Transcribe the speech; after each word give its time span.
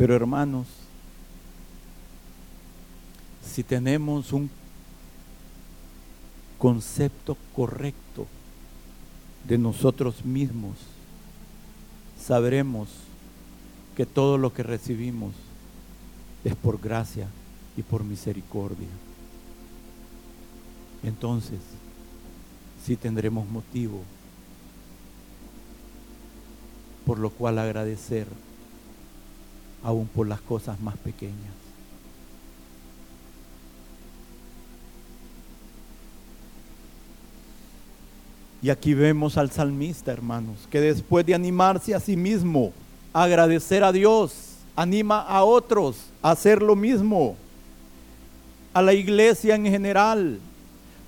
Pero 0.00 0.16
hermanos, 0.16 0.66
si 3.44 3.62
tenemos 3.62 4.32
un 4.32 4.48
concepto 6.56 7.36
correcto 7.54 8.26
de 9.46 9.58
nosotros 9.58 10.24
mismos, 10.24 10.78
sabremos 12.18 12.88
que 13.94 14.06
todo 14.06 14.38
lo 14.38 14.54
que 14.54 14.62
recibimos 14.62 15.34
es 16.44 16.56
por 16.56 16.80
gracia 16.80 17.28
y 17.76 17.82
por 17.82 18.02
misericordia. 18.02 18.88
Entonces, 21.02 21.60
sí 22.86 22.96
tendremos 22.96 23.46
motivo 23.50 24.00
por 27.04 27.18
lo 27.18 27.28
cual 27.28 27.58
agradecer 27.58 28.26
aún 29.82 30.06
por 30.06 30.28
las 30.28 30.40
cosas 30.40 30.80
más 30.80 30.96
pequeñas. 30.98 31.60
Y 38.62 38.68
aquí 38.68 38.92
vemos 38.92 39.38
al 39.38 39.50
salmista, 39.50 40.12
hermanos, 40.12 40.68
que 40.70 40.80
después 40.80 41.24
de 41.24 41.34
animarse 41.34 41.94
a 41.94 42.00
sí 42.00 42.14
mismo, 42.14 42.72
agradecer 43.12 43.82
a 43.82 43.90
Dios, 43.90 44.56
anima 44.76 45.20
a 45.20 45.44
otros 45.44 45.96
a 46.22 46.32
hacer 46.32 46.60
lo 46.60 46.76
mismo, 46.76 47.36
a 48.74 48.82
la 48.82 48.92
iglesia 48.92 49.54
en 49.54 49.64
general, 49.64 50.38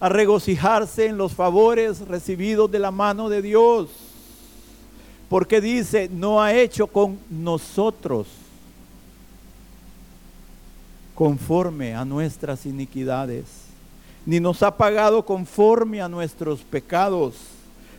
a 0.01 0.09
regocijarse 0.09 1.07
en 1.07 1.19
los 1.19 1.33
favores 1.33 2.01
recibidos 2.01 2.71
de 2.71 2.79
la 2.79 2.91
mano 2.91 3.29
de 3.29 3.43
Dios. 3.43 3.89
Porque 5.29 5.61
dice, 5.61 6.09
no 6.11 6.43
ha 6.43 6.55
hecho 6.55 6.87
con 6.87 7.19
nosotros 7.31 8.27
conforme 11.15 11.95
a 11.95 12.05
nuestras 12.05 12.67
iniquidades, 12.67 13.45
ni 14.25 14.41
nos 14.41 14.63
ha 14.63 14.77
pagado 14.77 15.25
conforme 15.25 16.01
a 16.01 16.09
nuestros 16.09 16.61
pecados, 16.61 17.35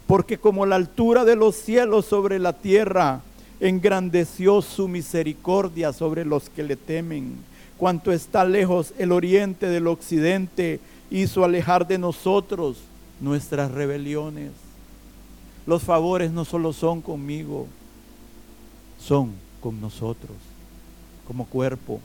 porque 0.08 0.38
como 0.38 0.66
la 0.66 0.76
altura 0.76 1.26
de 1.26 1.36
los 1.36 1.56
cielos 1.56 2.06
sobre 2.06 2.40
la 2.40 2.54
tierra, 2.54 3.22
engrandeció 3.60 4.62
su 4.62 4.88
misericordia 4.88 5.94
sobre 5.94 6.26
los 6.26 6.50
que 6.50 6.64
le 6.64 6.76
temen. 6.76 7.36
Cuanto 7.78 8.12
está 8.12 8.44
lejos 8.46 8.94
el 8.98 9.12
oriente 9.12 9.68
del 9.68 9.88
occidente, 9.88 10.80
hizo 11.10 11.44
alejar 11.44 11.88
de 11.88 11.98
nosotros 11.98 12.78
nuestras 13.22 13.72
rebeliones. 13.72 14.52
Los 15.66 15.84
favores 15.84 16.32
no 16.32 16.44
solo 16.44 16.74
son 16.74 17.02
conmigo, 17.02 17.68
son 19.00 19.32
con 19.62 19.80
nosotros, 19.80 20.36
como 21.26 21.46
cuerpo. 21.46 22.02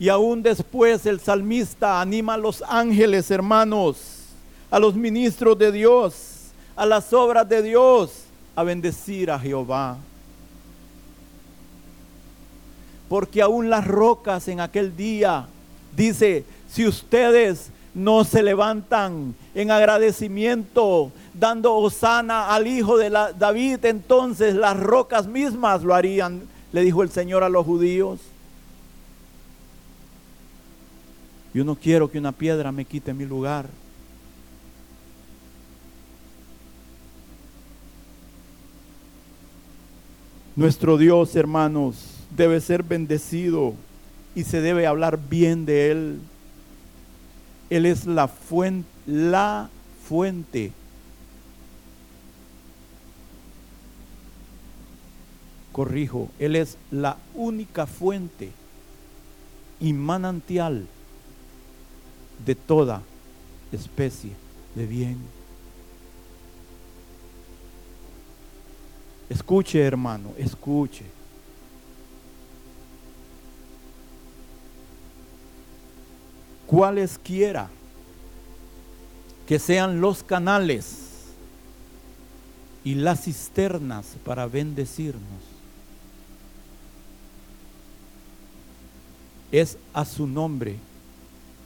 Y 0.00 0.08
aún 0.08 0.42
después 0.42 1.04
el 1.04 1.20
salmista 1.20 2.00
anima 2.00 2.32
a 2.32 2.38
los 2.38 2.64
ángeles, 2.66 3.30
hermanos, 3.30 3.98
a 4.70 4.78
los 4.78 4.94
ministros 4.94 5.58
de 5.58 5.70
Dios, 5.70 6.46
a 6.74 6.86
las 6.86 7.12
obras 7.12 7.46
de 7.46 7.62
Dios, 7.62 8.22
a 8.56 8.62
bendecir 8.62 9.30
a 9.30 9.38
Jehová. 9.38 9.98
Porque 13.10 13.42
aún 13.42 13.68
las 13.68 13.86
rocas 13.86 14.48
en 14.48 14.60
aquel 14.60 14.96
día, 14.96 15.46
dice, 15.94 16.46
si 16.66 16.86
ustedes 16.86 17.68
no 17.92 18.24
se 18.24 18.42
levantan 18.42 19.34
en 19.54 19.70
agradecimiento, 19.70 21.12
dando 21.34 21.74
osana 21.74 22.54
al 22.54 22.66
hijo 22.66 22.96
de 22.96 23.10
David, 23.38 23.84
entonces 23.84 24.54
las 24.54 24.78
rocas 24.80 25.26
mismas 25.26 25.82
lo 25.82 25.94
harían, 25.94 26.40
le 26.72 26.80
dijo 26.80 27.02
el 27.02 27.10
Señor 27.10 27.44
a 27.44 27.50
los 27.50 27.66
judíos. 27.66 28.29
Yo 31.52 31.64
no 31.64 31.74
quiero 31.74 32.10
que 32.10 32.18
una 32.18 32.32
piedra 32.32 32.70
me 32.70 32.84
quite 32.84 33.12
mi 33.12 33.24
lugar. 33.24 33.68
Nuestro 40.54 40.96
Dios, 40.96 41.34
hermanos, 41.34 41.96
debe 42.36 42.60
ser 42.60 42.82
bendecido 42.82 43.74
y 44.34 44.44
se 44.44 44.60
debe 44.60 44.86
hablar 44.86 45.18
bien 45.28 45.66
de 45.66 45.90
Él. 45.90 46.20
Él 47.68 47.86
es 47.86 48.06
la 48.06 48.28
fuente, 48.28 48.88
la 49.06 49.70
fuente. 50.06 50.72
Corrijo, 55.72 56.28
Él 56.38 56.56
es 56.56 56.76
la 56.90 57.16
única 57.34 57.86
fuente 57.86 58.50
y 59.80 59.92
manantial 59.92 60.86
de 62.44 62.54
toda 62.54 63.02
especie 63.72 64.32
de 64.74 64.86
bien. 64.86 65.18
Escuche, 69.28 69.80
hermano, 69.80 70.32
escuche. 70.36 71.04
Cualesquiera 76.66 77.68
que 79.46 79.58
sean 79.58 80.00
los 80.00 80.22
canales 80.22 81.10
y 82.84 82.94
las 82.94 83.24
cisternas 83.24 84.16
para 84.24 84.46
bendecirnos, 84.46 85.22
es 89.52 89.76
a 89.92 90.04
su 90.04 90.26
nombre 90.26 90.76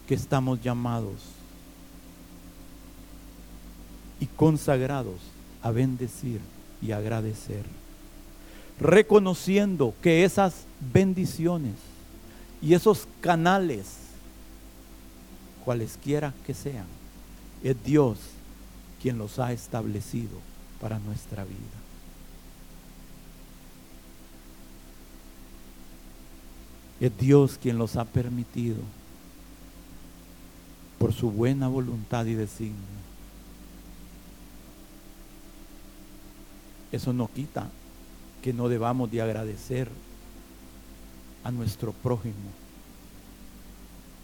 que 0.07 0.15
estamos 0.15 0.63
llamados 0.63 1.15
y 4.21 4.27
consagrados 4.27 5.17
a 5.63 5.71
bendecir 5.71 6.41
y 6.83 6.93
agradecer, 6.93 7.65
reconociendo 8.79 9.95
que 10.03 10.25
esas 10.25 10.65
bendiciones 10.93 11.75
y 12.61 12.75
esos 12.75 13.07
canales, 13.21 13.97
cualesquiera 15.65 16.35
que 16.47 16.55
sean, 16.55 16.87
es 17.63 17.83
Dios 17.83 18.19
quien 19.01 19.19
los 19.19 19.39
ha 19.39 19.53
establecido 19.53 20.39
para 20.81 20.99
nuestra 20.99 21.45
vida. 21.45 21.57
Es 27.01 27.17
Dios 27.19 27.59
quien 27.61 27.77
los 27.77 27.97
ha 27.97 28.05
permitido 28.05 28.77
por 30.99 31.12
su 31.12 31.31
buena 31.31 31.69
voluntad 31.69 32.27
y 32.27 32.34
designio. 32.34 32.75
Eso 36.93 37.12
no 37.12 37.28
quita 37.28 37.69
que 38.43 38.53
no 38.53 38.69
debamos 38.69 39.10
de 39.10 39.21
agradecer 39.21 39.88
a 41.43 41.50
nuestro 41.50 41.93
prójimo, 41.93 42.34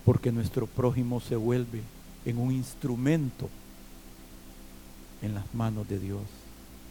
porque 0.04 0.32
nuestro 0.32 0.66
prójimo 0.66 1.20
se 1.20 1.36
vuelve 1.36 1.82
en 2.24 2.38
un 2.38 2.52
instrumento 2.52 3.48
en 5.22 5.34
las 5.34 5.54
manos 5.54 5.88
de 5.88 5.98
Dios. 5.98 6.22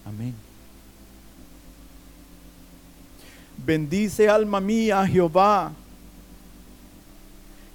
Amén. 0.05 0.33
Bendice 3.65 4.29
alma 4.29 4.59
mía 4.59 5.05
Jehová 5.07 5.71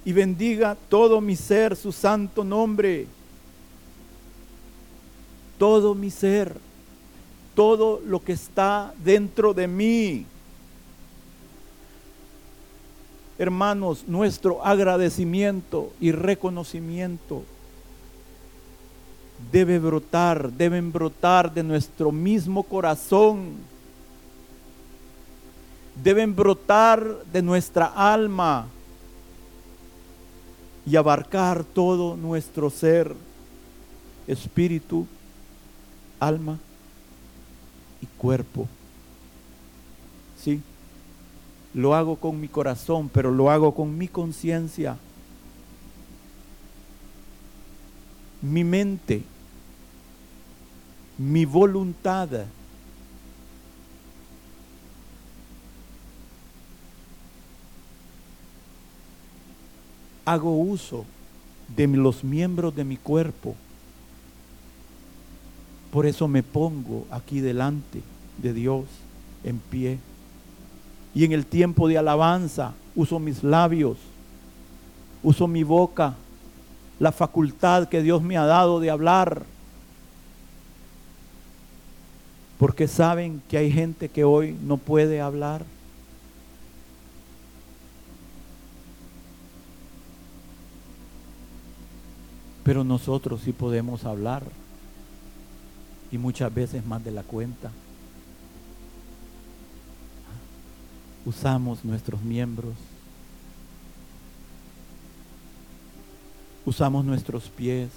y 0.05 0.13
bendiga 0.13 0.77
todo 0.87 1.19
mi 1.19 1.35
ser 1.35 1.75
su 1.75 1.91
santo 1.91 2.43
nombre. 2.43 3.07
Todo 5.57 5.95
mi 5.95 6.11
ser, 6.11 6.55
todo 7.55 7.99
lo 8.05 8.23
que 8.23 8.33
está 8.33 8.93
dentro 9.03 9.53
de 9.53 9.67
mí. 9.67 10.25
Hermanos, 13.39 14.03
nuestro 14.07 14.63
agradecimiento 14.63 15.91
y 15.99 16.11
reconocimiento 16.11 17.43
debe 19.51 19.79
brotar, 19.79 20.51
deben 20.51 20.91
brotar 20.91 21.51
de 21.51 21.63
nuestro 21.63 22.11
mismo 22.11 22.61
corazón. 22.61 23.55
Deben 26.03 26.35
brotar 26.35 27.23
de 27.31 27.41
nuestra 27.41 27.87
alma 27.87 28.67
y 30.85 30.95
abarcar 30.95 31.63
todo 31.63 32.15
nuestro 32.15 32.69
ser, 32.69 33.15
espíritu, 34.27 35.07
alma 36.19 36.59
y 38.01 38.05
cuerpo. 38.17 38.67
¿Sí? 40.41 40.61
Lo 41.73 41.95
hago 41.95 42.17
con 42.17 42.39
mi 42.39 42.47
corazón, 42.47 43.09
pero 43.09 43.31
lo 43.31 43.49
hago 43.49 43.73
con 43.73 43.97
mi 43.97 44.07
conciencia, 44.07 44.97
mi 48.41 48.63
mente, 48.63 49.23
mi 51.17 51.45
voluntad. 51.45 52.29
Hago 60.25 60.57
uso 60.57 61.05
de 61.75 61.87
los 61.87 62.23
miembros 62.23 62.75
de 62.75 62.83
mi 62.83 62.97
cuerpo. 62.97 63.55
Por 65.91 66.05
eso 66.05 66.27
me 66.27 66.43
pongo 66.43 67.05
aquí 67.09 67.39
delante 67.39 68.01
de 68.37 68.53
Dios 68.53 68.85
en 69.43 69.59
pie. 69.59 69.99
Y 71.13 71.23
en 71.23 71.31
el 71.31 71.45
tiempo 71.45 71.87
de 71.87 71.97
alabanza 71.97 72.73
uso 72.95 73.19
mis 73.19 73.43
labios, 73.43 73.97
uso 75.23 75.47
mi 75.47 75.63
boca, 75.63 76.15
la 76.99 77.11
facultad 77.11 77.87
que 77.87 78.01
Dios 78.01 78.21
me 78.21 78.37
ha 78.37 78.45
dado 78.45 78.79
de 78.79 78.89
hablar. 78.89 79.43
Porque 82.57 82.87
saben 82.87 83.41
que 83.49 83.57
hay 83.57 83.71
gente 83.71 84.09
que 84.09 84.23
hoy 84.23 84.57
no 84.63 84.77
puede 84.77 85.21
hablar. 85.21 85.63
Pero 92.65 92.83
nosotros 92.83 93.41
sí 93.45 93.53
podemos 93.53 94.05
hablar 94.05 94.41
y 96.11 96.17
muchas 96.17 96.51
veces 96.51 96.83
más 96.83 97.03
de 97.03 97.11
la 97.11 97.21
cuenta. 97.21 97.69
Usamos 101.27 101.85
nuestros 101.85 102.23
miembros, 102.23 102.73
usamos 106.65 107.05
nuestros 107.05 107.49
pies. 107.49 107.91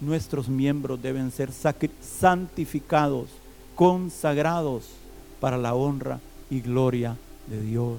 Nuestros 0.00 0.48
miembros 0.48 1.00
deben 1.00 1.30
ser 1.30 1.50
santificados, 1.52 3.28
consagrados 3.76 4.88
para 5.38 5.58
la 5.58 5.74
honra 5.74 6.18
y 6.50 6.60
gloria 6.60 7.16
de 7.46 7.60
Dios. 7.60 7.98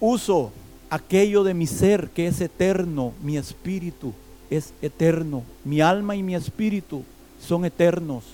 Uso 0.00 0.52
aquello 0.90 1.44
de 1.44 1.54
mi 1.54 1.66
ser 1.66 2.10
que 2.10 2.26
es 2.26 2.40
eterno, 2.40 3.12
mi 3.22 3.38
espíritu 3.38 4.12
es 4.50 4.74
eterno, 4.82 5.44
mi 5.64 5.80
alma 5.80 6.16
y 6.16 6.22
mi 6.22 6.34
espíritu 6.34 7.04
son 7.40 7.64
eternos. 7.64 8.24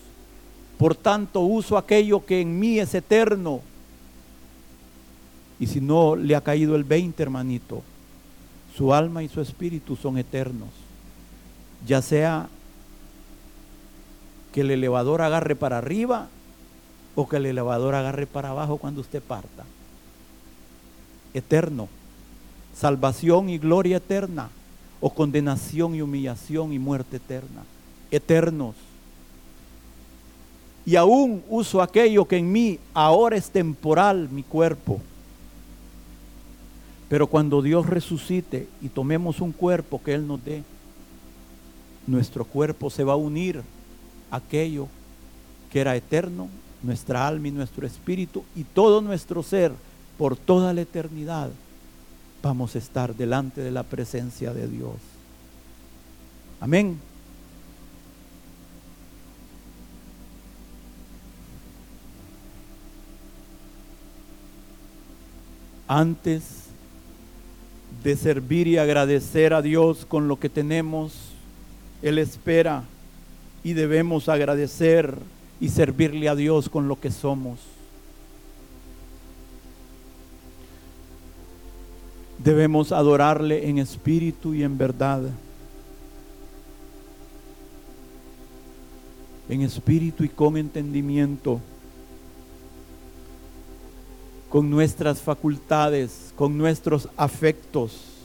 Por 0.78 0.94
tanto, 0.94 1.40
uso 1.40 1.76
aquello 1.76 2.24
que 2.24 2.40
en 2.40 2.58
mí 2.58 2.78
es 2.78 2.94
eterno. 2.94 3.60
Y 5.58 5.66
si 5.66 5.80
no 5.80 6.16
le 6.16 6.34
ha 6.34 6.40
caído 6.40 6.76
el 6.76 6.84
20, 6.84 7.22
hermanito, 7.22 7.82
su 8.76 8.92
alma 8.92 9.22
y 9.22 9.28
su 9.28 9.40
espíritu 9.40 9.96
son 9.96 10.18
eternos. 10.18 10.68
Ya 11.86 12.02
sea 12.02 12.48
que 14.52 14.62
el 14.62 14.70
elevador 14.70 15.22
agarre 15.22 15.56
para 15.56 15.78
arriba 15.78 16.28
o 17.14 17.28
que 17.28 17.36
el 17.36 17.46
elevador 17.46 17.94
agarre 17.94 18.26
para 18.26 18.50
abajo 18.50 18.76
cuando 18.78 19.00
usted 19.00 19.22
parta. 19.22 19.64
Eterno 21.32 21.88
salvación 22.78 23.48
y 23.48 23.58
gloria 23.58 23.96
eterna, 23.96 24.50
o 25.00 25.10
condenación 25.10 25.94
y 25.94 26.02
humillación 26.02 26.72
y 26.72 26.78
muerte 26.78 27.16
eterna, 27.16 27.64
eternos. 28.10 28.74
Y 30.84 30.96
aún 30.96 31.42
uso 31.48 31.82
aquello 31.82 32.26
que 32.26 32.36
en 32.36 32.50
mí 32.50 32.78
ahora 32.94 33.36
es 33.36 33.50
temporal, 33.50 34.28
mi 34.30 34.42
cuerpo. 34.42 35.00
Pero 37.08 37.26
cuando 37.26 37.62
Dios 37.62 37.86
resucite 37.86 38.68
y 38.80 38.88
tomemos 38.88 39.40
un 39.40 39.52
cuerpo 39.52 40.00
que 40.02 40.14
Él 40.14 40.26
nos 40.26 40.44
dé, 40.44 40.62
nuestro 42.06 42.44
cuerpo 42.44 42.90
se 42.90 43.04
va 43.04 43.14
a 43.14 43.16
unir 43.16 43.62
a 44.30 44.36
aquello 44.36 44.86
que 45.72 45.80
era 45.80 45.96
eterno, 45.96 46.48
nuestra 46.82 47.26
alma 47.26 47.48
y 47.48 47.52
nuestro 47.52 47.86
espíritu 47.86 48.44
y 48.54 48.64
todo 48.64 49.00
nuestro 49.00 49.42
ser 49.42 49.72
por 50.16 50.36
toda 50.36 50.72
la 50.72 50.82
eternidad 50.82 51.50
vamos 52.46 52.76
a 52.76 52.78
estar 52.78 53.12
delante 53.16 53.60
de 53.60 53.72
la 53.72 53.82
presencia 53.82 54.54
de 54.54 54.68
Dios. 54.68 54.94
Amén. 56.60 56.96
Antes 65.88 66.66
de 68.04 68.14
servir 68.14 68.68
y 68.68 68.78
agradecer 68.78 69.52
a 69.52 69.60
Dios 69.60 70.06
con 70.06 70.28
lo 70.28 70.38
que 70.38 70.48
tenemos, 70.48 71.32
Él 72.00 72.18
espera 72.18 72.84
y 73.64 73.72
debemos 73.72 74.28
agradecer 74.28 75.18
y 75.60 75.70
servirle 75.70 76.28
a 76.28 76.36
Dios 76.36 76.68
con 76.68 76.86
lo 76.86 77.00
que 77.00 77.10
somos. 77.10 77.75
Debemos 82.38 82.92
adorarle 82.92 83.68
en 83.68 83.78
espíritu 83.78 84.54
y 84.54 84.62
en 84.62 84.76
verdad. 84.76 85.22
En 89.48 89.62
espíritu 89.62 90.24
y 90.24 90.28
con 90.28 90.56
entendimiento. 90.56 91.60
Con 94.50 94.70
nuestras 94.70 95.20
facultades, 95.20 96.32
con 96.36 96.56
nuestros 96.56 97.08
afectos, 97.16 98.16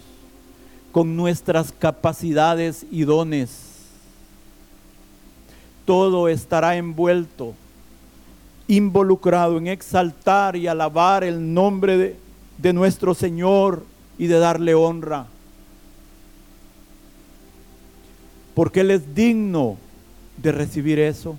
con 0.91 1.15
nuestras 1.15 1.71
capacidades 1.71 2.85
y 2.91 3.03
dones. 3.03 3.71
Todo 5.85 6.27
estará 6.27 6.75
envuelto, 6.75 7.53
involucrado 8.67 9.57
en 9.57 9.67
exaltar 9.67 10.55
y 10.55 10.67
alabar 10.67 11.23
el 11.23 11.53
nombre 11.53 12.17
de, 12.57 12.73
nuestro 12.73 13.13
Señor 13.13 13.83
y 14.21 14.27
de 14.27 14.37
darle 14.37 14.75
honra. 14.75 15.25
Porque 18.53 18.81
Él 18.81 18.91
es 18.91 19.15
digno 19.15 19.77
de 20.37 20.51
recibir 20.51 20.99
eso. 20.99 21.37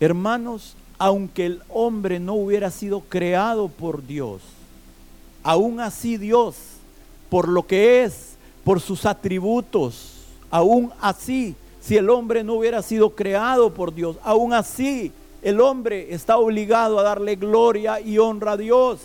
Hermanos, 0.00 0.74
aunque 0.96 1.44
el 1.44 1.62
hombre 1.68 2.18
no 2.18 2.32
hubiera 2.32 2.70
sido 2.70 3.00
creado 3.00 3.68
por 3.68 4.06
Dios, 4.06 4.40
aún 5.42 5.80
así 5.80 6.16
Dios, 6.16 6.56
por 7.28 7.46
lo 7.46 7.66
que 7.66 8.04
es, 8.04 8.36
por 8.64 8.80
sus 8.80 9.04
atributos, 9.04 10.14
aún 10.50 10.94
así, 11.02 11.54
si 11.82 11.98
el 11.98 12.08
hombre 12.08 12.42
no 12.42 12.54
hubiera 12.54 12.80
sido 12.80 13.10
creado 13.10 13.74
por 13.74 13.94
Dios, 13.94 14.16
aún 14.22 14.54
así 14.54 15.12
el 15.42 15.60
hombre 15.60 16.12
está 16.12 16.36
obligado 16.36 16.98
a 16.98 17.02
darle 17.02 17.36
gloria 17.36 18.00
y 18.00 18.18
honra 18.18 18.52
a 18.52 18.56
Dios. 18.56 19.00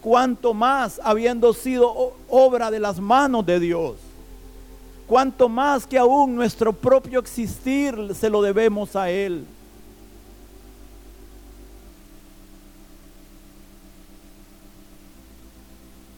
Cuanto 0.00 0.52
más 0.52 1.00
habiendo 1.02 1.54
sido 1.54 2.12
obra 2.28 2.70
de 2.70 2.80
las 2.80 3.00
manos 3.00 3.46
de 3.46 3.58
Dios. 3.58 3.96
Cuanto 5.06 5.48
más 5.48 5.86
que 5.86 5.98
aún 5.98 6.34
nuestro 6.34 6.72
propio 6.72 7.20
existir 7.20 7.94
se 8.14 8.28
lo 8.28 8.42
debemos 8.42 8.96
a 8.96 9.10
Él. 9.10 9.46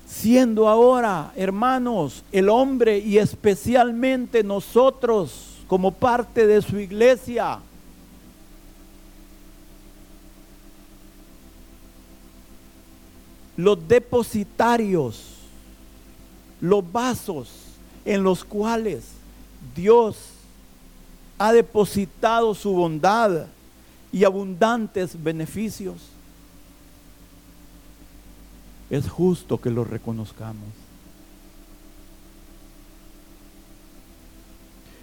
Siendo 0.09 0.69
ahora, 0.69 1.33
hermanos, 1.37 2.25
el 2.33 2.49
hombre 2.49 2.99
y 2.99 3.19
especialmente 3.19 4.43
nosotros 4.43 5.59
como 5.69 5.93
parte 5.93 6.47
de 6.47 6.63
su 6.63 6.79
iglesia, 6.79 7.61
los 13.57 13.89
depositarios, 13.89 15.37
los 16.61 16.93
vasos 16.93 17.49
en 18.05 18.23
los 18.23 18.45
cuales 18.45 19.05
Dios 19.75 20.17
ha 21.39 21.53
depositado 21.53 22.55
su 22.55 22.73
bondad 22.73 23.47
y 24.13 24.25
abundantes 24.25 25.23
beneficios. 25.23 25.97
Es 28.89 29.09
justo 29.09 29.61
que 29.61 29.71
los 29.71 29.89
reconozcamos. 29.89 30.69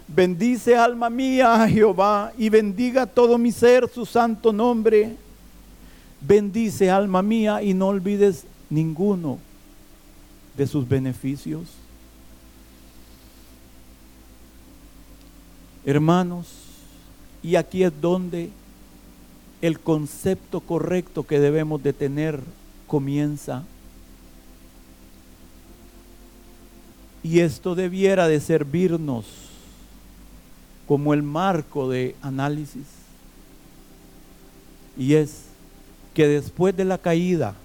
Bendice 0.07 0.75
alma 0.75 1.10
mía 1.10 1.63
a 1.63 1.67
Jehová 1.67 2.31
y 2.38 2.50
bendiga 2.50 3.05
todo 3.05 3.38
mi 3.38 3.51
ser 3.51 3.89
su 3.89 4.05
santo 4.05 4.53
nombre 4.53 5.17
Bendice 6.25 6.89
alma 6.89 7.22
mía 7.22 7.62
y 7.62 7.74
no 7.74 7.88
olvides 7.88 8.46
ninguno 8.70 9.39
de 10.56 10.68
sus 10.68 10.88
beneficios. 10.88 11.70
Hermanos, 15.86 16.48
y 17.42 17.58
aquí 17.58 17.84
es 17.84 17.92
donde 18.00 18.50
el 19.62 19.80
concepto 19.80 20.62
correcto 20.62 21.24
que 21.24 21.39
debemos 21.39 21.84
de 21.84 21.92
tener 21.92 22.39
comienza. 22.88 23.63
Y 27.22 27.39
esto 27.39 27.75
debiera 27.75 28.27
de 28.27 28.39
servirnos 28.39 29.25
como 30.88 31.13
el 31.13 31.24
marco 31.24 31.89
de 31.89 32.18
análisis 32.22 32.86
Y 34.98 35.13
es 35.13 35.52
que 36.13 36.27
después 36.27 36.75
de 36.75 36.86
la 36.86 36.98
caída, 36.98 37.55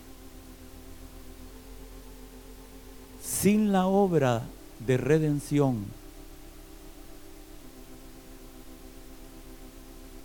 sin 3.23 3.73
la 3.73 3.87
obra 3.87 4.43
de 4.87 4.97
redención, 4.97 5.85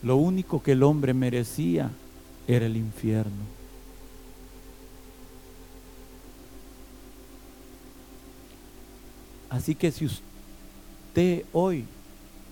lo 0.01 0.17
único 0.17 0.61
que 0.61 0.73
el 0.73 0.83
hombre 0.83 1.13
merecía 1.13 1.89
era 2.47 2.65
el 2.65 2.77
infierno. 2.77 3.43
Así 9.49 9.75
que 9.75 9.91
si 9.91 10.05
usted 10.05 11.45
hoy 11.53 11.85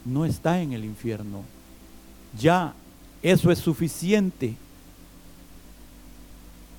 no 0.06 0.24
está 0.24 0.62
en 0.62 0.74
el 0.74 0.86
infierno, 0.86 1.44
ya 2.40 2.74
eso 3.24 3.52
es 3.52 3.60
suficiente 3.60 4.56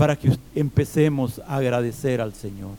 para 0.03 0.17
que 0.17 0.37
empecemos 0.57 1.39
a 1.47 1.59
agradecer 1.59 2.21
al 2.21 2.35
Señor. 2.35 2.73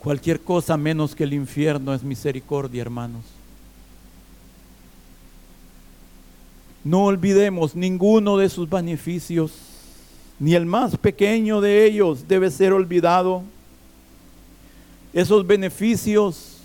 Cualquier 0.00 0.40
cosa 0.40 0.76
menos 0.76 1.14
que 1.14 1.22
el 1.22 1.32
infierno 1.32 1.94
es 1.94 2.02
misericordia, 2.02 2.82
hermanos. 2.82 3.22
No 6.82 7.04
olvidemos 7.04 7.76
ninguno 7.76 8.36
de 8.36 8.48
sus 8.48 8.68
beneficios, 8.68 9.52
ni 10.40 10.56
el 10.56 10.66
más 10.66 10.96
pequeño 10.96 11.60
de 11.60 11.84
ellos 11.84 12.26
debe 12.26 12.50
ser 12.50 12.72
olvidado. 12.72 13.44
Esos 15.12 15.46
beneficios 15.46 16.56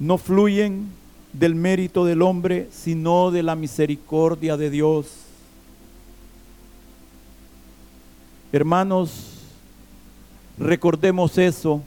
no 0.00 0.18
fluyen 0.18 0.95
del 1.38 1.54
mérito 1.54 2.04
del 2.04 2.22
hombre, 2.22 2.68
sino 2.70 3.30
de 3.30 3.42
la 3.42 3.56
misericordia 3.56 4.56
de 4.56 4.70
Dios. 4.70 5.06
Hermanos, 8.52 9.36
Recordemos 10.58 11.36
eso. 11.36 11.82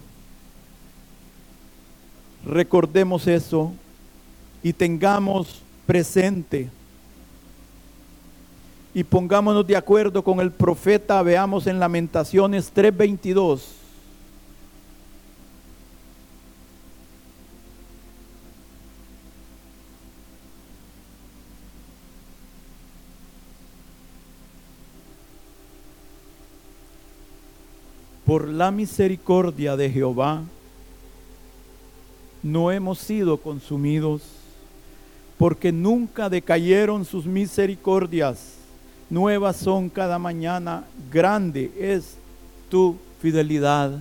Recordemos 2.45 3.27
eso 3.27 3.73
y 4.63 4.71
tengamos 4.71 5.61
presente 5.85 6.69
y 8.93 9.03
pongámonos 9.03 9.67
de 9.67 9.75
acuerdo 9.75 10.23
con 10.23 10.39
el 10.39 10.51
profeta, 10.51 11.21
veamos 11.21 11.67
en 11.67 11.79
Lamentaciones 11.79 12.71
3:22. 12.73 13.78
Por 28.29 28.47
la 28.47 28.69
misericordia 28.69 29.75
de 29.75 29.89
Jehová, 29.89 30.43
no 32.43 32.71
hemos 32.71 32.99
sido 32.99 33.37
consumidos, 33.37 34.21
porque 35.39 35.71
nunca 35.71 36.29
decayeron 36.29 37.05
sus 37.05 37.25
misericordias. 37.25 38.53
Nuevas 39.09 39.55
son 39.55 39.89
cada 39.89 40.19
mañana, 40.19 40.85
grande 41.11 41.71
es 41.75 42.17
tu 42.69 42.97
fidelidad. 43.19 43.97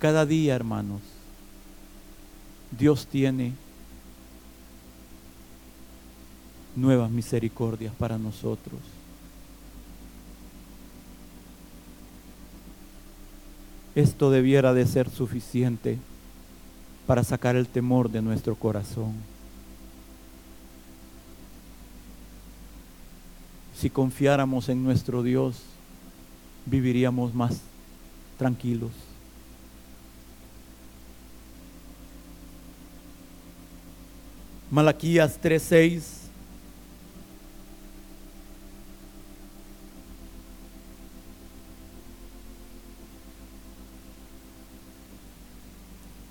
Cada 0.00 0.26
día, 0.26 0.54
hermanos, 0.54 1.00
Dios 2.78 3.06
tiene 3.06 3.54
nuevas 6.76 7.10
misericordias 7.10 7.94
para 7.94 8.18
nosotros. 8.18 8.91
Esto 13.94 14.30
debiera 14.30 14.72
de 14.72 14.86
ser 14.86 15.10
suficiente 15.10 15.98
para 17.06 17.24
sacar 17.24 17.56
el 17.56 17.68
temor 17.68 18.10
de 18.10 18.22
nuestro 18.22 18.54
corazón. 18.54 19.12
Si 23.76 23.90
confiáramos 23.90 24.68
en 24.68 24.82
nuestro 24.82 25.22
Dios, 25.22 25.60
viviríamos 26.64 27.34
más 27.34 27.60
tranquilos. 28.38 28.92
Malaquías 34.70 35.38
3:6 35.42 36.21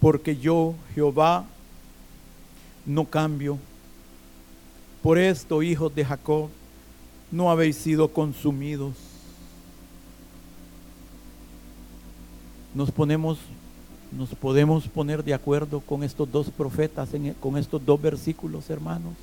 porque 0.01 0.35
yo, 0.35 0.73
Jehová, 0.95 1.45
no 2.85 3.05
cambio. 3.05 3.59
Por 5.03 5.19
esto, 5.19 5.61
hijos 5.61 5.93
de 5.93 6.03
Jacob, 6.03 6.49
no 7.31 7.51
habéis 7.51 7.77
sido 7.77 8.07
consumidos. 8.07 8.95
Nos 12.73 12.89
ponemos, 12.89 13.37
nos 14.11 14.29
podemos 14.29 14.87
poner 14.87 15.23
de 15.23 15.35
acuerdo 15.35 15.79
con 15.81 16.03
estos 16.03 16.29
dos 16.31 16.49
profetas, 16.49 17.09
con 17.39 17.57
estos 17.57 17.85
dos 17.85 18.01
versículos, 18.01 18.69
hermanos. 18.71 19.13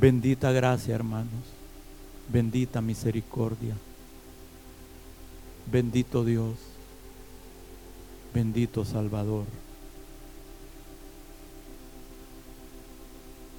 Bendita 0.00 0.52
gracia, 0.52 0.94
hermanos. 0.94 1.57
Bendita 2.28 2.80
misericordia. 2.80 3.74
Bendito 5.70 6.24
Dios. 6.24 6.56
Bendito 8.34 8.84
Salvador. 8.84 9.44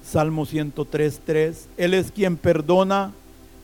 Salmo 0.04 0.44
103.3. 0.44 1.66
Él 1.76 1.94
es 1.94 2.10
quien 2.10 2.36
perdona 2.36 3.12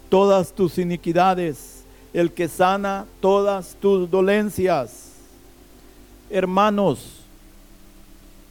todas 0.09 0.53
tus 0.53 0.79
iniquidades, 0.79 1.85
el 2.13 2.33
que 2.33 2.49
sana 2.49 3.07
todas 3.21 3.77
tus 3.81 4.11
dolencias. 4.11 5.13
Hermanos, 6.31 7.23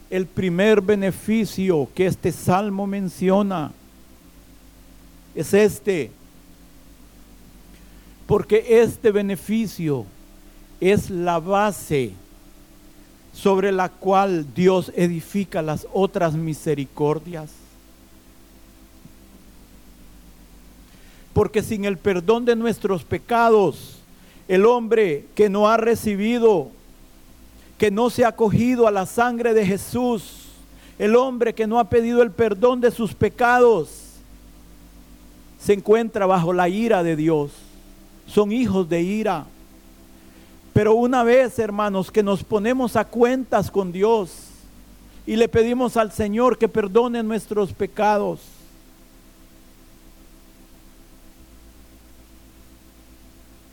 el 0.10 0.26
primer 0.26 0.82
beneficio 0.82 1.88
que 1.96 2.06
este 2.06 2.32
salmo 2.32 2.86
menciona 2.88 3.72
es 5.34 5.54
este 5.54 6.12
porque 8.28 8.82
este 8.82 9.12
beneficio 9.12 10.06
es 10.80 11.10
la 11.10 11.40
base 11.40 12.12
sobre 13.34 13.72
la 13.72 13.90
cual 13.90 14.48
Dios 14.56 14.92
edifica 14.96 15.62
las 15.62 15.88
otras 15.94 16.34
misericordias. 16.34 17.52
Porque 21.34 21.62
sin 21.62 21.86
el 21.86 21.98
perdón 21.98 22.46
de 22.46 22.56
nuestros 22.56 23.04
pecados, 23.04 24.00
el 24.48 24.66
hombre 24.66 25.26
que 25.36 25.50
no 25.50 25.68
ha 25.68 25.78
recibido, 25.78 26.70
que 27.78 27.92
no 27.92 28.10
se 28.10 28.24
ha 28.24 28.30
acogido 28.30 28.88
a 28.88 28.92
la 28.92 29.06
sangre 29.06 29.54
de 29.54 29.66
Jesús, 29.66 30.46
el 30.98 31.16
hombre 31.16 31.54
que 31.54 31.68
no 31.68 31.78
ha 31.78 31.90
pedido 31.90 32.24
el 32.24 32.32
perdón 32.32 32.80
de 32.80 32.90
sus 32.90 33.14
pecados, 33.14 33.90
se 35.60 35.74
encuentra 35.74 36.26
bajo 36.26 36.54
la 36.54 36.70
ira 36.70 37.04
de 37.04 37.18
Dios 37.18 37.52
son 38.28 38.52
hijos 38.52 38.88
de 38.90 39.02
ira. 39.02 39.46
Pero 40.74 40.94
una 40.96 41.24
vez, 41.24 41.58
hermanos, 41.58 42.12
que 42.12 42.22
nos 42.22 42.44
ponemos 42.44 42.96
a 42.96 43.06
cuentas 43.06 43.72
con 43.72 43.92
Dios 43.92 44.32
y 45.26 45.36
le 45.36 45.48
pedimos 45.48 45.96
al 45.98 46.12
Señor 46.12 46.58
que 46.58 46.68
perdone 46.68 47.24
nuestros 47.24 47.72
pecados, 47.72 48.42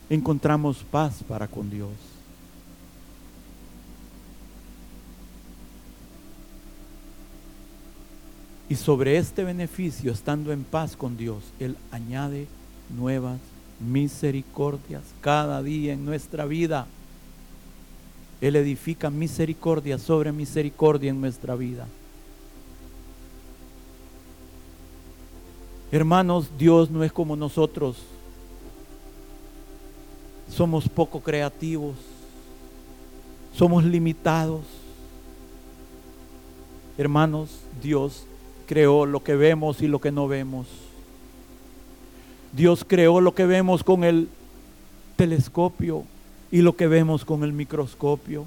encontramos 0.09 0.85
paz 0.91 1.25
para 1.27 1.49
con 1.49 1.69
Dios. 1.69 1.91
Y 8.69 8.77
sobre 8.77 9.19
este 9.19 9.45
beneficio, 9.45 10.13
estando 10.13 10.53
en 10.53 10.65
paz 10.65 10.97
con 10.97 11.17
Dios, 11.17 11.43
Él 11.59 11.77
añade 11.91 12.47
nuevas 12.97 13.39
misericordias 13.83 15.03
cada 15.21 15.63
día 15.63 15.93
en 15.93 16.05
nuestra 16.05 16.45
vida. 16.45 16.87
Él 18.41 18.57
edifica 18.57 19.11
misericordia 19.11 19.99
sobre 19.99 20.33
misericordia 20.33 21.11
en 21.11 21.21
nuestra 21.21 21.55
vida. 21.55 21.87
Hermanos, 25.93 26.51
Dios 26.59 26.91
no 26.91 27.05
es 27.05 27.13
como 27.13 27.37
nosotros. 27.37 27.97
somos 30.49 30.87
poco 30.87 31.21
creativos, 31.21 31.97
somos 33.55 33.85
limitados. 33.85 34.61
Hermanos, 36.99 37.49
Dios 37.83 38.27
creó 38.67 39.07
lo 39.07 39.23
que 39.23 39.35
vemos 39.35 39.81
y 39.81 39.89
lo 39.89 39.99
que 39.99 40.13
no 40.13 40.29
vemos. 40.29 40.67
Dios 42.53 42.85
creó 42.87 43.21
lo 43.21 43.35
que 43.35 43.47
vemos 43.47 43.83
con 43.83 44.05
el 44.05 44.29
telescopio 45.17 46.05
y 46.51 46.61
lo 46.61 46.77
que 46.77 46.87
vemos 46.87 47.25
con 47.25 47.45
el 47.45 47.53
microscopio. 47.53 48.45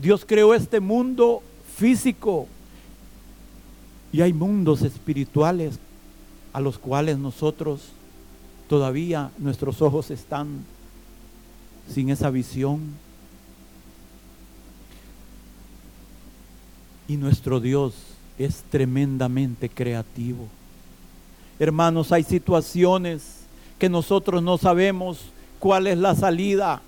Dios 0.00 0.24
creó 0.26 0.54
este 0.54 0.80
mundo 0.80 1.42
físico 1.76 2.46
y 4.12 4.20
hay 4.20 4.32
mundos 4.32 4.82
espirituales 4.82 5.78
a 6.52 6.60
los 6.60 6.78
cuales 6.78 7.18
nosotros 7.18 7.88
todavía 8.68 9.30
nuestros 9.38 9.80
ojos 9.80 10.10
están 10.10 10.64
sin 11.88 12.10
esa 12.10 12.28
visión. 12.28 12.80
Y 17.08 17.16
nuestro 17.16 17.60
Dios 17.60 17.94
es 18.38 18.62
tremendamente 18.70 19.68
creativo. 19.68 20.48
Hermanos, 21.62 22.10
hay 22.10 22.24
situaciones 22.24 23.22
que 23.78 23.88
nosotros 23.88 24.42
no 24.42 24.58
sabemos 24.58 25.20
cuál 25.60 25.86
es 25.86 25.96
la 25.96 26.16
salida, 26.16 26.82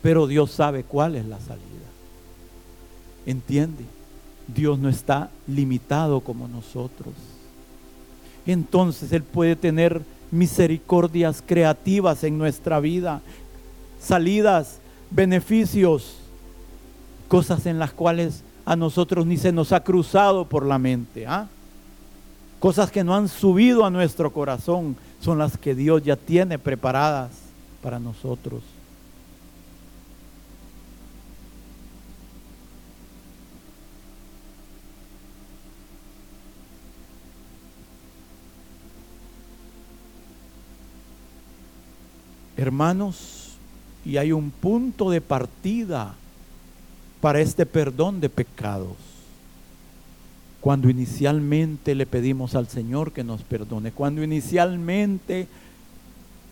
pero 0.00 0.28
Dios 0.28 0.52
sabe 0.52 0.84
cuál 0.84 1.16
es 1.16 1.26
la 1.26 1.40
salida. 1.40 1.64
¿Entiende? 3.26 3.82
Dios 4.46 4.78
no 4.78 4.88
está 4.88 5.28
limitado 5.48 6.20
como 6.20 6.46
nosotros. 6.46 7.14
Entonces 8.46 9.12
Él 9.12 9.24
puede 9.24 9.56
tener 9.56 10.02
misericordias 10.30 11.42
creativas 11.44 12.22
en 12.22 12.38
nuestra 12.38 12.78
vida, 12.78 13.22
salidas, 14.00 14.78
beneficios, 15.10 16.18
cosas 17.26 17.66
en 17.66 17.80
las 17.80 17.90
cuales 17.90 18.44
a 18.64 18.76
nosotros 18.76 19.26
ni 19.26 19.36
se 19.36 19.50
nos 19.50 19.72
ha 19.72 19.82
cruzado 19.82 20.44
por 20.44 20.64
la 20.64 20.78
mente. 20.78 21.26
¿ah? 21.26 21.48
Cosas 22.64 22.90
que 22.90 23.04
no 23.04 23.14
han 23.14 23.28
subido 23.28 23.84
a 23.84 23.90
nuestro 23.90 24.32
corazón 24.32 24.96
son 25.20 25.36
las 25.36 25.58
que 25.58 25.74
Dios 25.74 26.02
ya 26.02 26.16
tiene 26.16 26.58
preparadas 26.58 27.30
para 27.82 27.98
nosotros. 27.98 28.62
Hermanos, 42.56 43.58
y 44.06 44.16
hay 44.16 44.32
un 44.32 44.50
punto 44.50 45.10
de 45.10 45.20
partida 45.20 46.14
para 47.20 47.40
este 47.40 47.66
perdón 47.66 48.22
de 48.22 48.30
pecados. 48.30 49.13
Cuando 50.64 50.88
inicialmente 50.88 51.94
le 51.94 52.06
pedimos 52.06 52.54
al 52.54 52.68
Señor 52.68 53.12
que 53.12 53.22
nos 53.22 53.42
perdone, 53.42 53.92
cuando 53.92 54.22
inicialmente 54.24 55.46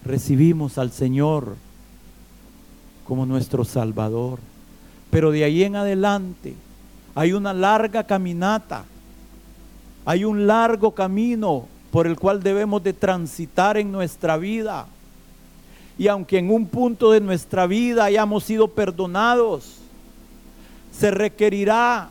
recibimos 0.04 0.76
al 0.76 0.92
Señor 0.92 1.56
como 3.06 3.24
nuestro 3.24 3.64
Salvador. 3.64 4.38
Pero 5.10 5.30
de 5.30 5.44
ahí 5.44 5.62
en 5.62 5.76
adelante 5.76 6.54
hay 7.14 7.32
una 7.32 7.54
larga 7.54 8.04
caminata, 8.04 8.84
hay 10.04 10.26
un 10.26 10.46
largo 10.46 10.90
camino 10.90 11.66
por 11.90 12.06
el 12.06 12.18
cual 12.18 12.42
debemos 12.42 12.84
de 12.84 12.92
transitar 12.92 13.78
en 13.78 13.90
nuestra 13.90 14.36
vida. 14.36 14.88
Y 15.96 16.08
aunque 16.08 16.36
en 16.36 16.50
un 16.50 16.66
punto 16.66 17.12
de 17.12 17.22
nuestra 17.22 17.66
vida 17.66 18.04
hayamos 18.04 18.44
sido 18.44 18.68
perdonados, 18.68 19.78
se 20.92 21.10
requerirá 21.10 22.10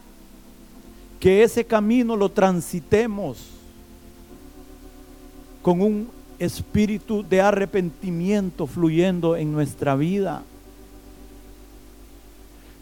que 1.21 1.43
ese 1.43 1.63
camino 1.63 2.17
lo 2.17 2.29
transitemos 2.29 3.37
con 5.61 5.79
un 5.81 6.09
espíritu 6.39 7.23
de 7.23 7.39
arrepentimiento 7.39 8.65
fluyendo 8.65 9.37
en 9.37 9.51
nuestra 9.51 9.95
vida. 9.95 10.41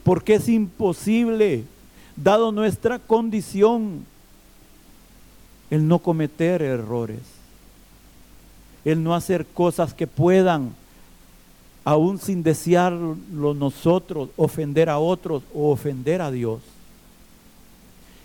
Porque 0.06 0.36
es 0.36 0.48
imposible, 0.48 1.66
dado 2.16 2.54
nuestra 2.54 2.98
condición, 2.98 4.06
el 5.70 5.86
no 5.86 6.00
cometer 6.00 6.62
errores, 6.62 7.20
el 8.86 9.04
no 9.04 9.14
hacer 9.16 9.46
cosas 9.46 9.94
que 9.94 10.08
puedan 10.08 10.74
aún 11.84 12.18
sin 12.18 12.42
desearlo 12.42 13.18
nosotros, 13.54 14.30
ofender 14.38 14.90
a 14.90 14.98
otros 14.98 15.44
o 15.54 15.72
ofender 15.72 16.22
a 16.22 16.32
Dios. 16.32 16.62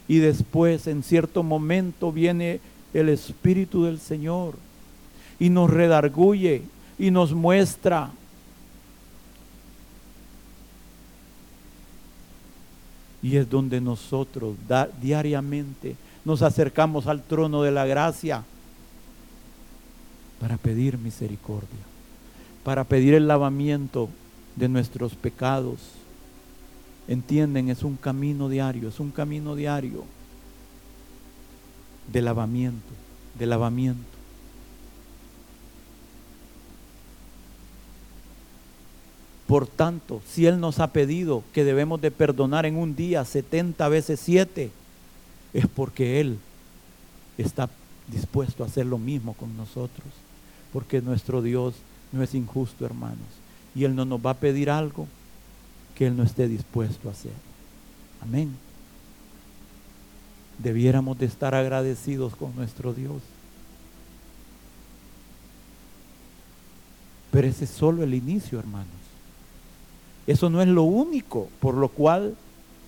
Y 0.07 0.19
después, 0.19 0.87
en 0.87 1.03
cierto 1.03 1.43
momento, 1.43 2.13
viene 2.13 2.61
el 2.93 3.09
Espíritu 3.09 3.85
del 3.85 3.99
Señor 3.99 4.55
y 5.39 5.51
nos 5.51 5.71
redarguye 5.71 6.63
y 6.99 7.11
nos 7.11 7.33
muestra 7.33 8.11
Y 13.23 13.39
es 13.39 13.49
donde 13.49 13.81
nosotros 13.81 14.55
diariamente 15.01 15.97
nos 16.27 16.43
acercamos 16.43 17.07
al 17.07 17.23
trono 17.23 17.63
de 17.63 17.71
la 17.71 17.87
gracia 17.87 18.45
para 20.39 20.59
pedir 20.59 20.99
misericordia 20.99 21.95
para 22.65 22.83
pedir 22.83 23.15
el 23.15 23.29
lavamiento 23.29 24.09
de 24.57 24.69
nuestros 24.69 25.15
pecados. 25.15 25.79
Entienden, 27.07 27.69
es 27.69 27.83
un 27.83 27.97
camino 27.97 28.49
diario, 28.49 28.89
es 28.89 28.99
un 28.99 29.11
camino 29.11 29.55
diario 29.55 30.05
de 32.11 32.23
lavamiento, 32.23 32.93
de 33.39 33.47
lavamiento. 33.47 34.15
Por 39.47 39.67
tanto, 39.67 40.23
si 40.27 40.47
Él 40.47 40.59
nos 40.59 40.81
ha 40.81 40.89
pedido 40.89 41.45
que 41.53 41.65
debemos 41.65 42.01
de 42.01 42.11
perdonar 42.11 42.65
en 42.65 42.77
un 42.77 42.97
día 42.97 43.25
70 43.25 43.87
veces 43.89 44.19
7, 44.21 44.71
es 45.53 45.67
porque 45.69 46.21
Él 46.21 46.39
está 47.37 47.69
dispuesto 48.09 48.65
a 48.65 48.67
hacer 48.67 48.87
lo 48.87 48.99
mismo 48.99 49.35
con 49.35 49.55
nosotros, 49.57 50.09
porque 50.73 51.03
nuestro 51.03 51.43
Dios 51.43 51.75
no 52.13 52.23
es 52.23 52.35
injusto, 52.35 52.87
hermanos. 52.87 53.19
Y 53.75 53.85
Él 53.85 53.95
no 53.95 54.07
nos 54.07 54.25
va 54.25 54.31
a 54.31 54.39
pedir 54.39 54.71
algo 54.71 55.07
que 55.95 56.07
Él 56.07 56.17
no 56.17 56.23
esté 56.23 56.49
dispuesto 56.49 57.09
a 57.09 57.13
hacer. 57.13 57.33
Amén. 58.21 58.57
Debiéramos 60.59 61.19
de 61.19 61.27
estar 61.27 61.55
agradecidos 61.55 62.35
con 62.37 62.55
nuestro 62.55 62.93
Dios. 62.93 63.23
Pero 67.31 67.49
ese 67.49 67.65
es 67.65 67.71
solo 67.71 68.03
el 68.05 68.15
inicio, 68.15 68.59
hermanos. 68.59 68.87
Eso 70.27 70.49
no 70.49 70.63
es 70.63 70.69
lo 70.69 70.85
único 70.85 71.49
por 71.61 71.75
lo 71.75 71.89
cual 71.89 72.37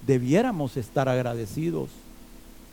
debiéramos 0.07 0.77
estar 0.77 1.09
agradecidos. 1.09 1.91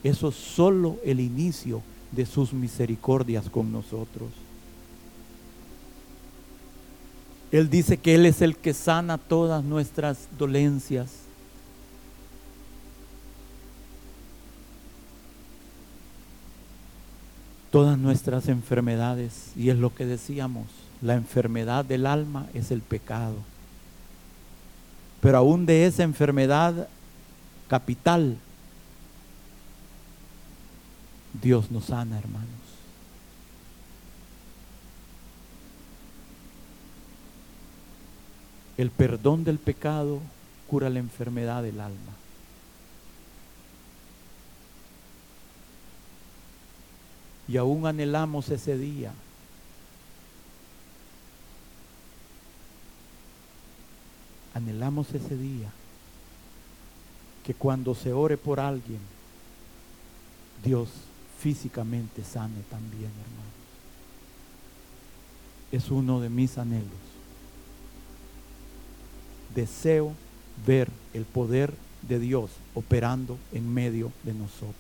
Eso 0.04 0.30
es 0.30 0.36
solo 0.36 0.98
el 1.04 1.20
inicio 1.20 1.82
de 2.12 2.26
sus 2.26 2.54
misericordias 2.54 3.50
con 3.50 3.72
nosotros. 3.72 4.30
Él 7.54 7.70
dice 7.70 7.98
que 7.98 8.16
Él 8.16 8.26
es 8.26 8.42
el 8.42 8.58
que 8.58 8.74
sana 8.74 9.20
todas 9.20 9.64
nuestras 9.64 10.28
dolencias. 10.40 11.12
Todas 17.70 17.96
nuestras 18.00 18.48
enfermedades. 18.48 19.52
Y 19.56 19.70
es 19.70 19.78
lo 19.78 19.94
que 19.94 20.08
decíamos, 20.08 20.66
la 21.00 21.14
enfermedad 21.14 21.86
del 21.86 22.08
alma 22.08 22.48
es 22.56 22.72
el 22.72 22.82
pecado. 22.82 23.36
Pero 25.22 25.38
aún 25.38 25.68
de 25.68 25.86
esa 25.86 26.02
enfermedad 26.02 26.88
capital, 27.68 28.36
Dios 31.40 31.70
nos 31.70 31.86
sana, 31.86 32.18
hermanos. 32.18 32.63
El 38.78 38.90
perdón 38.90 39.44
del 39.44 39.60
pecado 39.60 40.20
cura 40.68 40.90
la 40.90 41.00
enfermedad 41.00 41.62
del 41.64 41.80
alma. 41.80 42.14
Y 47.48 47.58
aún 47.58 47.86
anhelamos 47.86 48.50
ese 48.50 48.78
día. 48.78 49.14
Anhelamos 54.54 55.14
ese 55.14 55.36
día 55.38 55.70
que 57.44 57.54
cuando 57.54 57.94
se 57.94 58.14
ore 58.14 58.38
por 58.38 58.60
alguien, 58.60 59.00
Dios 60.64 60.90
físicamente 61.40 62.24
sane 62.24 62.62
también, 62.70 63.12
hermano. 63.12 63.54
es 65.72 65.92
uno 65.92 66.22
de 66.22 66.30
mis 66.30 66.58
anhelos. 66.58 67.13
Deseo 69.56 70.14
ver 70.66 70.90
el 71.14 71.26
poder 71.26 71.74
de 72.02 72.20
Dios 72.20 72.52
operando 72.74 73.38
en 73.52 73.74
medio 73.74 74.12
de 74.24 74.34
nosotros. 74.34 74.74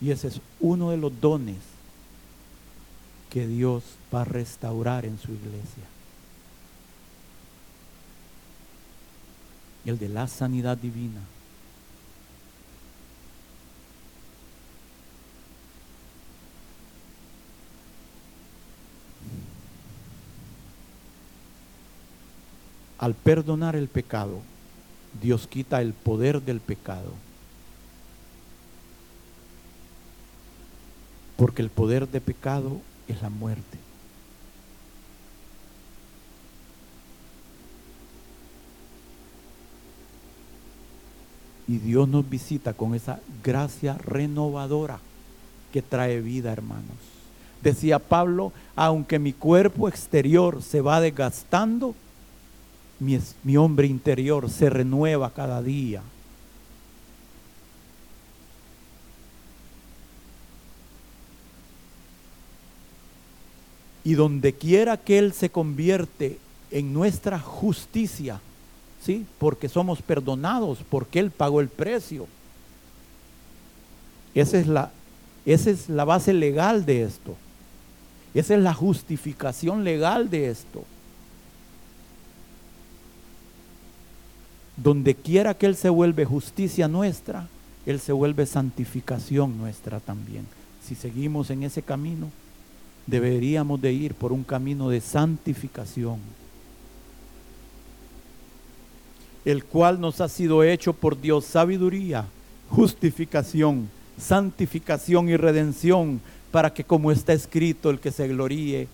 Y 0.00 0.10
ese 0.10 0.28
es 0.28 0.40
uno 0.60 0.90
de 0.90 0.96
los 0.96 1.20
dones 1.20 1.58
que 3.30 3.46
Dios 3.46 3.82
va 4.14 4.22
a 4.22 4.24
restaurar 4.24 5.04
en 5.04 5.18
su 5.18 5.32
iglesia. 5.32 5.84
El 9.84 9.98
de 9.98 10.08
la 10.08 10.26
sanidad 10.26 10.76
divina. 10.76 11.20
Al 22.98 23.14
perdonar 23.14 23.76
el 23.76 23.88
pecado, 23.88 24.40
Dios 25.20 25.46
quita 25.46 25.80
el 25.82 25.92
poder 25.92 26.42
del 26.42 26.60
pecado. 26.60 27.12
Porque 31.36 31.62
el 31.62 31.68
poder 31.68 32.08
de 32.08 32.20
pecado 32.20 32.80
es 33.08 33.20
la 33.20 33.28
muerte. 33.28 33.78
Y 41.68 41.78
Dios 41.78 42.08
nos 42.08 42.28
visita 42.28 42.72
con 42.72 42.94
esa 42.94 43.20
gracia 43.42 43.98
renovadora 43.98 45.00
que 45.72 45.82
trae 45.82 46.20
vida, 46.20 46.52
hermanos. 46.52 46.96
Decía 47.62 47.98
Pablo, 47.98 48.52
aunque 48.76 49.18
mi 49.18 49.32
cuerpo 49.32 49.88
exterior 49.88 50.62
se 50.62 50.80
va 50.80 51.00
desgastando, 51.00 51.94
mi, 52.98 53.18
mi 53.44 53.56
hombre 53.56 53.86
interior 53.86 54.50
se 54.50 54.70
renueva 54.70 55.30
cada 55.32 55.62
día. 55.62 56.02
Y 64.04 64.14
donde 64.14 64.52
quiera 64.52 64.96
que 64.96 65.18
Él 65.18 65.32
se 65.32 65.50
convierte 65.50 66.38
en 66.70 66.92
nuestra 66.92 67.38
justicia, 67.40 68.40
¿sí? 69.02 69.26
Porque 69.38 69.68
somos 69.68 70.00
perdonados, 70.00 70.78
porque 70.88 71.18
Él 71.18 71.30
pagó 71.30 71.60
el 71.60 71.68
precio. 71.68 72.26
Esa 74.34 74.58
es 74.58 74.66
la, 74.66 74.92
esa 75.44 75.70
es 75.70 75.88
la 75.88 76.04
base 76.04 76.32
legal 76.32 76.84
de 76.84 77.02
esto. 77.02 77.36
Esa 78.34 78.54
es 78.54 78.60
la 78.60 78.74
justificación 78.74 79.82
legal 79.82 80.28
de 80.28 80.50
esto. 80.50 80.84
Donde 84.76 85.14
quiera 85.14 85.54
que 85.54 85.66
Él 85.66 85.76
se 85.76 85.88
vuelve 85.88 86.24
justicia 86.24 86.88
nuestra, 86.88 87.48
Él 87.86 88.00
se 88.00 88.12
vuelve 88.12 88.46
santificación 88.46 89.56
nuestra 89.56 90.00
también. 90.00 90.46
Si 90.82 90.94
seguimos 90.94 91.50
en 91.50 91.62
ese 91.62 91.82
camino 91.82 92.30
deberíamos 93.06 93.80
de 93.80 93.92
ir 93.92 94.14
por 94.14 94.32
un 94.32 94.44
camino 94.44 94.88
de 94.88 95.00
santificación, 95.00 96.18
el 99.44 99.64
cual 99.64 100.00
nos 100.00 100.20
ha 100.20 100.28
sido 100.28 100.64
hecho 100.64 100.92
por 100.92 101.20
Dios 101.20 101.44
sabiduría, 101.44 102.26
justificación, 102.68 103.88
santificación 104.18 105.28
y 105.28 105.36
redención, 105.36 106.20
para 106.50 106.72
que 106.74 106.84
como 106.84 107.12
está 107.12 107.32
escrito, 107.32 107.90
el 107.90 108.00
que 108.00 108.10
se 108.10 108.26
gloríe, 108.26 108.88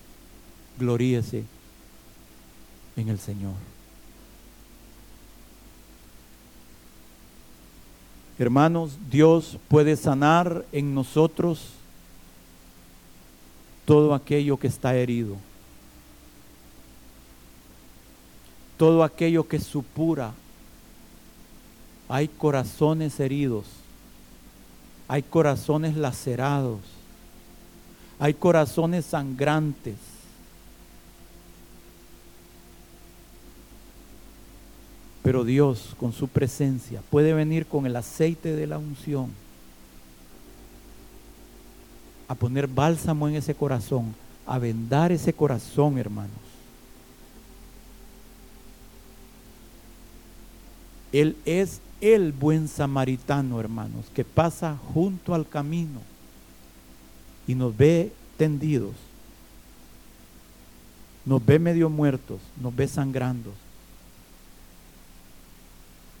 gloríese 0.77 1.43
en 2.95 3.09
el 3.09 3.19
Señor. 3.19 3.72
Hermanos, 8.39 8.97
Dios 9.11 9.57
puede 9.67 9.95
sanar 9.95 10.65
en 10.71 10.95
nosotros 10.95 11.69
todo 13.85 14.13
aquello 14.13 14.57
que 14.57 14.67
está 14.67 14.95
herido, 14.95 15.35
todo 18.77 19.03
aquello 19.03 19.47
que 19.47 19.59
supura. 19.59 20.33
Hay 22.09 22.27
corazones 22.27 23.19
heridos, 23.19 23.65
hay 25.07 25.21
corazones 25.21 25.95
lacerados, 25.95 26.79
hay 28.19 28.33
corazones 28.33 29.05
sangrantes. 29.05 30.12
Pero 35.23 35.45
Dios 35.45 35.95
con 35.99 36.11
su 36.11 36.27
presencia 36.27 37.01
puede 37.09 37.33
venir 37.33 37.65
con 37.65 37.85
el 37.85 37.95
aceite 37.95 38.55
de 38.55 38.67
la 38.67 38.77
unción 38.77 39.31
a 42.27 42.35
poner 42.35 42.67
bálsamo 42.67 43.27
en 43.27 43.35
ese 43.35 43.55
corazón, 43.55 44.13
a 44.45 44.59
vendar 44.59 45.11
ese 45.11 45.33
corazón, 45.33 45.97
hermanos. 45.97 46.31
Él 51.11 51.37
es 51.45 51.79
el 52.01 52.31
buen 52.31 52.67
samaritano, 52.67 53.59
hermanos, 53.59 54.05
que 54.13 54.25
pasa 54.25 54.77
junto 54.93 55.33
al 55.33 55.47
camino 55.47 56.01
y 57.47 57.55
nos 57.55 57.75
ve 57.77 58.11
tendidos, 58.35 58.95
nos 61.23 61.45
ve 61.45 61.59
medio 61.59 61.89
muertos, 61.89 62.41
nos 62.59 62.75
ve 62.75 62.87
sangrando. 62.87 63.53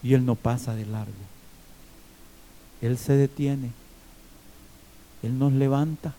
Y 0.03 0.13
Él 0.13 0.25
no 0.25 0.35
pasa 0.35 0.75
de 0.75 0.85
largo. 0.85 1.13
Él 2.81 2.97
se 2.97 3.13
detiene 3.13 3.71
él 5.23 5.39
nos 5.39 5.53
levanta. 5.53 6.13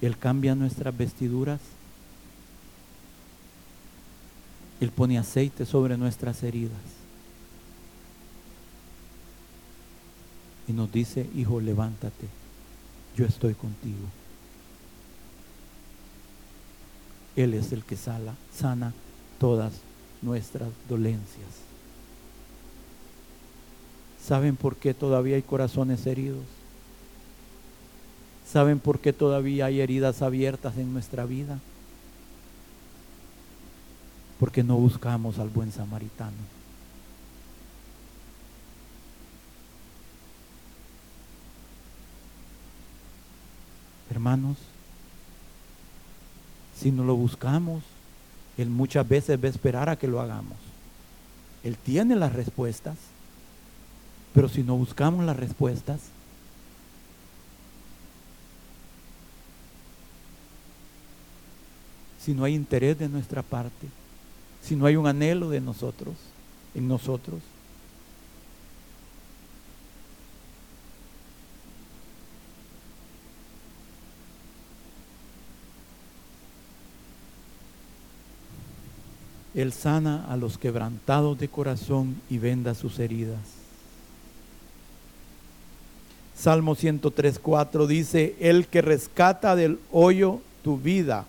Él 0.00 0.16
cambia 0.16 0.54
nuestras 0.54 0.96
vestiduras. 0.96 1.60
Él 4.80 4.90
pone 4.90 5.18
aceite 5.18 5.66
sobre 5.66 5.96
nuestras 5.96 6.42
heridas. 6.44 6.78
Y 10.68 10.72
nos 10.72 10.92
dice, 10.92 11.28
hijo, 11.34 11.60
levántate. 11.60 12.28
Yo 13.16 13.26
estoy 13.26 13.54
contigo. 13.54 14.06
Él 17.36 17.54
es 17.54 17.72
el 17.72 17.84
que 17.84 17.96
sana, 17.96 18.34
sana 18.54 18.92
todas 19.38 19.72
nuestras 20.22 20.68
dolencias. 20.88 21.48
¿Saben 24.22 24.56
por 24.56 24.76
qué 24.76 24.94
todavía 24.94 25.36
hay 25.36 25.42
corazones 25.42 26.06
heridos? 26.06 26.44
¿Saben 28.50 28.78
por 28.78 29.00
qué 29.00 29.12
todavía 29.12 29.66
hay 29.66 29.80
heridas 29.80 30.22
abiertas 30.22 30.76
en 30.78 30.92
nuestra 30.92 31.26
vida? 31.26 31.58
Porque 34.38 34.62
no 34.62 34.76
buscamos 34.76 35.38
al 35.38 35.48
buen 35.48 35.72
samaritano. 35.72 36.54
Hermanos, 44.10 44.56
si 46.76 46.90
no 46.90 47.04
lo 47.04 47.14
buscamos, 47.16 47.82
Él 48.56 48.68
muchas 48.70 49.08
veces 49.08 49.42
va 49.42 49.46
a 49.46 49.50
esperar 49.50 49.88
a 49.88 49.96
que 49.96 50.08
lo 50.08 50.20
hagamos. 50.20 50.58
Él 51.62 51.76
tiene 51.76 52.16
las 52.16 52.32
respuestas. 52.32 52.96
Pero 54.34 54.48
si 54.48 54.62
no 54.62 54.76
buscamos 54.76 55.24
las 55.24 55.36
respuestas, 55.36 56.00
si 62.20 62.34
no 62.34 62.44
hay 62.44 62.54
interés 62.54 62.98
de 62.98 63.08
nuestra 63.08 63.42
parte, 63.42 63.86
si 64.60 64.74
no 64.74 64.86
hay 64.86 64.96
un 64.96 65.06
anhelo 65.06 65.50
de 65.50 65.60
nosotros, 65.60 66.16
en 66.74 66.88
nosotros, 66.88 67.40
Él 79.54 79.72
sana 79.72 80.26
a 80.28 80.36
los 80.36 80.58
quebrantados 80.58 81.38
de 81.38 81.48
corazón 81.48 82.20
y 82.28 82.38
venda 82.38 82.74
sus 82.74 82.98
heridas. 82.98 83.38
Salmo 86.36 86.74
103, 86.74 87.38
4 87.38 87.86
dice, 87.86 88.36
el 88.40 88.66
que 88.66 88.82
rescata 88.82 89.54
del 89.54 89.78
hoyo 89.92 90.40
tu 90.62 90.78
vida 90.78 91.26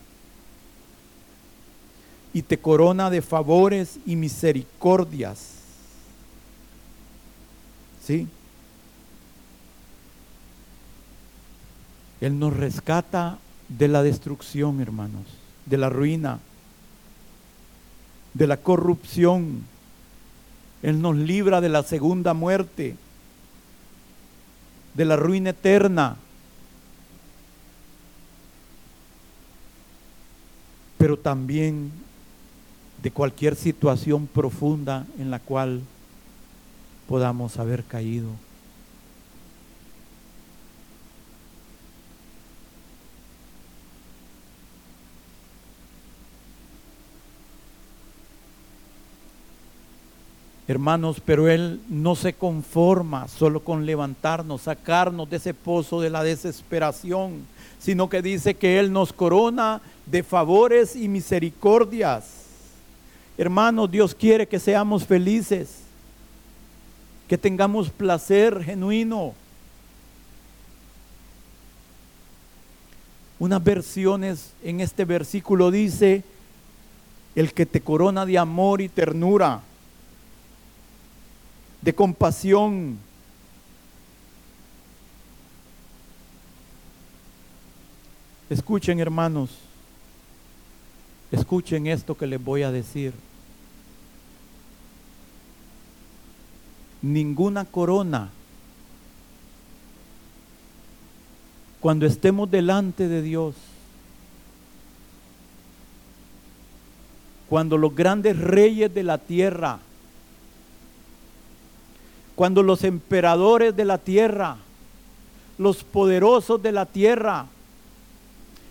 y 2.34 2.42
te 2.42 2.58
corona 2.58 3.10
de 3.10 3.22
favores 3.22 4.00
y 4.06 4.16
misericordias. 4.16 5.52
¿Sí? 8.04 8.28
Él 12.20 12.40
nos 12.40 12.56
rescata 12.56 13.38
de 13.70 13.88
la 13.88 14.04
destrucción, 14.04 14.82
hermanos, 14.82 15.26
de 15.66 15.78
la 15.78 15.90
ruina, 15.90 16.40
de 18.36 18.46
la 18.46 18.58
corrupción. 18.58 19.64
Él 20.84 21.02
nos 21.02 21.16
libra 21.16 21.62
de 21.62 21.70
la 21.70 21.82
segunda 21.82 22.36
muerte, 22.36 22.96
de 24.94 25.06
la 25.06 25.16
ruina 25.16 25.50
eterna. 25.50 26.18
Pero 31.00 31.18
también 31.18 31.92
de 33.02 33.12
cualquier 33.12 33.56
situación 33.56 34.28
profunda 34.28 35.06
en 35.18 35.32
la 35.32 35.40
cual 35.40 35.82
podamos 37.08 37.58
haber 37.58 37.84
caído. 37.84 38.30
Hermanos, 50.68 51.22
pero 51.24 51.48
Él 51.48 51.80
no 51.90 52.16
se 52.16 52.34
conforma 52.34 53.28
solo 53.28 53.60
con 53.60 53.86
levantarnos, 53.86 54.64
sacarnos 54.64 55.30
de 55.30 55.38
ese 55.38 55.54
pozo 55.54 56.02
de 56.02 56.10
la 56.10 56.24
desesperación, 56.24 57.46
sino 57.78 58.10
que 58.10 58.24
dice 58.24 58.56
que 58.56 58.80
Él 58.80 58.92
nos 58.92 59.14
corona 59.14 59.80
de 60.08 60.24
favores 60.24 60.96
y 60.96 61.08
misericordias. 61.08 62.46
Hermanos, 63.38 63.92
Dios 63.92 64.16
quiere 64.16 64.48
que 64.48 64.60
seamos 64.60 65.06
felices, 65.06 65.82
que 67.28 67.38
tengamos 67.38 67.92
placer 67.92 68.64
genuino. 68.64 69.36
Unas 73.38 73.64
versiones 73.64 74.54
en 74.64 74.80
este 74.82 75.06
versículo 75.06 75.70
dice, 75.70 76.24
el 77.36 77.54
que 77.54 77.68
te 77.68 77.82
corona 77.82 78.26
de 78.26 78.40
amor 78.40 78.82
y 78.82 78.90
ternura 78.90 79.62
de 81.86 81.94
compasión. 81.94 82.98
Escuchen 88.50 89.00
hermanos, 89.00 89.52
escuchen 91.32 91.86
esto 91.86 92.18
que 92.18 92.26
les 92.26 92.44
voy 92.44 92.64
a 92.64 92.72
decir. 92.72 93.14
Ninguna 97.04 97.66
corona, 97.66 98.32
cuando 101.82 102.08
estemos 102.08 102.50
delante 102.50 103.08
de 103.08 103.22
Dios, 103.22 103.54
cuando 107.48 107.78
los 107.78 107.94
grandes 107.94 108.40
reyes 108.40 108.92
de 108.92 109.04
la 109.04 109.20
tierra 109.20 109.82
cuando 112.36 112.64
los 112.64 112.84
emperadores 112.84 113.76
de 113.76 113.86
la 113.86 113.98
tierra, 113.98 114.58
los 115.58 115.84
poderosos 115.84 116.62
de 116.62 116.72
la 116.72 116.86
tierra, 116.86 117.46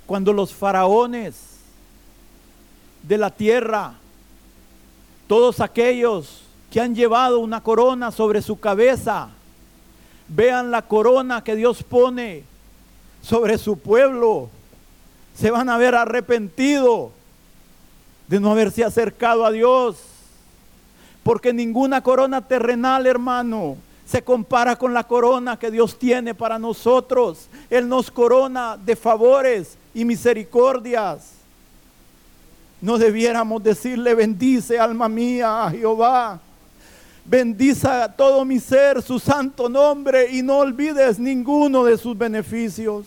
cuando 0.07 0.33
los 0.33 0.53
faraones 0.53 1.35
de 3.03 3.19
la 3.19 3.31
tierra, 3.31 3.95
todos 5.27 5.61
aquellos 5.61 6.43
que 6.71 6.81
han 6.81 6.95
llevado 6.95 7.39
una 7.39 7.63
corona 7.63 8.11
sobre 8.11 8.43
su 8.43 8.61
cabeza, 8.61 9.31
vean 10.29 10.71
la 10.71 10.83
corona 10.83 11.43
que 11.43 11.57
Dios 11.57 11.83
pone 11.83 12.45
sobre 13.23 13.57
su 13.57 13.79
pueblo, 13.79 14.51
se 15.35 15.51
van 15.51 15.71
a 15.71 15.79
ver 15.79 15.95
arrepentido 15.95 17.13
de 18.29 18.41
no 18.41 18.51
haberse 18.51 18.85
acercado 18.85 19.47
a 19.47 19.51
Dios 19.51 19.97
porque 21.25 21.53
ninguna 21.53 22.03
corona 22.03 22.47
terrenal, 22.47 23.07
hermano, 23.07 23.77
se 24.07 24.23
compara 24.23 24.77
con 24.77 24.93
la 24.93 25.05
corona 25.05 25.59
que 25.59 25.71
Dios 25.71 25.99
tiene 25.99 26.35
para 26.35 26.59
nosotros. 26.59 27.49
Él 27.71 27.89
nos 27.89 28.11
corona 28.11 28.77
de 28.77 28.95
favores 28.95 29.79
y 29.95 30.05
misericordias. 30.05 31.33
No 32.83 32.99
debiéramos 32.99 33.63
decirle, 33.63 34.15
bendice 34.15 34.79
alma 34.79 35.09
mía 35.09 35.65
a 35.65 35.71
Jehová. 35.71 36.39
Bendice 37.25 37.89
a 37.89 38.15
todo 38.15 38.45
mi 38.45 38.61
ser 38.61 39.01
su 39.01 39.19
santo 39.19 39.71
nombre 39.71 40.31
y 40.31 40.43
no 40.43 40.59
olvides 40.59 41.19
ninguno 41.19 41.85
de 41.85 41.97
sus 41.97 42.17
beneficios. 42.17 43.07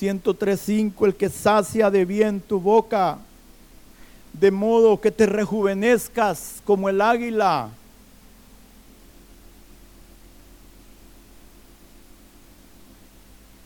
103.5, 0.00 1.06
el 1.06 1.14
que 1.14 1.28
sacia 1.28 1.90
de 1.90 2.04
bien 2.04 2.40
tu 2.40 2.58
boca, 2.58 3.18
de 4.32 4.50
modo 4.50 5.00
que 5.00 5.10
te 5.10 5.26
rejuvenezcas 5.26 6.62
como 6.64 6.88
el 6.88 7.00
águila. 7.00 7.68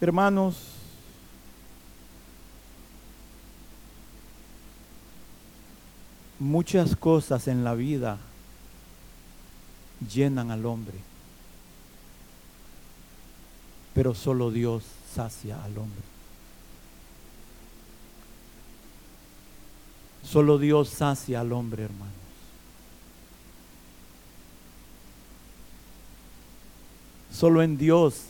Hermanos, 0.01 0.57
muchas 6.40 6.97
cosas 6.97 7.47
en 7.47 7.62
la 7.62 7.75
vida 7.75 8.18
llenan 10.12 10.51
al 10.51 10.66
hombre, 10.66 10.99
pero 13.94 14.14
solo 14.14 14.51
Dios 14.51 14.83
sacia 15.14 15.62
al 15.62 15.79
hombre. 15.79 16.13
Solo 20.25 20.59
Dios 20.59 20.89
sacia 20.89 21.41
al 21.41 21.53
hombre, 21.53 21.85
hermanos. 21.85 22.15
Solo 27.33 27.63
en 27.63 27.77
Dios 27.77 28.25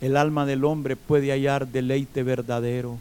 el 0.00 0.16
alma 0.16 0.44
del 0.44 0.64
hombre 0.64 0.96
puede 0.96 1.30
hallar 1.30 1.66
deleite 1.66 2.22
verdadero. 2.22 2.98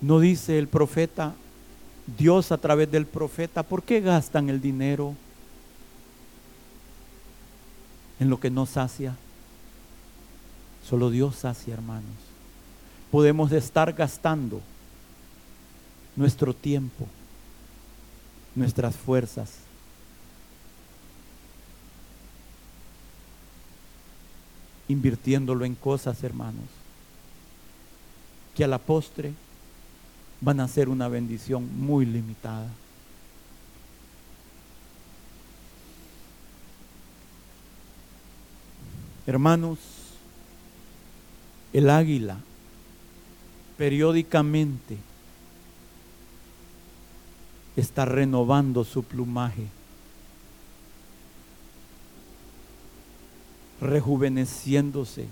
No 0.00 0.20
dice 0.20 0.58
el 0.58 0.68
profeta, 0.68 1.34
Dios 2.18 2.52
a 2.52 2.58
través 2.58 2.90
del 2.90 3.06
profeta, 3.06 3.62
¿por 3.62 3.82
qué 3.82 4.00
gastan 4.00 4.50
el 4.50 4.60
dinero 4.60 5.14
en 8.20 8.28
lo 8.28 8.38
que 8.38 8.50
no 8.50 8.66
sacia? 8.66 9.16
Solo 10.88 11.10
Dios 11.10 11.36
sacia, 11.36 11.74
hermanos. 11.74 12.04
Podemos 13.10 13.52
estar 13.52 13.92
gastando 13.92 14.60
nuestro 16.16 16.54
tiempo, 16.54 17.06
nuestras 18.54 18.94
fuerzas. 18.96 19.64
invirtiéndolo 24.88 25.64
en 25.64 25.74
cosas, 25.74 26.22
hermanos, 26.22 26.66
que 28.54 28.64
a 28.64 28.68
la 28.68 28.78
postre 28.78 29.32
van 30.40 30.60
a 30.60 30.68
ser 30.68 30.88
una 30.88 31.08
bendición 31.08 31.68
muy 31.80 32.04
limitada. 32.04 32.68
Hermanos, 39.26 39.78
el 41.74 41.90
águila 41.90 42.38
periódicamente 43.76 44.96
está 47.76 48.04
renovando 48.04 48.84
su 48.84 49.02
plumaje, 49.02 49.66
rejuveneciéndose, 53.80 55.26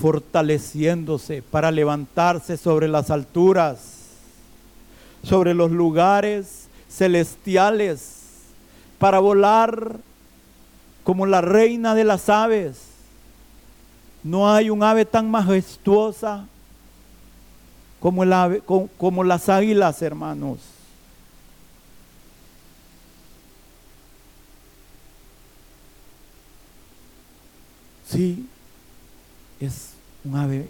fortaleciéndose 0.00 1.42
para 1.42 1.70
levantarse 1.70 2.56
sobre 2.56 2.88
las 2.88 3.12
alturas, 3.12 4.08
sobre 5.22 5.54
los 5.54 5.70
lugares 5.70 6.66
celestiales, 6.90 8.16
para 8.98 9.20
volar 9.20 9.98
como 11.04 11.26
la 11.26 11.40
reina 11.40 11.94
de 11.94 12.02
las 12.02 12.28
aves 12.28 12.91
no 14.22 14.52
hay 14.52 14.70
un 14.70 14.82
ave 14.82 15.04
tan 15.04 15.30
majestuosa 15.30 16.46
como, 17.98 18.22
el 18.22 18.32
ave, 18.32 18.60
como, 18.60 19.24
las 19.24 19.48
águilas, 19.48 20.02
hermanos. 20.02 20.58
Sí, 28.08 28.46
es 29.60 29.92
un 30.24 30.36
ave 30.36 30.68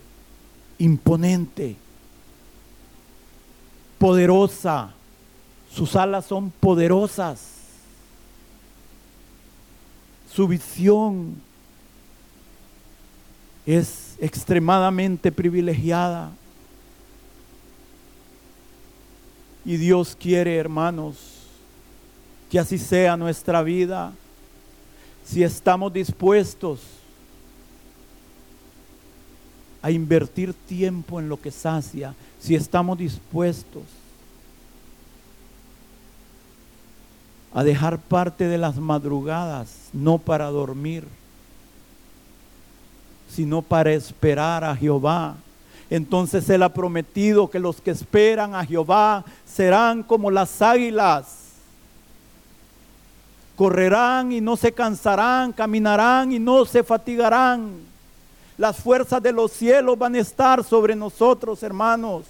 imponente, 0.79 1.77
poderosa. 3.99 4.93
Sus 5.75 5.97
alas 5.97 6.27
son 6.27 6.51
poderosas. 6.51 7.41
Su 10.31 10.47
visión 10.47 11.41
es 13.67 14.17
extremadamente 14.21 15.31
privilegiada. 15.31 16.31
Y 19.65 19.77
Dios 19.77 20.17
quiere, 20.19 20.57
hermanos, 20.57 21.17
que 22.51 22.59
así 22.59 22.79
sea 22.79 23.17
nuestra 23.17 23.63
vida. 23.63 24.13
Si 25.25 25.43
estamos 25.43 25.93
dispuestos 25.93 26.81
a 29.81 29.91
invertir 29.91 30.53
tiempo 30.53 31.21
en 31.21 31.29
lo 31.29 31.41
que 31.41 31.51
sacia, 31.51 32.15
si 32.41 32.55
estamos 32.55 32.99
dispuestos 32.99 33.83
a 37.55 37.63
dejar 37.63 37.99
parte 37.99 38.49
de 38.49 38.59
las 38.59 38.77
madrugadas, 38.77 39.91
no 39.93 40.19
para 40.19 40.47
dormir, 40.47 41.07
sino 43.33 43.63
para 43.63 43.93
esperar 43.93 44.63
a 44.63 44.77
Jehová. 44.77 45.37
Entonces 45.89 46.49
Él 46.49 46.63
ha 46.63 46.69
prometido 46.69 47.49
que 47.49 47.59
los 47.59 47.81
que 47.81 47.91
esperan 47.91 48.55
a 48.55 48.65
Jehová 48.65 49.25
serán 49.47 50.03
como 50.03 50.31
las 50.31 50.61
águilas. 50.63 51.39
Correrán 53.57 54.33
y 54.33 54.41
no 54.41 54.57
se 54.57 54.73
cansarán, 54.73 55.53
caminarán 55.53 56.33
y 56.33 56.39
no 56.39 56.65
se 56.65 56.83
fatigarán. 56.83 57.73
Las 58.59 58.77
fuerzas 58.77 59.23
de 59.23 59.33
los 59.33 59.53
cielos 59.53 59.99
van 59.99 60.15
a 60.15 60.21
estar 60.21 60.63
sobre 60.65 60.95
nosotros, 60.95 61.63
hermanos. 61.63 62.25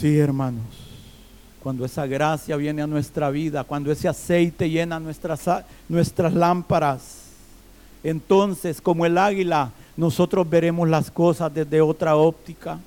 Sí, 0.00 0.18
hermanos, 0.18 0.64
cuando 1.62 1.84
esa 1.84 2.06
gracia 2.06 2.56
viene 2.56 2.80
a 2.80 2.86
nuestra 2.86 3.28
vida, 3.28 3.64
cuando 3.64 3.92
ese 3.92 4.08
aceite 4.08 4.70
llena 4.70 4.98
nuestras, 4.98 5.46
nuestras 5.90 6.32
lámparas, 6.32 7.24
entonces 8.02 8.80
como 8.80 9.04
el 9.04 9.18
águila, 9.18 9.72
nosotros 9.98 10.48
veremos 10.48 10.88
las 10.88 11.10
cosas 11.10 11.52
desde 11.52 11.82
otra 11.82 12.16
óptica. 12.16 12.78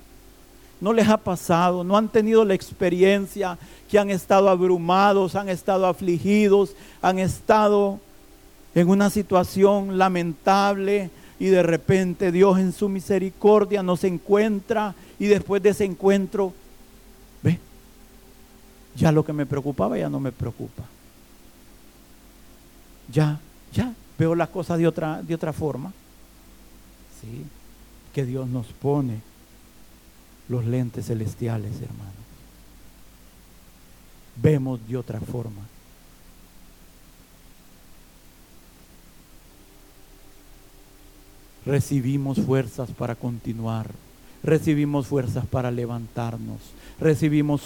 ¿No 0.80 0.92
les 0.92 1.06
ha 1.06 1.16
pasado? 1.16 1.84
¿No 1.84 1.96
han 1.96 2.08
tenido 2.08 2.44
la 2.44 2.54
experiencia 2.54 3.58
que 3.88 3.96
han 3.96 4.10
estado 4.10 4.48
abrumados, 4.50 5.36
han 5.36 5.48
estado 5.48 5.86
afligidos, 5.86 6.74
han 7.00 7.20
estado 7.20 8.00
en 8.74 8.88
una 8.88 9.08
situación 9.08 9.98
lamentable 9.98 11.10
y 11.38 11.46
de 11.46 11.62
repente 11.62 12.32
Dios 12.32 12.58
en 12.58 12.72
su 12.72 12.88
misericordia 12.88 13.84
nos 13.84 14.02
encuentra 14.02 14.96
y 15.20 15.26
después 15.26 15.62
de 15.62 15.68
ese 15.68 15.84
encuentro 15.84 16.52
ya 18.96 19.12
lo 19.12 19.24
que 19.24 19.32
me 19.32 19.46
preocupaba 19.46 19.98
ya 19.98 20.08
no 20.08 20.20
me 20.20 20.32
preocupa. 20.32 20.84
Ya, 23.12 23.40
ya 23.72 23.92
veo 24.18 24.34
las 24.34 24.48
cosas 24.48 24.78
de 24.78 24.86
otra, 24.86 25.22
de 25.22 25.34
otra 25.34 25.52
forma. 25.52 25.92
Sí, 27.20 27.44
que 28.12 28.24
Dios 28.24 28.48
nos 28.48 28.66
pone 28.66 29.20
los 30.48 30.64
lentes 30.64 31.06
celestiales, 31.06 31.72
hermanos. 31.80 32.14
Vemos 34.36 34.80
de 34.88 34.96
otra 34.96 35.20
forma. 35.20 35.62
Recibimos 41.64 42.38
fuerzas 42.40 42.90
para 42.90 43.14
continuar. 43.14 43.90
Recibimos 44.42 45.06
fuerzas 45.06 45.46
para 45.46 45.70
levantarnos. 45.70 46.60
Recibimos 47.00 47.62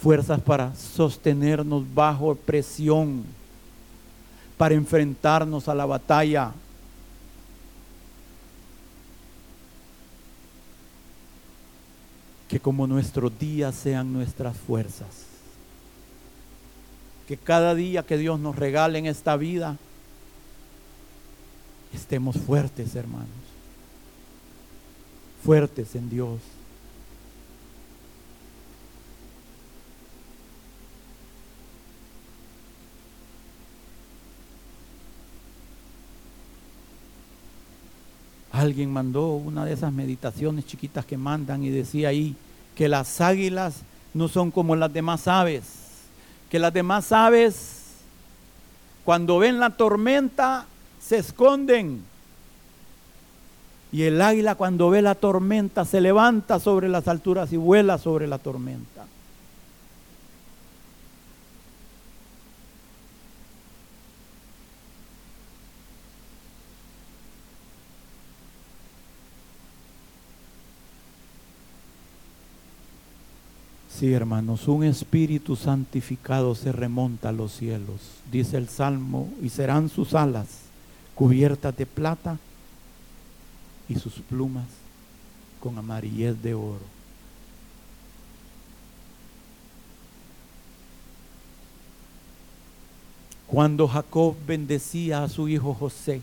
fuerzas 0.00 0.40
para 0.40 0.74
sostenernos 0.74 1.84
bajo 1.94 2.34
presión, 2.34 3.22
para 4.56 4.74
enfrentarnos 4.74 5.68
a 5.68 5.74
la 5.74 5.86
batalla. 5.86 6.52
Que 12.48 12.58
como 12.58 12.86
nuestros 12.86 13.38
días 13.38 13.74
sean 13.74 14.12
nuestras 14.12 14.56
fuerzas. 14.56 15.26
Que 17.28 17.36
cada 17.36 17.74
día 17.74 18.02
que 18.02 18.16
Dios 18.16 18.40
nos 18.40 18.56
regale 18.56 18.98
en 18.98 19.06
esta 19.06 19.36
vida, 19.36 19.76
estemos 21.92 22.36
fuertes, 22.36 22.96
hermanos. 22.96 23.28
Fuertes 25.44 25.94
en 25.94 26.10
Dios. 26.10 26.40
Alguien 38.60 38.92
mandó 38.92 39.36
una 39.36 39.64
de 39.64 39.72
esas 39.72 39.90
meditaciones 39.90 40.66
chiquitas 40.66 41.06
que 41.06 41.16
mandan 41.16 41.62
y 41.62 41.70
decía 41.70 42.08
ahí 42.08 42.36
que 42.74 42.90
las 42.90 43.22
águilas 43.22 43.80
no 44.12 44.28
son 44.28 44.50
como 44.50 44.76
las 44.76 44.92
demás 44.92 45.28
aves, 45.28 45.64
que 46.50 46.58
las 46.58 46.70
demás 46.70 47.10
aves 47.10 47.80
cuando 49.02 49.38
ven 49.38 49.60
la 49.60 49.70
tormenta 49.70 50.66
se 51.00 51.16
esconden 51.16 52.02
y 53.92 54.02
el 54.02 54.20
águila 54.20 54.54
cuando 54.56 54.90
ve 54.90 55.00
la 55.00 55.14
tormenta 55.14 55.86
se 55.86 56.02
levanta 56.02 56.60
sobre 56.60 56.90
las 56.90 57.08
alturas 57.08 57.54
y 57.54 57.56
vuela 57.56 57.96
sobre 57.96 58.26
la 58.26 58.36
tormenta. 58.36 59.06
Sí, 74.00 74.14
hermanos, 74.14 74.66
un 74.66 74.82
espíritu 74.84 75.56
santificado 75.56 76.54
se 76.54 76.72
remonta 76.72 77.28
a 77.28 77.32
los 77.32 77.52
cielos, 77.52 78.00
dice 78.32 78.56
el 78.56 78.66
Salmo, 78.66 79.30
y 79.42 79.50
serán 79.50 79.90
sus 79.90 80.14
alas 80.14 80.46
cubiertas 81.14 81.76
de 81.76 81.84
plata 81.84 82.38
y 83.90 83.96
sus 83.96 84.14
plumas 84.14 84.64
con 85.60 85.76
amarillez 85.76 86.42
de 86.42 86.54
oro. 86.54 86.80
Cuando 93.46 93.86
Jacob 93.86 94.34
bendecía 94.46 95.24
a 95.24 95.28
su 95.28 95.46
hijo 95.46 95.74
José, 95.74 96.22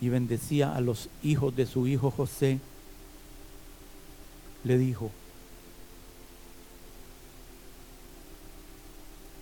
y 0.00 0.08
bendecía 0.08 0.74
a 0.74 0.80
los 0.80 1.08
hijos 1.22 1.54
de 1.54 1.64
su 1.64 1.86
hijo 1.86 2.10
José, 2.10 2.58
le 4.64 4.78
dijo, 4.78 5.10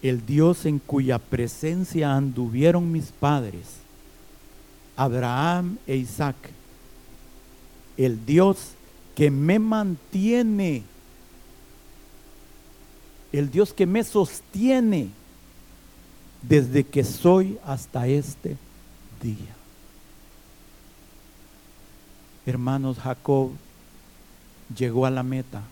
el 0.02 0.24
Dios 0.24 0.64
en 0.64 0.78
cuya 0.78 1.18
presencia 1.18 2.14
anduvieron 2.16 2.90
mis 2.90 3.06
padres, 3.06 3.66
Abraham 4.96 5.78
e 5.86 5.96
Isaac, 5.96 6.36
el 7.96 8.24
Dios 8.24 8.72
que 9.14 9.30
me 9.30 9.58
mantiene, 9.58 10.82
el 13.32 13.50
Dios 13.50 13.72
que 13.72 13.86
me 13.86 14.02
sostiene 14.04 15.10
desde 16.42 16.84
que 16.84 17.04
soy 17.04 17.58
hasta 17.64 18.06
este 18.06 18.56
día. 19.22 19.54
Hermanos, 22.46 22.98
Jacob 22.98 23.50
llegó 24.76 25.06
a 25.06 25.10
la 25.10 25.22
meta 25.22 25.62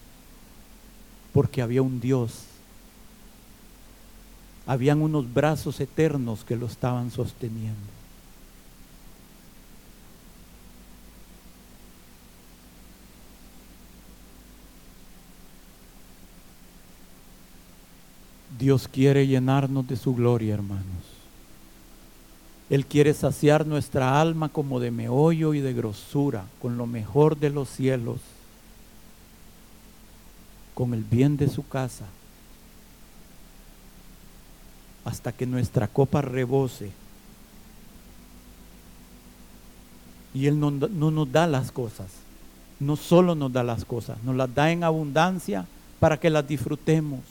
porque 1.32 1.62
había 1.62 1.82
un 1.82 2.00
Dios. 2.00 2.44
Habían 4.66 5.00
unos 5.00 5.32
brazos 5.32 5.80
eternos 5.80 6.44
que 6.44 6.56
lo 6.56 6.66
estaban 6.66 7.10
sosteniendo. 7.10 7.78
Dios 18.58 18.88
quiere 18.88 19.26
llenarnos 19.26 19.86
de 19.86 19.96
su 19.96 20.14
gloria, 20.14 20.54
hermanos. 20.54 20.84
Él 22.68 22.84
quiere 22.84 23.14
saciar 23.14 23.64
nuestra 23.64 24.20
alma 24.20 24.48
como 24.48 24.80
de 24.80 24.90
meollo 24.90 25.54
y 25.54 25.60
de 25.60 25.72
grosura, 25.72 26.44
con 26.60 26.76
lo 26.76 26.86
mejor 26.86 27.38
de 27.38 27.50
los 27.50 27.68
cielos 27.68 28.18
con 30.78 30.94
el 30.94 31.02
bien 31.02 31.36
de 31.36 31.48
su 31.48 31.66
casa 31.66 32.04
hasta 35.04 35.32
que 35.32 35.44
nuestra 35.44 35.88
copa 35.88 36.22
rebose. 36.22 36.92
Y 40.32 40.46
Él 40.46 40.60
no, 40.60 40.70
no, 40.70 41.10
nos 41.10 41.32
da 41.32 41.48
las 41.48 41.72
cosas, 41.72 42.06
no 42.78 42.94
solo 42.94 43.34
nos 43.34 43.52
da 43.52 43.64
las 43.64 43.84
cosas, 43.84 44.22
nos 44.22 44.36
las 44.36 44.54
da 44.54 44.70
en 44.70 44.84
abundancia 44.84 45.66
para 45.98 46.16
que 46.20 46.30
las 46.30 46.46
disfrutemos. 46.46 47.22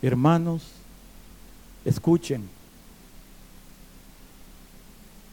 Hermanos, 0.00 0.62
escuchen, 1.84 2.48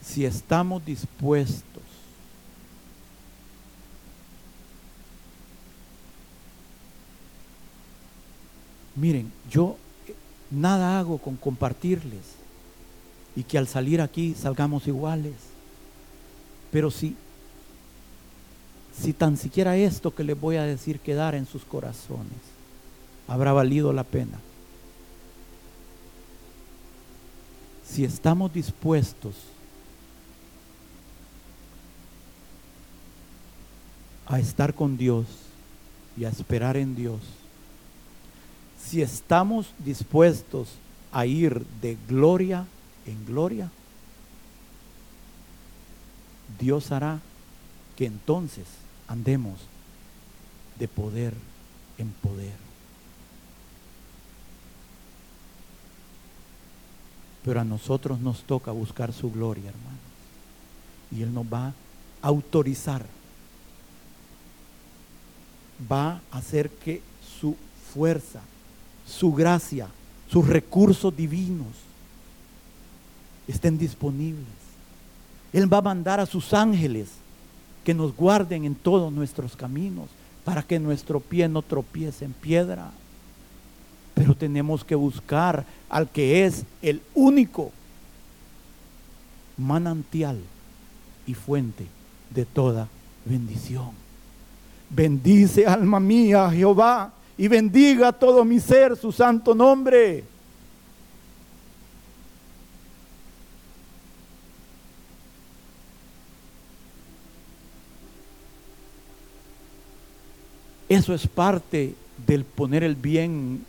si 0.02 0.24
estamos 0.24 0.84
dispuestos 0.84 1.85
Miren, 8.96 9.30
yo 9.50 9.76
nada 10.50 10.98
hago 10.98 11.18
con 11.18 11.36
compartirles 11.36 12.22
y 13.36 13.44
que 13.44 13.58
al 13.58 13.68
salir 13.68 14.00
aquí 14.00 14.34
salgamos 14.34 14.86
iguales. 14.86 15.34
Pero 16.72 16.90
si, 16.90 17.14
si 18.98 19.12
tan 19.12 19.36
siquiera 19.36 19.76
esto 19.76 20.14
que 20.14 20.24
les 20.24 20.40
voy 20.40 20.56
a 20.56 20.64
decir 20.64 20.98
quedara 20.98 21.36
en 21.36 21.46
sus 21.46 21.64
corazones, 21.64 22.40
habrá 23.28 23.52
valido 23.52 23.92
la 23.92 24.04
pena. 24.04 24.38
Si 27.86 28.04
estamos 28.04 28.52
dispuestos 28.52 29.34
a 34.26 34.40
estar 34.40 34.74
con 34.74 34.96
Dios 34.96 35.26
y 36.16 36.24
a 36.24 36.30
esperar 36.30 36.76
en 36.76 36.96
Dios, 36.96 37.20
si 38.86 39.02
estamos 39.02 39.66
dispuestos 39.80 40.68
a 41.12 41.26
ir 41.26 41.66
de 41.80 41.96
gloria 42.08 42.66
en 43.04 43.26
gloria, 43.26 43.70
Dios 46.60 46.92
hará 46.92 47.20
que 47.96 48.06
entonces 48.06 48.66
andemos 49.08 49.58
de 50.78 50.86
poder 50.86 51.34
en 51.98 52.10
poder. 52.10 52.54
Pero 57.44 57.60
a 57.60 57.64
nosotros 57.64 58.20
nos 58.20 58.42
toca 58.42 58.70
buscar 58.70 59.12
su 59.12 59.32
gloria, 59.32 59.70
hermanos. 59.70 60.00
Y 61.10 61.22
Él 61.22 61.34
nos 61.34 61.46
va 61.46 61.68
a 61.68 61.74
autorizar. 62.22 63.04
Va 65.90 66.20
a 66.30 66.38
hacer 66.38 66.70
que 66.70 67.02
su 67.40 67.56
fuerza 67.92 68.42
su 69.06 69.32
gracia, 69.32 69.88
sus 70.28 70.46
recursos 70.46 71.16
divinos 71.16 71.68
estén 73.46 73.78
disponibles. 73.78 74.46
Él 75.52 75.72
va 75.72 75.78
a 75.78 75.82
mandar 75.82 76.20
a 76.20 76.26
sus 76.26 76.52
ángeles 76.52 77.08
que 77.84 77.94
nos 77.94 78.14
guarden 78.14 78.64
en 78.64 78.74
todos 78.74 79.12
nuestros 79.12 79.56
caminos 79.56 80.08
para 80.44 80.62
que 80.62 80.78
nuestro 80.78 81.20
pie 81.20 81.48
no 81.48 81.62
tropiece 81.62 82.24
en 82.24 82.32
piedra. 82.32 82.90
Pero 84.14 84.34
tenemos 84.34 84.84
que 84.84 84.94
buscar 84.94 85.64
al 85.88 86.08
que 86.08 86.44
es 86.44 86.64
el 86.82 87.00
único 87.14 87.70
manantial 89.56 90.40
y 91.26 91.34
fuente 91.34 91.86
de 92.30 92.44
toda 92.44 92.88
bendición. 93.24 93.90
Bendice 94.90 95.66
alma 95.66 96.00
mía 96.00 96.50
Jehová 96.50 97.12
y 97.38 97.48
bendiga 97.48 98.12
todo 98.12 98.44
mi 98.44 98.60
ser 98.60 98.96
su 98.96 99.12
santo 99.12 99.54
nombre. 99.54 100.24
Eso 110.88 111.12
es 111.12 111.26
parte 111.26 111.94
del 112.26 112.44
poner 112.44 112.84
el 112.84 112.94
bien 112.94 113.66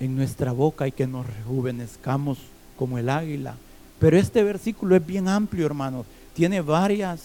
en 0.00 0.16
nuestra 0.16 0.52
boca 0.52 0.88
y 0.88 0.92
que 0.92 1.06
nos 1.06 1.26
rejuvenezcamos 1.26 2.38
como 2.76 2.98
el 2.98 3.10
águila. 3.10 3.56
Pero 4.00 4.16
este 4.16 4.42
versículo 4.42 4.96
es 4.96 5.04
bien 5.04 5.28
amplio, 5.28 5.66
hermanos. 5.66 6.06
Tiene 6.34 6.60
varias, 6.60 7.20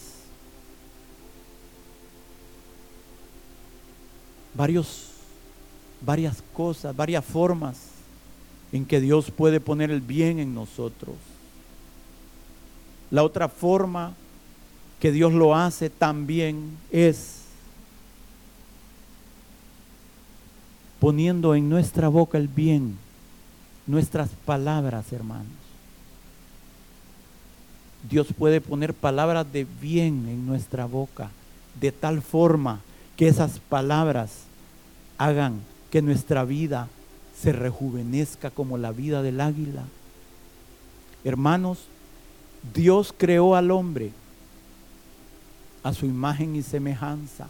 varios 4.53 5.12
varias 6.05 6.43
cosas, 6.53 6.95
varias 6.95 7.23
formas 7.23 7.77
en 8.71 8.85
que 8.85 8.99
Dios 8.99 9.31
puede 9.31 9.59
poner 9.59 9.91
el 9.91 10.01
bien 10.01 10.39
en 10.39 10.53
nosotros. 10.53 11.15
La 13.11 13.23
otra 13.23 13.47
forma 13.47 14.13
que 14.99 15.11
Dios 15.11 15.33
lo 15.33 15.55
hace 15.55 15.89
también 15.89 16.77
es 16.91 17.41
poniendo 20.99 21.53
en 21.53 21.69
nuestra 21.69 22.07
boca 22.07 22.37
el 22.37 22.47
bien, 22.47 22.97
nuestras 23.85 24.29
palabras, 24.45 25.11
hermanos. 25.11 25.51
Dios 28.09 28.27
puede 28.37 28.61
poner 28.61 28.93
palabras 28.93 29.45
de 29.51 29.65
bien 29.81 30.27
en 30.27 30.45
nuestra 30.45 30.85
boca, 30.85 31.29
de 31.79 31.91
tal 31.91 32.21
forma 32.21 32.79
que 33.17 33.27
esas 33.27 33.59
palabras 33.59 34.45
hagan 35.17 35.59
que 35.93 36.01
nuestra 36.01 36.43
vida 36.43 36.87
se 37.39 37.51
rejuvenezca 37.51 38.49
como 38.49 38.79
la 38.79 38.91
vida 38.91 39.21
del 39.21 39.39
águila. 39.39 39.83
Hermanos, 41.23 41.85
Dios 42.73 43.13
creó 43.15 43.55
al 43.55 43.69
hombre 43.69 44.09
a 45.83 45.93
su 45.93 46.07
imagen 46.07 46.55
y 46.55 46.63
semejanza. 46.63 47.47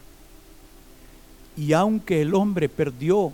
Y 1.55 1.71
aunque 1.71 2.21
el 2.21 2.35
hombre 2.35 2.67
perdió 2.67 3.31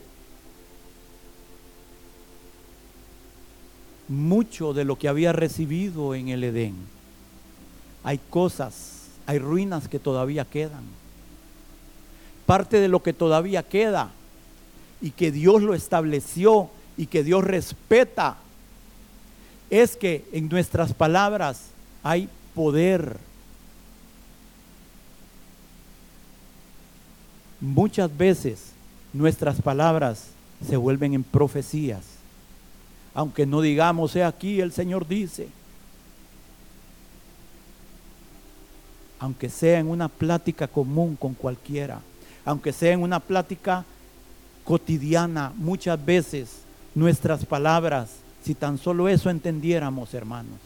mucho 4.07 4.73
de 4.73 4.85
lo 4.85 4.95
que 4.95 5.07
había 5.07 5.33
recibido 5.33 6.13
en 6.13 6.27
el 6.29 6.43
Edén, 6.43 6.75
hay 8.03 8.19
cosas, 8.29 9.07
hay 9.25 9.39
ruinas 9.39 9.87
que 9.87 9.97
todavía 9.97 10.45
quedan. 10.45 10.83
Parte 12.45 12.79
de 12.79 12.89
lo 12.89 13.01
que 13.01 13.13
todavía 13.13 13.63
queda 13.63 14.11
y 15.01 15.11
que 15.11 15.31
Dios 15.31 15.61
lo 15.61 15.73
estableció 15.73 16.69
y 16.97 17.07
que 17.07 17.23
Dios 17.23 17.43
respeta, 17.43 18.37
es 19.69 19.95
que 19.95 20.25
en 20.31 20.49
nuestras 20.49 20.93
palabras 20.93 21.67
hay 22.03 22.27
poder. 22.55 23.17
Muchas 27.61 28.15
veces 28.15 28.71
nuestras 29.13 29.61
palabras 29.61 30.27
se 30.67 30.77
vuelven 30.77 31.13
en 31.13 31.23
profecías, 31.23 32.03
aunque 33.13 33.45
no 33.45 33.61
digamos, 33.61 34.15
he 34.15 34.23
aquí 34.23 34.59
el 34.59 34.71
Señor 34.71 35.07
dice, 35.07 35.47
aunque 39.19 39.49
sea 39.49 39.79
en 39.79 39.87
una 39.87 40.07
plática 40.07 40.67
común 40.67 41.15
con 41.15 41.33
cualquiera, 41.33 41.99
aunque 42.45 42.71
sea 42.71 42.93
en 42.93 43.01
una 43.01 43.19
plática 43.19 43.85
cotidiana, 44.69 45.51
muchas 45.57 46.05
veces 46.05 46.59
nuestras 46.93 47.43
palabras, 47.43 48.11
si 48.43 48.53
tan 48.53 48.77
solo 48.77 49.09
eso 49.09 49.31
entendiéramos, 49.31 50.13
hermanos, 50.13 50.59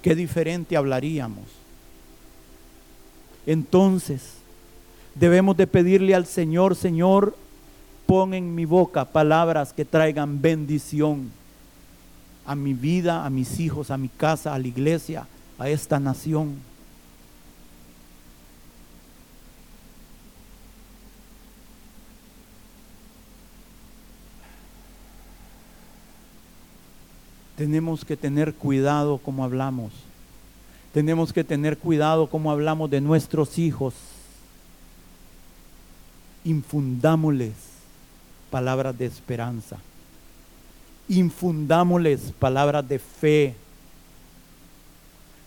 qué 0.00 0.14
diferente 0.14 0.74
hablaríamos. 0.74 1.44
Entonces, 3.44 4.22
debemos 5.14 5.54
de 5.54 5.66
pedirle 5.66 6.14
al 6.14 6.24
Señor, 6.24 6.76
Señor, 6.76 7.36
pon 8.06 8.32
en 8.32 8.54
mi 8.54 8.64
boca 8.64 9.04
palabras 9.04 9.74
que 9.74 9.84
traigan 9.84 10.40
bendición 10.40 11.30
a 12.46 12.54
mi 12.54 12.72
vida, 12.72 13.26
a 13.26 13.28
mis 13.28 13.60
hijos, 13.60 13.90
a 13.90 13.98
mi 13.98 14.08
casa, 14.08 14.54
a 14.54 14.58
la 14.58 14.68
iglesia, 14.68 15.26
a 15.58 15.68
esta 15.68 16.00
nación. 16.00 16.54
Tenemos 27.56 28.04
que 28.04 28.16
tener 28.16 28.54
cuidado 28.54 29.18
como 29.18 29.42
hablamos. 29.42 29.92
Tenemos 30.92 31.32
que 31.32 31.42
tener 31.42 31.78
cuidado 31.78 32.28
como 32.28 32.50
hablamos 32.50 32.90
de 32.90 33.00
nuestros 33.00 33.58
hijos. 33.58 33.94
Infundámosles 36.44 37.54
palabras 38.50 38.96
de 38.96 39.06
esperanza. 39.06 39.78
Infundámosles 41.08 42.32
palabras 42.38 42.86
de 42.86 42.98
fe. 42.98 43.54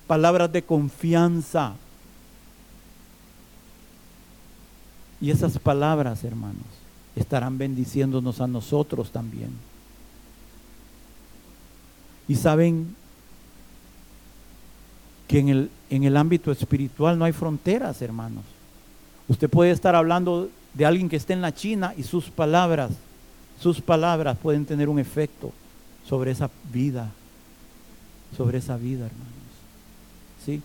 Palabras 0.07 0.51
de 0.51 0.63
confianza. 0.63 1.73
Y 5.21 5.31
esas 5.31 5.59
palabras, 5.59 6.23
hermanos, 6.23 6.65
estarán 7.15 7.57
bendiciéndonos 7.57 8.41
a 8.41 8.47
nosotros 8.47 9.11
también. 9.11 9.68
Y 12.29 12.35
saben 12.35 12.95
que 15.27 15.39
en 15.39 15.49
el, 15.49 15.71
en 15.89 16.03
el 16.03 16.15
ámbito 16.15 16.51
espiritual 16.51 17.17
no 17.17 17.25
hay 17.25 17.33
fronteras, 17.33 18.01
hermanos. 18.03 18.43
Usted 19.27 19.49
puede 19.49 19.71
estar 19.71 19.95
hablando 19.95 20.49
de 20.75 20.85
alguien 20.85 21.09
que 21.09 21.15
esté 21.15 21.33
en 21.33 21.41
la 21.41 21.53
China 21.53 21.93
y 21.97 22.03
sus 22.03 22.29
palabras, 22.29 22.91
sus 23.59 23.81
palabras 23.81 24.37
pueden 24.37 24.65
tener 24.65 24.89
un 24.89 24.99
efecto 24.99 25.51
sobre 26.07 26.29
esa 26.29 26.51
vida, 26.71 27.11
sobre 28.37 28.59
esa 28.59 28.77
vida, 28.77 29.07
hermanos. 29.07 29.33
¿Sí? 30.45 30.61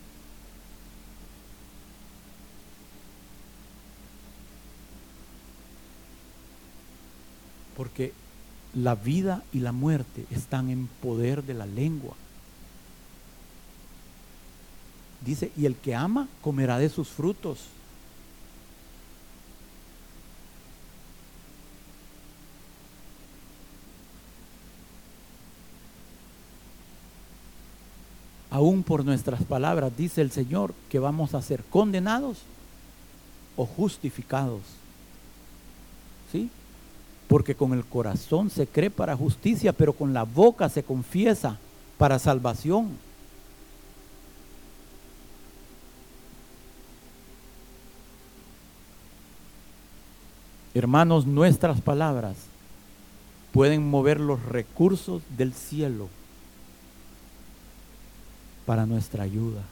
Porque 7.75 8.13
la 8.75 8.95
vida 8.95 9.43
y 9.53 9.61
la 9.61 9.73
muerte 9.73 10.27
están 10.31 10.71
en 10.71 10.89
poder 11.01 11.45
de 11.45 11.55
la 11.55 11.67
lengua. 11.67 12.15
Dice, 15.25 15.53
y 15.57 15.67
el 15.67 15.77
que 15.77 15.95
ama 15.95 16.29
comerá 16.43 16.79
de 16.79 16.89
sus 16.89 17.09
frutos. 17.09 17.69
aún 28.55 28.85
por 28.85 29.05
nuestras 29.05 29.43
palabras, 29.43 29.93
dice 29.97 30.21
el 30.21 30.31
Señor, 30.31 30.75
que 30.89 31.01
vamos 31.01 31.35
a 31.35 31.43
ser 31.43 31.65
condenados 31.65 32.39
o 33.57 33.67
justificados. 33.67 34.61
¿Sí? 36.31 36.49
Porque 37.35 37.57
con 37.57 37.73
el 37.73 37.85
corazón 37.85 38.49
se 38.49 38.65
cree 38.65 38.91
para 38.91 39.17
justicia, 39.17 39.73
pero 39.73 39.93
con 39.93 40.15
la 40.15 40.23
boca 40.23 40.69
se 40.69 40.85
confiesa 40.85 41.59
para 41.99 42.21
salvación. 42.21 42.91
Hermanos, 50.75 51.27
nuestras 51.27 51.81
palabras 51.81 52.37
pueden 53.51 53.85
mover 53.91 54.21
los 54.21 54.41
recursos 54.45 55.21
del 55.37 55.55
cielo 55.55 56.09
para 58.65 58.87
nuestra 58.87 59.25
ayuda. 59.25 59.63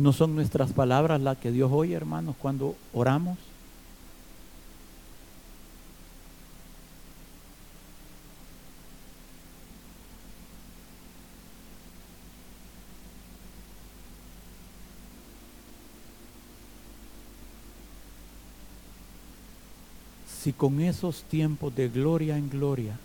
¿No 0.00 0.14
son 0.14 0.34
nuestras 0.34 0.72
palabras 0.72 1.20
las 1.20 1.36
que 1.36 1.52
Dios 1.52 1.70
oye, 1.70 1.92
hermanos, 1.92 2.34
cuando 2.40 2.74
oramos? 2.94 3.36
Si 20.26 20.54
con 20.54 20.80
esos 20.80 21.24
tiempos 21.24 21.76
de 21.76 21.90
gloria 21.90 22.38
en 22.38 22.48
gloria 22.48 22.98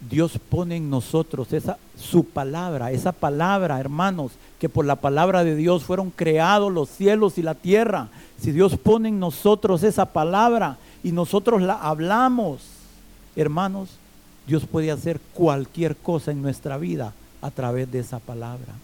Dios 0.00 0.38
pone 0.50 0.76
en 0.76 0.90
nosotros 0.90 1.52
esa 1.52 1.78
su 1.98 2.24
palabra, 2.24 2.92
esa 2.92 3.12
palabra, 3.12 3.80
hermanos, 3.80 4.32
que 4.58 4.68
por 4.68 4.84
la 4.84 4.96
palabra 4.96 5.44
de 5.44 5.56
Dios 5.56 5.84
fueron 5.84 6.10
creados 6.10 6.72
los 6.72 6.88
cielos 6.88 7.38
y 7.38 7.42
la 7.42 7.54
tierra. 7.54 8.08
Si 8.38 8.52
Dios 8.52 8.76
pone 8.76 9.08
en 9.08 9.18
nosotros 9.18 9.82
esa 9.82 10.06
palabra 10.06 10.76
y 11.02 11.12
nosotros 11.12 11.62
la 11.62 11.74
hablamos, 11.74 12.60
hermanos, 13.34 13.88
Dios 14.46 14.64
puede 14.66 14.90
hacer 14.90 15.20
cualquier 15.34 15.96
cosa 15.96 16.30
en 16.30 16.42
nuestra 16.42 16.76
vida 16.76 17.12
a 17.40 17.50
través 17.50 17.90
de 17.90 18.00
esa 18.00 18.18
palabra. 18.18 18.74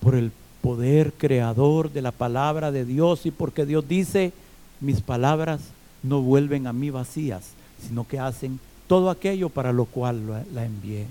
Por 0.00 0.14
el 0.14 0.32
poder 0.62 1.12
creador 1.12 1.92
de 1.92 2.02
la 2.02 2.12
palabra 2.12 2.72
de 2.72 2.84
Dios 2.84 3.26
y 3.26 3.30
porque 3.30 3.66
Dios 3.66 3.86
dice, 3.86 4.32
mis 4.80 5.00
palabras 5.00 5.60
no 6.02 6.22
vuelven 6.22 6.66
a 6.66 6.72
mí 6.72 6.90
vacías, 6.90 7.50
sino 7.86 8.06
que 8.06 8.18
hacen 8.18 8.60
todo 8.86 9.10
aquello 9.10 9.48
para 9.48 9.72
lo 9.72 9.84
cual 9.84 10.44
la 10.52 10.64
envié. 10.64 11.06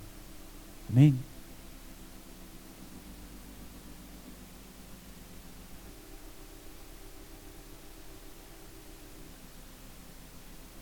Amén. 0.89 1.29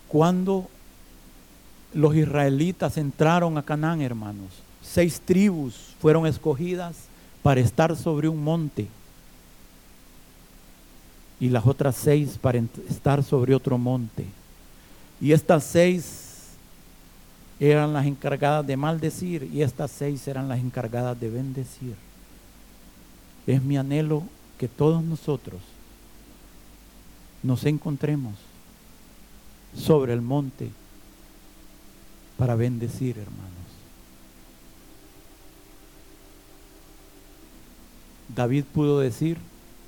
Cuando 0.07 0.69
los 1.93 2.15
israelitas 2.15 2.97
entraron 2.97 3.57
a 3.57 3.63
Canaán, 3.63 4.01
hermanos, 4.01 4.49
seis 4.81 5.21
tribus 5.23 5.93
fueron 5.99 6.25
escogidas 6.25 6.95
para 7.43 7.59
estar 7.59 7.95
sobre 7.95 8.29
un 8.29 8.43
monte 8.43 8.87
y 11.39 11.49
las 11.49 11.65
otras 11.67 11.95
seis 11.95 12.37
para 12.41 12.59
estar 12.89 13.23
sobre 13.23 13.53
otro 13.53 13.77
monte. 13.77 14.25
Y 15.19 15.31
estas 15.31 15.63
seis 15.63 16.27
eran 17.59 17.93
las 17.93 18.05
encargadas 18.05 18.65
de 18.65 18.77
maldecir 18.77 19.49
y 19.51 19.61
estas 19.63 19.91
seis 19.91 20.27
eran 20.27 20.47
las 20.47 20.59
encargadas 20.59 21.19
de 21.19 21.29
bendecir. 21.29 21.95
Es 23.47 23.61
mi 23.63 23.77
anhelo 23.77 24.23
que 24.57 24.67
todos 24.67 25.03
nosotros 25.03 25.61
nos 27.41 27.65
encontremos 27.65 28.35
sobre 29.75 30.13
el 30.13 30.21
monte 30.21 30.69
para 32.37 32.55
bendecir, 32.55 33.17
hermanos. 33.17 33.51
David 38.35 38.65
pudo 38.65 38.99
decir, 38.99 39.37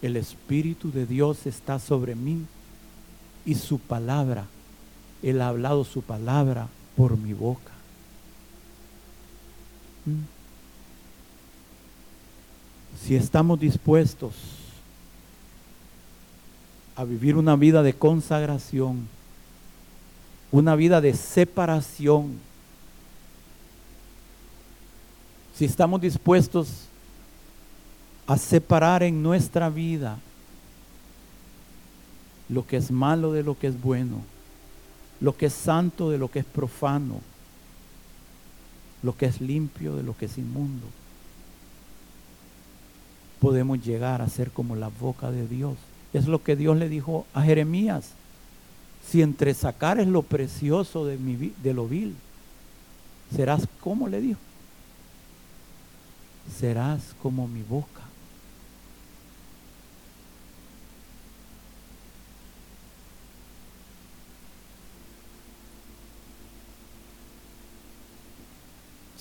el 0.02 0.16
Espíritu 0.16 0.92
de 0.92 1.06
Dios 1.06 1.46
está 1.46 1.78
sobre 1.78 2.16
mí 2.16 2.46
y 3.46 3.56
su 3.56 3.78
palabra 3.78 4.46
él 5.22 5.42
ha 5.42 5.50
hablado 5.50 5.84
su 5.84 6.02
palabra 6.02 6.68
por 6.96 7.18
mi 7.18 7.34
boca. 7.34 7.72
¿Mm? 10.06 10.40
Si 13.06 13.16
estamos 13.16 13.60
dispuestos 13.60 14.34
a 16.96 17.04
vivir 17.04 17.38
una 17.38 17.56
vida 17.56 17.82
de 17.82 17.94
consagración, 17.94 19.08
una 20.52 20.76
vida 20.76 21.00
de 21.00 21.14
separación, 21.14 22.40
si 25.56 25.66
estamos 25.66 26.02
dispuestos 26.02 26.86
a 28.28 28.38
separar 28.38 29.04
en 29.04 29.24
nuestra 29.24 29.70
vida 29.70 30.20
lo 32.48 32.66
que 32.66 32.78
es 32.78 32.92
malo 32.92 33.32
de 33.32 33.44
lo 33.44 33.58
que 33.58 33.68
es 33.68 33.82
bueno, 33.82 34.22
lo 35.22 35.36
que 35.36 35.48
es 35.48 35.54
santo 35.54 36.10
de 36.10 36.18
lo 36.18 36.30
que 36.30 36.40
es 36.40 36.46
profano, 36.46 37.22
lo 39.04 39.16
que 39.16 39.26
es 39.26 39.42
limpio 39.42 39.96
de 39.96 40.04
lo 40.04 40.16
que 40.16 40.26
es 40.26 40.38
inmundo. 40.38 40.88
Podemos 43.40 43.84
llegar 43.84 44.22
a 44.22 44.30
ser 44.30 44.52
como 44.52 44.76
la 44.76 44.90
boca 44.90 45.32
de 45.32 45.48
Dios. 45.48 45.78
Es 46.14 46.28
lo 46.28 46.44
que 46.44 46.56
Dios 46.56 46.78
le 46.78 46.90
dijo 46.90 47.26
a 47.34 47.42
Jeremías. 47.44 48.12
Si 49.08 49.22
entre 49.22 49.54
sacares 49.54 50.08
lo 50.08 50.24
precioso 50.24 51.06
de, 51.06 51.18
mi, 51.18 51.54
de 51.64 51.74
lo 51.74 51.88
vil, 51.88 52.16
serás 53.34 53.68
como 53.80 54.08
le 54.08 54.20
dijo. 54.20 54.40
Serás 56.60 57.16
como 57.22 57.48
mi 57.48 57.62
boca. 57.62 58.09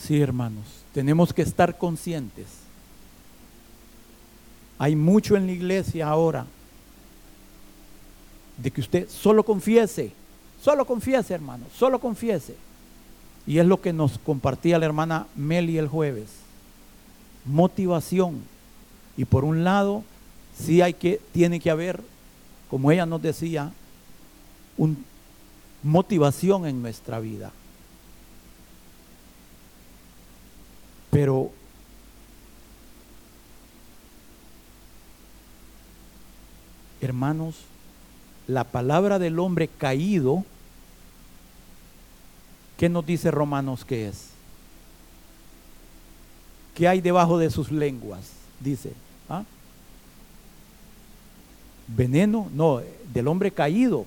Sí, 0.09 0.23
hermanos, 0.23 0.65
tenemos 0.95 1.35
que 1.35 1.43
estar 1.43 1.77
conscientes. 1.77 2.47
Hay 4.79 4.97
mucho 4.97 5.37
en 5.37 5.45
la 5.45 5.53
iglesia 5.53 6.09
ahora 6.09 6.47
de 8.57 8.71
que 8.71 8.81
usted 8.81 9.07
solo 9.11 9.45
confiese, 9.45 10.13
solo 10.63 10.87
confiese, 10.87 11.35
hermano, 11.35 11.67
solo 11.77 12.01
confiese. 12.01 12.57
Y 13.47 13.59
es 13.59 13.67
lo 13.67 13.83
que 13.83 13.93
nos 13.93 14.19
compartía 14.19 14.79
la 14.79 14.87
hermana 14.87 15.27
Meli 15.37 15.77
el 15.77 15.89
jueves. 15.89 16.31
Motivación. 17.45 18.41
Y 19.15 19.27
por 19.27 19.45
un 19.45 19.63
lado, 19.63 20.05
sí 20.59 20.81
hay 20.81 20.95
que, 20.95 21.21
tiene 21.33 21.61
que 21.61 21.69
haber, 21.71 22.03
como 22.71 22.91
ella 22.91 23.05
nos 23.05 23.21
decía, 23.21 23.75
un, 24.79 25.05
motivación 25.83 26.65
en 26.65 26.81
nuestra 26.81 27.21
vida. 27.21 27.53
Pero 31.19 31.51
Hermanos, 37.01 37.57
la 38.47 38.63
palabra 38.63 39.19
del 39.19 39.41
hombre 39.41 39.67
caído, 39.67 40.45
¿qué 42.77 42.89
nos 42.89 43.05
dice 43.05 43.33
Romanos 43.33 43.85
que 43.85 44.07
es? 44.07 44.29
¿Qué 46.77 46.87
hay 46.87 47.01
debajo 47.01 47.37
de 47.37 47.51
sus 47.51 47.73
lenguas? 47.73 48.31
Dice. 48.61 48.93
¿ah? 49.29 49.43
Veneno, 51.89 52.49
no, 52.55 52.81
del 53.13 53.27
hombre 53.27 53.51
caído. 53.51 54.07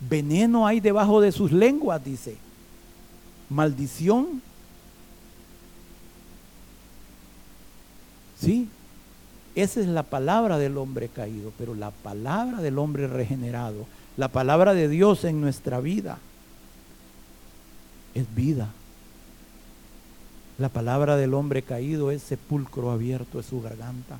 Veneno 0.00 0.66
hay 0.66 0.80
debajo 0.80 1.20
de 1.20 1.30
sus 1.30 1.52
lenguas, 1.52 2.04
dice. 2.04 2.36
Maldición. 3.48 4.47
Sí, 8.40 8.68
esa 9.54 9.80
es 9.80 9.86
la 9.86 10.04
palabra 10.04 10.58
del 10.58 10.76
hombre 10.76 11.08
caído, 11.08 11.52
pero 11.58 11.74
la 11.74 11.90
palabra 11.90 12.62
del 12.62 12.78
hombre 12.78 13.08
regenerado, 13.08 13.86
la 14.16 14.28
palabra 14.28 14.74
de 14.74 14.88
Dios 14.88 15.24
en 15.24 15.40
nuestra 15.40 15.80
vida, 15.80 16.18
es 18.14 18.32
vida. 18.34 18.68
La 20.58 20.68
palabra 20.68 21.16
del 21.16 21.34
hombre 21.34 21.62
caído 21.62 22.10
es 22.10 22.22
sepulcro 22.22 22.90
abierto, 22.90 23.40
es 23.40 23.46
su 23.46 23.60
garganta. 23.60 24.18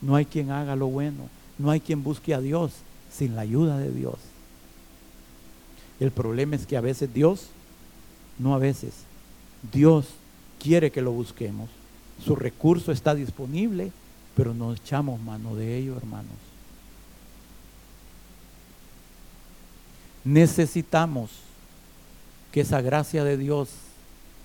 No 0.00 0.16
hay 0.16 0.26
quien 0.26 0.50
haga 0.50 0.76
lo 0.76 0.86
bueno, 0.86 1.28
no 1.58 1.70
hay 1.70 1.80
quien 1.80 2.02
busque 2.02 2.34
a 2.34 2.40
Dios 2.40 2.72
sin 3.12 3.34
la 3.34 3.42
ayuda 3.42 3.78
de 3.78 3.90
Dios. 3.90 4.16
El 6.00 6.10
problema 6.10 6.56
es 6.56 6.66
que 6.66 6.76
a 6.76 6.80
veces 6.80 7.12
Dios, 7.12 7.48
no 8.38 8.54
a 8.54 8.58
veces, 8.58 8.92
Dios 9.72 10.06
quiere 10.58 10.90
que 10.90 11.02
lo 11.02 11.12
busquemos 11.12 11.68
su 12.24 12.36
recurso 12.36 12.92
está 12.92 13.14
disponible, 13.14 13.92
pero 14.36 14.54
no 14.54 14.72
echamos 14.72 15.20
mano 15.20 15.54
de 15.54 15.76
ello, 15.76 15.96
hermanos. 15.96 16.32
Necesitamos 20.24 21.30
que 22.52 22.60
esa 22.60 22.80
gracia 22.80 23.24
de 23.24 23.36
Dios 23.36 23.70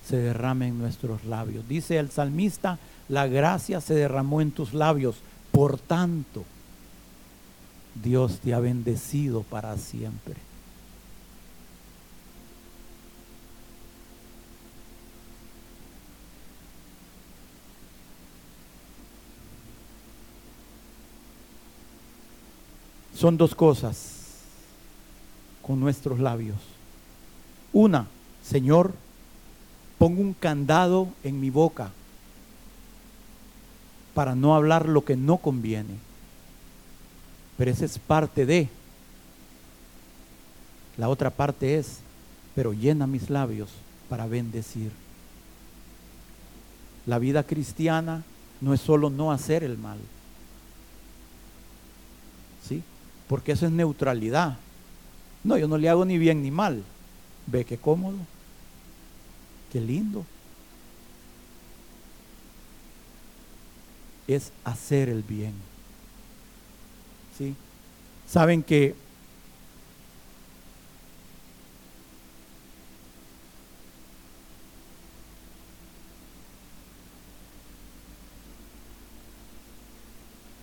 se 0.08 0.18
derrame 0.18 0.68
en 0.68 0.80
nuestros 0.80 1.26
labios. 1.26 1.68
Dice 1.68 1.98
el 1.98 2.10
salmista, 2.10 2.80
la 3.10 3.28
gracia 3.28 3.82
se 3.82 3.94
derramó 3.94 4.42
en 4.42 4.52
tus 4.52 4.74
labios, 4.74 5.18
por 5.52 5.78
tanto, 5.78 6.46
Dios 8.04 8.40
te 8.40 8.54
ha 8.54 8.60
bendecido 8.60 9.44
para 9.44 9.78
siempre. 9.78 10.47
Son 23.18 23.36
dos 23.36 23.56
cosas 23.56 24.12
con 25.64 25.80
nuestros 25.80 26.20
labios. 26.20 26.58
Una, 27.74 28.06
Señor, 28.44 28.94
pongo 29.98 30.22
un 30.22 30.34
candado 30.34 31.08
en 31.24 31.40
mi 31.40 31.50
boca 31.50 31.92
para 34.14 34.36
no 34.36 34.56
hablar 34.56 34.88
lo 34.88 35.04
que 35.04 35.16
no 35.16 35.38
conviene. 35.38 35.96
Pero 37.58 37.72
esa 37.72 37.86
es 37.86 37.98
parte 37.98 38.46
de. 38.46 38.70
La 40.96 41.10
otra 41.10 41.32
parte 41.32 41.78
es, 41.80 42.00
pero 42.54 42.72
llena 42.72 43.08
mis 43.08 43.32
labios 43.32 43.70
para 44.10 44.28
bendecir. 44.28 44.92
La 47.08 47.18
vida 47.18 47.42
cristiana 47.42 48.24
no 48.62 48.76
es 48.76 48.82
solo 48.82 49.10
no 49.10 49.32
hacer 49.32 49.64
el 49.64 49.78
mal 49.78 49.98
porque 53.28 53.52
eso 53.52 53.66
es 53.66 53.72
neutralidad. 53.72 54.58
No, 55.44 55.58
yo 55.58 55.68
no 55.68 55.78
le 55.78 55.90
hago 55.90 56.06
ni 56.06 56.18
bien 56.18 56.42
ni 56.42 56.52
mal. 56.52 56.84
Ve 57.46 57.64
qué 57.66 57.78
cómodo, 57.78 58.18
qué 59.72 59.80
lindo. 59.80 60.26
Es 64.28 64.52
hacer 64.66 65.10
el 65.10 65.24
bien. 65.24 65.54
¿Sí? 67.38 67.56
Saben 68.28 68.64
que 68.64 68.96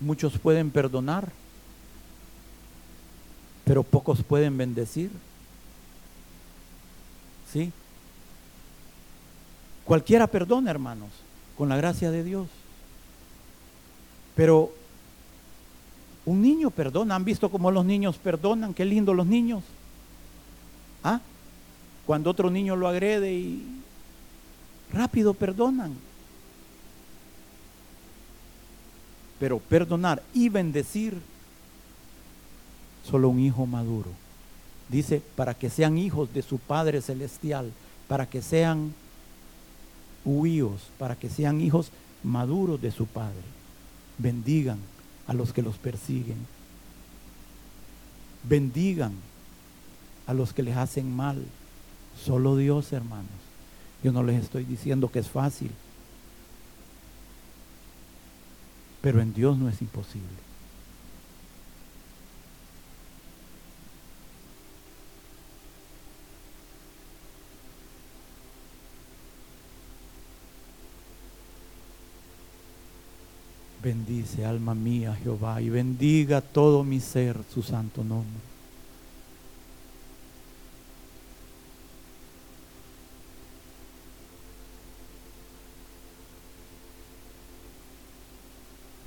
muchos 0.00 0.38
pueden 0.38 0.70
perdonar 0.70 1.32
pero 3.74 3.82
pocos 3.82 4.22
pueden 4.22 4.56
bendecir. 4.56 5.10
¿Sí? 7.52 7.72
Cualquiera 9.84 10.28
perdona, 10.28 10.70
hermanos, 10.70 11.10
con 11.58 11.68
la 11.68 11.76
gracia 11.76 12.12
de 12.12 12.22
Dios. 12.22 12.46
Pero 14.36 14.72
un 16.24 16.40
niño 16.40 16.70
perdona. 16.70 17.16
¿Han 17.16 17.24
visto 17.24 17.50
cómo 17.50 17.72
los 17.72 17.84
niños 17.84 18.16
perdonan? 18.16 18.74
Qué 18.74 18.84
lindo 18.84 19.12
los 19.12 19.26
niños. 19.26 19.64
¿Ah? 21.02 21.18
Cuando 22.06 22.30
otro 22.30 22.52
niño 22.52 22.76
lo 22.76 22.86
agrede 22.86 23.34
y 23.34 23.80
rápido 24.92 25.34
perdonan. 25.34 25.94
Pero 29.40 29.58
perdonar 29.58 30.22
y 30.32 30.48
bendecir 30.48 31.34
solo 33.05 33.28
un 33.28 33.40
hijo 33.40 33.66
maduro. 33.66 34.11
Dice, 34.88 35.22
para 35.36 35.55
que 35.55 35.70
sean 35.70 35.98
hijos 35.98 36.32
de 36.32 36.42
su 36.42 36.59
Padre 36.59 37.00
Celestial, 37.00 37.72
para 38.09 38.26
que 38.26 38.42
sean 38.42 38.94
huíos, 40.24 40.88
para 40.98 41.16
que 41.16 41.30
sean 41.30 41.61
hijos 41.61 41.90
maduros 42.22 42.80
de 42.80 42.90
su 42.90 43.07
Padre. 43.07 43.42
Bendigan 44.18 44.78
a 45.26 45.34
los 45.34 45.52
que 45.52 45.62
los 45.62 45.76
persiguen. 45.76 46.38
Bendigan 48.42 49.12
a 50.26 50.34
los 50.34 50.52
que 50.52 50.62
les 50.62 50.76
hacen 50.76 51.14
mal. 51.14 51.44
Solo 52.22 52.57
Dios, 52.57 52.92
hermanos. 52.92 53.26
Yo 54.02 54.12
no 54.12 54.22
les 54.22 54.42
estoy 54.42 54.64
diciendo 54.64 55.11
que 55.11 55.18
es 55.18 55.28
fácil. 55.28 55.70
Pero 59.00 59.20
en 59.20 59.34
Dios 59.34 59.59
no 59.59 59.68
es 59.68 59.80
imposible. 59.82 60.28
Bendice, 73.85 74.47
alma 74.47 74.74
mía, 74.74 75.14
Jehová, 75.22 75.61
y 75.61 75.68
bendiga 75.68 76.41
todo 76.41 76.82
mi 76.82 77.01
ser 77.01 77.37
su 77.53 77.62
santo 77.62 78.03
nombre. 78.03 78.41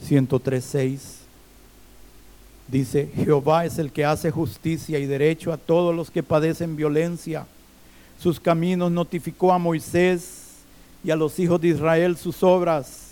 ...103.6... 0.07 0.99
Dice, 2.67 3.09
Jehová 3.15 3.65
es 3.65 3.79
el 3.79 3.91
que 3.91 4.05
hace 4.05 4.29
justicia 4.29 4.99
y 4.99 5.05
derecho 5.05 5.51
a 5.51 5.57
todos 5.57 5.95
los 5.95 6.11
que 6.11 6.21
padecen 6.21 6.75
violencia. 6.75 7.47
Sus 8.19 8.39
caminos 8.39 8.91
notificó 8.91 9.51
a 9.53 9.57
Moisés 9.57 10.51
y 11.03 11.09
a 11.11 11.15
los 11.15 11.39
hijos 11.39 11.59
de 11.59 11.69
Israel 11.69 12.15
sus 12.17 12.43
obras. 12.43 13.06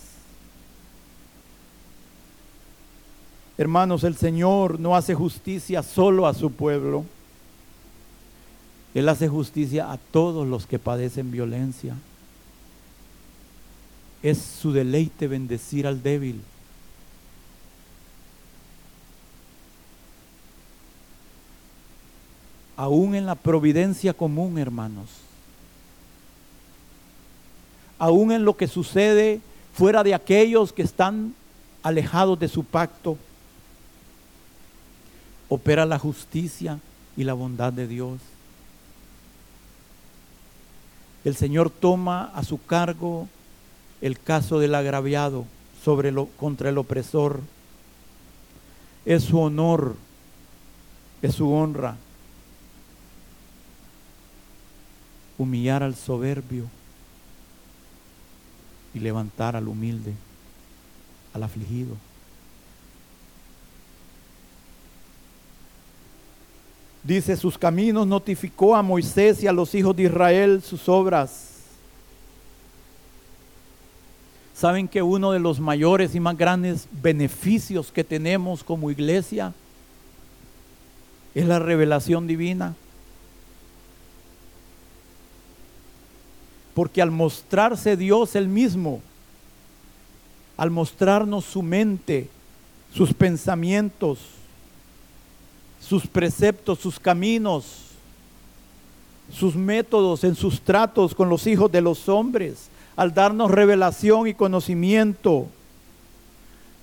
Hermanos, 3.57 4.03
el 4.03 4.17
Señor 4.17 4.79
no 4.79 4.97
hace 4.97 5.15
justicia 5.15 5.81
solo 5.81 6.27
a 6.27 6.33
su 6.33 6.51
pueblo. 6.51 7.05
Él 8.93 9.07
hace 9.07 9.29
justicia 9.29 9.91
a 9.91 9.97
todos 9.97 10.45
los 10.45 10.67
que 10.67 10.77
padecen 10.77 11.31
violencia. 11.31 11.95
Es 14.21 14.39
su 14.39 14.73
deleite 14.73 15.27
bendecir 15.27 15.87
al 15.87 16.03
débil. 16.03 16.41
Aún 22.75 23.15
en 23.15 23.25
la 23.25 23.35
providencia 23.35 24.13
común, 24.13 24.57
hermanos. 24.57 25.07
Aún 27.97 28.33
en 28.33 28.43
lo 28.43 28.57
que 28.57 28.67
sucede 28.67 29.39
fuera 29.73 30.03
de 30.03 30.13
aquellos 30.13 30.73
que 30.73 30.81
están 30.81 31.33
alejados 31.83 32.37
de 32.37 32.49
su 32.49 32.65
pacto 32.65 33.17
opera 35.49 35.85
la 35.85 35.99
justicia 35.99 36.79
y 37.17 37.23
la 37.23 37.33
bondad 37.33 37.73
de 37.73 37.87
Dios. 37.87 38.19
El 41.23 41.35
Señor 41.35 41.69
toma 41.69 42.31
a 42.35 42.43
su 42.43 42.63
cargo 42.63 43.27
el 44.01 44.19
caso 44.19 44.59
del 44.59 44.75
agraviado 44.75 45.45
sobre 45.83 46.11
lo, 46.11 46.27
contra 46.27 46.69
el 46.69 46.77
opresor 46.77 47.41
es 49.05 49.23
su 49.23 49.39
honor, 49.39 49.95
es 51.21 51.35
su 51.35 51.51
honra. 51.51 51.95
Humillar 55.37 55.83
al 55.83 55.95
soberbio 55.95 56.65
y 58.93 58.99
levantar 58.99 59.55
al 59.55 59.67
humilde, 59.67 60.13
al 61.33 61.43
afligido. 61.43 61.95
Dice, 67.05 67.37
sus 67.37 67.55
caminos 67.55 68.07
notificó 68.07 68.75
a 68.75 68.81
Moisés 68.81 69.43
y 69.43 69.47
a 69.47 69.53
los 69.53 69.75
hijos 69.75 69.95
de 69.95 70.03
Israel 70.03 70.63
sus 70.63 70.89
obras. 70.89 71.51
Saben 74.55 74.87
que 74.87 75.03
uno 75.03 75.31
de 75.31 75.39
los 75.39 75.59
mayores 75.59 76.15
y 76.15 76.19
más 76.19 76.35
grandes 76.35 76.87
beneficios 76.91 77.91
que 77.91 78.03
tenemos 78.03 78.63
como 78.63 78.89
iglesia 78.89 79.53
es 81.35 81.45
la 81.45 81.59
revelación 81.59 82.25
divina. 82.25 82.73
Porque 86.73 87.03
al 87.03 87.11
mostrarse 87.11 87.95
Dios 87.95 88.35
el 88.35 88.47
mismo, 88.47 89.01
al 90.57 90.71
mostrarnos 90.71 91.45
su 91.45 91.61
mente, 91.61 92.29
sus 92.91 93.13
pensamientos, 93.13 94.34
sus 95.87 96.07
preceptos, 96.07 96.79
sus 96.79 96.99
caminos, 96.99 97.85
sus 99.31 99.55
métodos 99.55 100.23
en 100.23 100.35
sus 100.35 100.61
tratos 100.61 101.13
con 101.13 101.29
los 101.29 101.45
hijos 101.45 101.71
de 101.71 101.81
los 101.81 102.09
hombres, 102.09 102.69
al 102.95 103.13
darnos 103.13 103.51
revelación 103.51 104.27
y 104.27 104.33
conocimiento, 104.33 105.47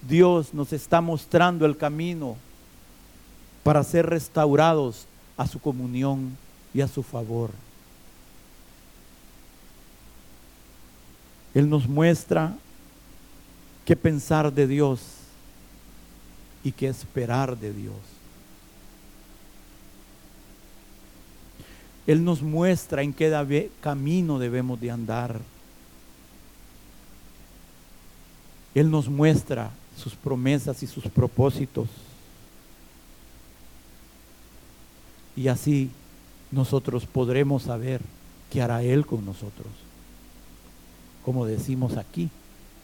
Dios 0.09 0.55
nos 0.55 0.73
está 0.73 1.01
mostrando 1.01 1.67
el 1.67 1.77
camino 1.77 2.37
para 3.65 3.83
ser 3.83 4.07
restaurados 4.07 5.07
a 5.37 5.47
su 5.47 5.59
comunión 5.59 6.37
y 6.75 6.81
a 6.81 6.89
su 6.89 7.03
favor. 7.03 7.51
Él 11.55 11.69
nos 11.69 11.89
muestra 11.89 12.55
qué 13.85 13.97
pensar 13.97 14.53
de 14.53 14.67
Dios 14.67 15.01
y 16.63 16.73
qué 16.73 16.89
esperar 16.89 17.57
de 17.59 17.73
Dios. 17.73 18.12
Él 22.07 22.25
nos 22.25 22.43
muestra 22.43 23.03
en 23.03 23.13
qué 23.13 23.71
camino 23.81 24.39
debemos 24.39 24.81
de 24.81 24.91
andar. 24.91 25.41
Él 28.75 28.91
nos 28.91 29.09
muestra 29.09 29.71
sus 29.97 30.15
promesas 30.15 30.83
y 30.83 30.87
sus 30.87 31.05
propósitos. 31.05 31.89
Y 35.37 35.49
así 35.49 35.91
nosotros 36.51 37.07
podremos 37.07 37.65
saber 37.65 38.01
qué 38.51 38.63
hará 38.63 38.83
Él 38.83 39.07
con 39.07 39.25
nosotros. 39.25 39.69
Como 41.25 41.47
decimos 41.47 41.97
aquí, 41.97 42.31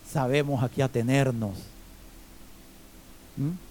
sabemos 0.09 0.62
a 0.62 0.69
qué 0.69 0.83
atenernos. 0.83 1.59
¿Mm? 3.37 3.68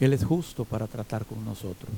Él 0.00 0.12
es 0.12 0.24
justo 0.24 0.64
para 0.64 0.86
tratar 0.86 1.24
con 1.24 1.44
nosotros. 1.44 1.90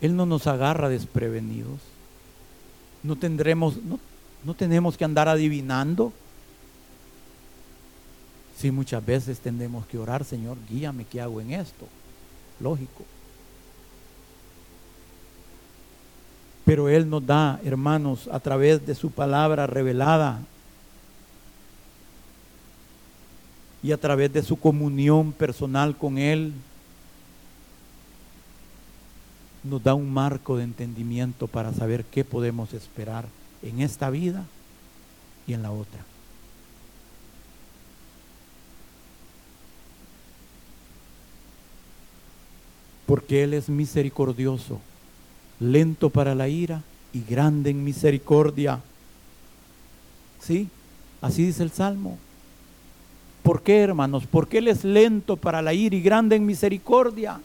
Él 0.00 0.16
no 0.16 0.26
nos 0.26 0.46
agarra 0.46 0.88
desprevenidos. 0.88 1.78
No 3.02 3.16
tendremos, 3.16 3.76
no, 3.82 3.98
no 4.44 4.54
tenemos 4.54 4.96
que 4.96 5.04
andar 5.04 5.28
adivinando. 5.28 6.12
Sí, 8.56 8.70
muchas 8.70 9.04
veces 9.04 9.38
tendremos 9.38 9.86
que 9.86 9.98
orar, 9.98 10.24
Señor, 10.24 10.56
guíame, 10.68 11.04
¿qué 11.04 11.20
hago 11.20 11.40
en 11.40 11.52
esto? 11.52 11.86
Lógico. 12.60 13.04
Pero 16.64 16.88
Él 16.88 17.08
nos 17.08 17.26
da, 17.26 17.60
hermanos, 17.64 18.28
a 18.30 18.38
través 18.38 18.86
de 18.86 18.94
su 18.94 19.10
palabra 19.10 19.66
revelada, 19.66 20.40
y 23.82 23.92
a 23.92 23.98
través 23.98 24.32
de 24.32 24.42
su 24.42 24.56
comunión 24.56 25.32
personal 25.32 25.96
con 25.96 26.18
Él, 26.18 26.52
nos 29.64 29.82
da 29.82 29.94
un 29.94 30.12
marco 30.12 30.56
de 30.56 30.64
entendimiento 30.64 31.46
para 31.46 31.72
saber 31.72 32.04
qué 32.04 32.24
podemos 32.24 32.72
esperar 32.74 33.26
en 33.62 33.80
esta 33.80 34.10
vida 34.10 34.44
y 35.46 35.54
en 35.54 35.62
la 35.62 35.70
otra. 35.70 36.04
Porque 43.06 43.42
Él 43.42 43.54
es 43.54 43.68
misericordioso, 43.68 44.80
lento 45.60 46.10
para 46.10 46.34
la 46.34 46.48
ira 46.48 46.82
y 47.12 47.22
grande 47.22 47.70
en 47.70 47.84
misericordia. 47.84 48.80
¿Sí? 50.40 50.68
Así 51.20 51.44
dice 51.44 51.62
el 51.62 51.70
Salmo. 51.70 52.18
¿Por 53.42 53.62
qué, 53.62 53.80
hermanos? 53.80 54.24
Porque 54.30 54.58
Él 54.58 54.68
es 54.68 54.84
lento 54.84 55.36
para 55.36 55.62
la 55.62 55.74
ira 55.74 55.96
y 55.96 56.00
grande 56.00 56.36
en 56.36 56.46
misericordia. 56.46 57.40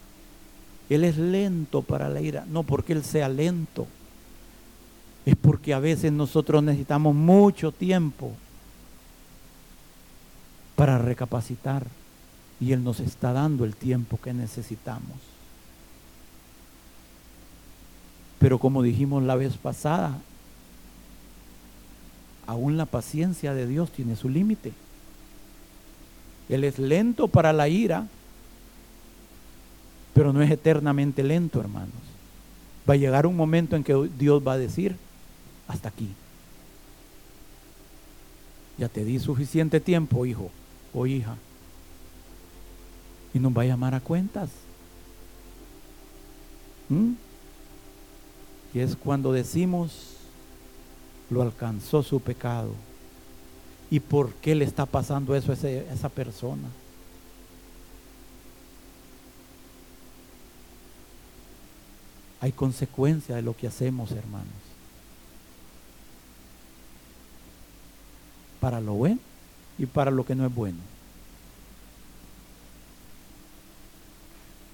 Él 0.89 1.04
es 1.04 1.18
lento 1.18 1.82
para 1.82 2.08
la 2.08 2.22
ira, 2.22 2.45
no 2.48 2.64
porque 2.64 2.93
Él 2.93 3.04
sea 3.04 3.28
lento. 3.28 3.88
Es 5.26 5.36
porque 5.36 5.74
a 5.74 5.80
veces 5.80 6.12
nosotros 6.12 6.64
necesitamos 6.64 7.14
mucho 7.14 7.72
tiempo 7.72 8.32
para 10.76 10.98
recapacitar 10.98 11.86
y 12.60 12.72
Él 12.72 12.84
nos 12.84 13.00
está 13.00 13.34
dando 13.34 13.66
el 13.66 13.76
tiempo 13.76 14.20
que 14.22 14.34
necesitamos. 14.34 15.18
Pero 18.39 18.60
como 18.60 18.84
dijimos 18.84 19.24
la 19.24 19.36
vez 19.36 19.58
pasada, 19.58 20.20
aún 22.45 22.78
la 22.78 22.86
paciencia 22.86 23.54
de 23.54 23.68
Dios 23.68 23.91
tiene 23.91 24.16
su 24.16 24.30
límite. 24.30 24.72
Él 26.50 26.64
es 26.64 26.80
lento 26.80 27.28
para 27.28 27.52
la 27.52 27.68
ira, 27.68 28.08
pero 30.14 30.32
no 30.34 30.41
es 30.41 30.50
eternamente 30.50 31.24
lento, 31.24 31.60
hermanos. 31.60 31.91
Va 32.89 32.93
a 32.93 32.98
llegar 32.98 33.26
un 33.26 33.36
momento 33.36 33.76
en 33.76 33.84
que 33.84 34.10
Dios 34.18 34.41
va 34.45 34.54
a 34.54 34.58
decir, 34.58 34.95
hasta 35.68 35.89
aquí. 35.89 36.10
Ya 38.78 38.88
te 38.88 39.04
di 39.04 39.20
suficiente 39.20 39.80
tiempo, 39.80 40.26
hijo 40.26 40.50
o 40.93 41.06
hija. 41.06 41.36
Y 43.34 43.39
nos 43.39 43.56
va 43.56 43.64
a 43.64 43.66
llamar 43.66 43.93
a 43.93 44.00
cuentas. 44.00 44.50
¿Mm? 46.88 47.14
Y 48.74 48.80
es 48.80 48.95
cuando 48.95 49.34
decimos, 49.34 50.14
lo 51.30 51.41
alcanzó 51.41 52.04
su 52.04 52.22
pecado 52.22 52.74
y 53.89 53.99
por 53.99 54.33
qué 54.35 54.53
le 54.55 54.65
está 54.65 54.85
pasando 54.85 55.35
eso 55.35 55.51
a, 55.51 55.55
esa 55.55 56.09
persona. 56.09 56.67
Hay 62.39 62.51
consecuencia 62.51 63.35
de 63.35 63.41
lo 63.41 63.55
que 63.55 63.67
hacemos, 63.67 64.11
hermanos. 64.11 64.47
Para 68.59 68.81
lo 68.81 68.93
bueno 68.93 69.19
y 69.77 69.85
para 69.85 70.11
lo 70.11 70.25
que 70.25 70.35
no 70.35 70.45
es 70.45 70.53
bueno. 70.53 70.79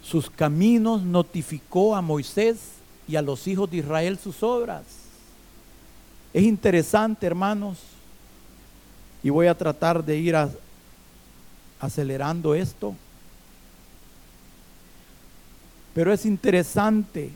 Sus 0.02 0.30
caminos 0.30 1.04
notificó 1.04 1.96
a 1.96 2.02
Moisés 2.02 2.58
y 3.08 3.16
a 3.16 3.22
los 3.22 3.48
hijos 3.48 3.70
de 3.70 3.78
Israel 3.78 4.18
sus 4.18 4.44
obras. 4.44 4.84
Es 6.34 6.44
interesante, 6.44 7.26
hermanos, 7.26 7.78
y 9.24 9.30
voy 9.30 9.48
a 9.48 9.58
tratar 9.58 10.04
de 10.04 10.18
ir 10.18 10.36
acelerando 11.80 12.54
esto. 12.54 12.94
Pero 15.94 16.12
es 16.12 16.26
interesante 16.26 17.32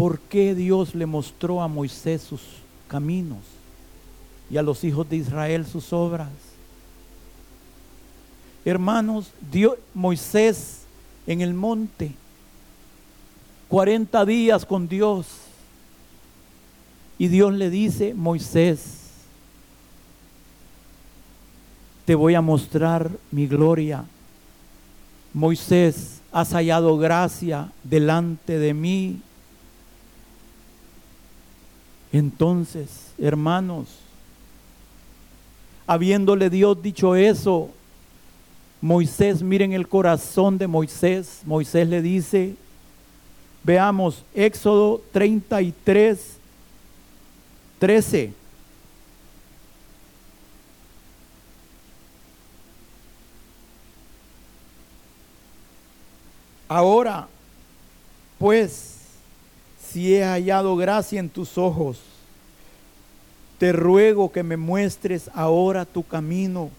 ¿Por 0.00 0.18
qué 0.18 0.54
Dios 0.54 0.94
le 0.94 1.04
mostró 1.04 1.60
a 1.60 1.68
Moisés 1.68 2.22
sus 2.22 2.40
caminos 2.88 3.40
y 4.50 4.56
a 4.56 4.62
los 4.62 4.82
hijos 4.82 5.06
de 5.10 5.16
Israel 5.16 5.66
sus 5.66 5.92
obras? 5.92 6.30
Hermanos, 8.64 9.32
Dios, 9.50 9.76
Moisés 9.94 10.82
en 11.26 11.40
el 11.40 11.54
monte, 11.54 12.12
40 13.68 14.24
días 14.24 14.66
con 14.66 14.88
Dios. 14.88 15.26
Y 17.18 17.28
Dios 17.28 17.52
le 17.52 17.70
dice, 17.70 18.14
Moisés, 18.14 18.98
te 22.04 22.14
voy 22.14 22.34
a 22.34 22.40
mostrar 22.40 23.10
mi 23.30 23.46
gloria. 23.46 24.04
Moisés, 25.32 26.20
has 26.32 26.52
hallado 26.52 26.96
gracia 26.96 27.72
delante 27.82 28.58
de 28.58 28.74
mí. 28.74 29.20
Entonces, 32.12 33.12
hermanos, 33.18 33.88
habiéndole 35.86 36.50
Dios 36.50 36.80
dicho 36.82 37.14
eso, 37.14 37.70
Moisés, 38.80 39.42
miren 39.42 39.72
el 39.72 39.86
corazón 39.86 40.56
de 40.56 40.66
Moisés. 40.66 41.40
Moisés 41.44 41.86
le 41.86 42.00
dice, 42.00 42.54
veamos, 43.62 44.24
Éxodo 44.34 45.02
33, 45.12 46.18
13. 47.78 48.32
Ahora, 56.68 57.26
pues, 58.38 58.94
si 59.90 60.14
he 60.14 60.24
hallado 60.24 60.76
gracia 60.76 61.18
en 61.18 61.28
tus 61.28 61.58
ojos, 61.58 61.98
te 63.58 63.72
ruego 63.72 64.30
que 64.30 64.42
me 64.42 64.56
muestres 64.56 65.28
ahora 65.34 65.84
tu 65.84 66.02
camino. 66.02 66.70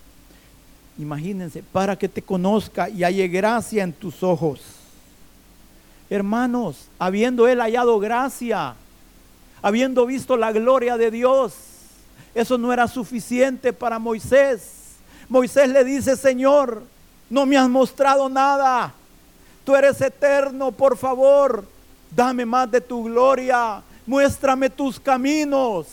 Imagínense, 0.97 1.63
para 1.63 1.95
que 1.95 2.09
te 2.09 2.21
conozca 2.21 2.89
y 2.89 3.03
halle 3.03 3.27
gracia 3.27 3.83
en 3.83 3.93
tus 3.93 4.23
ojos. 4.23 4.61
Hermanos, 6.09 6.87
habiendo 6.99 7.47
él 7.47 7.59
hallado 7.59 7.97
gracia, 7.99 8.75
habiendo 9.61 10.05
visto 10.05 10.35
la 10.35 10.51
gloria 10.51 10.97
de 10.97 11.09
Dios, 11.09 11.53
eso 12.35 12.57
no 12.57 12.73
era 12.73 12.87
suficiente 12.87 13.71
para 13.71 13.99
Moisés. 13.99 14.95
Moisés 15.29 15.69
le 15.69 15.83
dice, 15.83 16.17
Señor, 16.17 16.83
no 17.29 17.45
me 17.45 17.57
has 17.57 17.69
mostrado 17.69 18.27
nada. 18.27 18.93
Tú 19.63 19.75
eres 19.75 20.01
eterno, 20.01 20.71
por 20.71 20.97
favor, 20.97 21.65
dame 22.13 22.45
más 22.45 22.69
de 22.69 22.81
tu 22.81 23.05
gloria, 23.05 23.81
muéstrame 24.05 24.69
tus 24.69 24.99
caminos. 24.99 25.87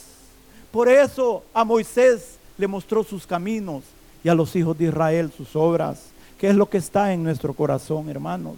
Por 0.73 0.89
eso 0.89 1.45
a 1.55 1.63
Moisés 1.63 2.37
le 2.57 2.67
mostró 2.67 3.05
sus 3.05 3.27
caminos 3.27 3.85
y 4.29 4.31
a 4.31 4.35
los 4.35 4.55
hijos 4.57 4.77
de 4.77 4.85
Israel 4.85 5.33
sus 5.35 5.57
obras, 5.57 6.03
que 6.39 6.51
es 6.51 6.55
lo 6.55 6.69
que 6.69 6.77
está 6.77 7.15
en 7.15 7.23
nuestro 7.23 7.55
corazón, 7.55 8.11
hermanos. 8.11 8.57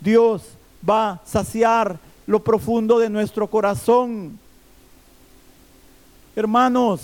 Dios 0.00 0.42
va 0.86 1.10
a 1.10 1.20
saciar 1.24 2.00
lo 2.26 2.42
profundo 2.42 2.98
de 2.98 3.08
nuestro 3.08 3.46
corazón. 3.46 4.36
Hermanos, 6.34 7.00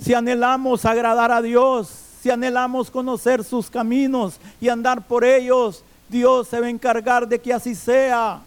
si 0.00 0.14
anhelamos 0.14 0.84
agradar 0.84 1.32
a 1.32 1.42
Dios, 1.42 1.90
si 2.22 2.30
anhelamos 2.30 2.88
conocer 2.88 3.42
sus 3.42 3.68
caminos 3.68 4.38
y 4.60 4.68
andar 4.68 5.04
por 5.08 5.24
ellos, 5.24 5.82
Dios 6.08 6.46
se 6.46 6.60
va 6.60 6.66
a 6.66 6.70
encargar 6.70 7.26
de 7.26 7.40
que 7.40 7.52
así 7.52 7.74
sea. 7.74 8.42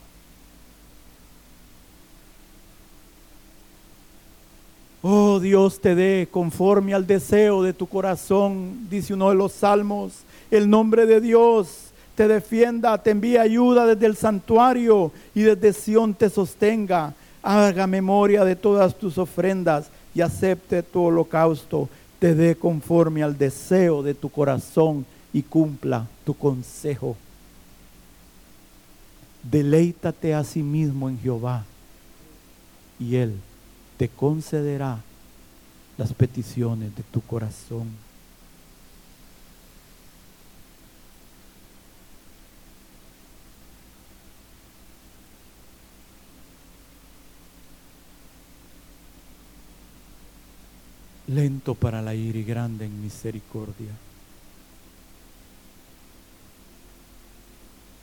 Oh 5.01 5.39
Dios 5.39 5.79
te 5.79 5.95
dé 5.95 6.27
conforme 6.29 6.93
al 6.93 7.07
deseo 7.07 7.63
de 7.63 7.71
tu 7.71 7.87
corazón, 7.87 8.87
dice 8.89 9.13
uno 9.13 9.29
de 9.29 9.35
los 9.35 9.53
salmos. 9.53 10.23
El 10.51 10.69
nombre 10.69 11.05
de 11.05 11.21
Dios 11.21 11.91
te 12.15 12.27
defienda, 12.27 13.01
te 13.01 13.11
envíe 13.11 13.37
ayuda 13.37 13.85
desde 13.85 14.05
el 14.07 14.17
santuario 14.17 15.13
y 15.33 15.43
desde 15.43 15.71
Sión 15.71 16.13
te 16.13 16.29
sostenga. 16.29 17.13
Haga 17.41 17.87
memoria 17.87 18.43
de 18.43 18.57
todas 18.57 18.93
tus 18.93 19.17
ofrendas 19.17 19.89
y 20.13 20.19
acepte 20.19 20.83
tu 20.83 21.03
holocausto. 21.03 21.87
Te 22.19 22.35
dé 22.35 22.55
conforme 22.55 23.23
al 23.23 23.37
deseo 23.37 24.03
de 24.03 24.13
tu 24.13 24.29
corazón 24.29 25.05
y 25.31 25.43
cumpla 25.43 26.07
tu 26.25 26.33
consejo. 26.33 27.15
Deleítate 29.43 30.33
a 30.33 30.43
sí 30.43 30.61
mismo 30.61 31.07
en 31.07 31.17
Jehová 31.21 31.63
y 32.99 33.15
Él 33.15 33.39
te 33.99 34.07
concederá 34.07 35.01
las 35.97 36.13
peticiones 36.13 36.95
de 36.95 37.03
tu 37.03 37.19
corazón. 37.19 37.89
Lento 51.27 51.75
para 51.75 52.01
la 52.01 52.15
ira 52.15 52.39
y 52.39 52.45
grande 52.45 52.85
en 52.85 53.01
misericordia. 53.01 53.91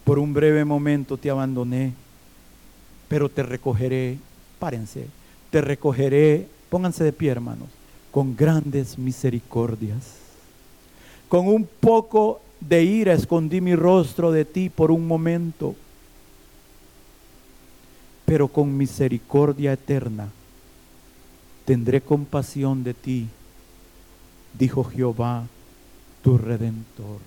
Por 0.05 0.19
un 0.19 0.35
breve 0.35 0.67
momento 0.67 1.17
te 1.17 1.31
abandoné, 1.31 1.95
pero 3.09 3.31
te 3.31 3.43
recogeré, 3.43 4.19
párense, 4.59 5.09
te 5.51 5.61
recogeré, 5.61 6.47
pónganse 6.71 7.05
de 7.05 7.13
pie 7.13 7.31
hermanos, 7.31 7.69
con 8.11 8.37
grandes 8.37 8.99
misericordias. 8.99 10.17
Con 11.29 11.49
un 11.49 11.67
poco 11.81 12.41
de 12.61 12.85
ira 12.85 13.13
escondí 13.13 13.61
mi 13.61 13.75
rostro 13.75 14.33
de 14.33 14.45
ti 14.45 14.71
por 14.71 14.91
un 14.91 15.07
momento, 15.07 15.75
pero 18.25 18.49
con 18.49 18.77
misericordia 18.77 19.73
eterna 19.73 20.29
tendré 21.65 22.01
compasión 22.01 22.85
de 22.85 22.95
ti, 22.95 23.27
dijo 24.59 24.85
Jehová, 24.85 25.45
tu 26.23 26.39
redentor 26.39 27.19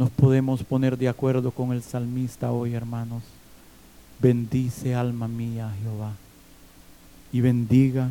nos 0.00 0.08
podemos 0.08 0.64
poner 0.64 0.96
de 0.96 1.10
acuerdo 1.10 1.50
con 1.50 1.72
el 1.72 1.82
salmista 1.82 2.52
hoy, 2.52 2.72
hermanos. 2.72 3.22
Bendice 4.20 4.94
alma 4.94 5.28
mía 5.28 5.72
Jehová 5.82 6.12
y 7.32 7.40
bendiga 7.40 8.10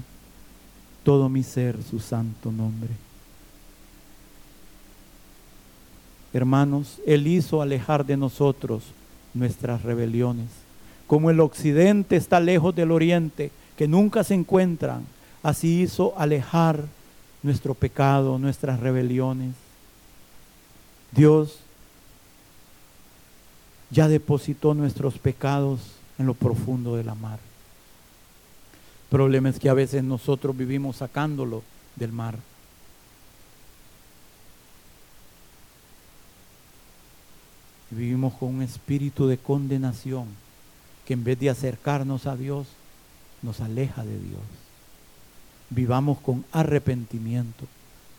todo 1.03 1.29
mi 1.29 1.43
ser 1.43 1.83
su 1.83 1.99
santo 1.99 2.51
nombre. 2.51 2.89
Hermanos, 6.33 6.99
Él 7.05 7.27
hizo 7.27 7.61
alejar 7.61 8.05
de 8.05 8.17
nosotros 8.17 8.83
nuestras 9.33 9.83
rebeliones. 9.83 10.47
Como 11.07 11.29
el 11.29 11.39
occidente 11.39 12.15
está 12.15 12.39
lejos 12.39 12.75
del 12.75 12.91
oriente, 12.91 13.51
que 13.77 13.87
nunca 13.87 14.23
se 14.23 14.35
encuentran, 14.35 15.05
así 15.41 15.81
hizo 15.81 16.17
alejar 16.17 16.85
nuestro 17.41 17.73
pecado, 17.73 18.37
nuestras 18.37 18.79
rebeliones. 18.79 19.53
Dios 21.11 21.59
ya 23.89 24.07
depositó 24.07 24.73
nuestros 24.75 25.17
pecados 25.17 25.79
en 26.19 26.27
lo 26.27 26.35
profundo 26.35 26.95
de 26.95 27.03
la 27.03 27.15
mar. 27.15 27.39
El 29.03 29.09
problema 29.09 29.49
es 29.49 29.57
que 29.57 29.69
a 29.69 29.73
veces 29.73 30.03
nosotros 30.03 30.55
vivimos 30.55 30.97
sacándolo 30.97 31.63
del 31.95 32.11
mar. 32.11 32.37
Vivimos 37.89 38.35
con 38.35 38.55
un 38.55 38.61
espíritu 38.61 39.25
de 39.25 39.39
condenación 39.39 40.27
que 41.07 41.13
en 41.13 41.23
vez 41.23 41.39
de 41.39 41.49
acercarnos 41.49 42.27
a 42.27 42.35
Dios, 42.35 42.67
nos 43.41 43.61
aleja 43.61 44.03
de 44.03 44.19
Dios. 44.19 44.41
Vivamos 45.71 46.19
con 46.19 46.45
arrepentimiento, 46.51 47.65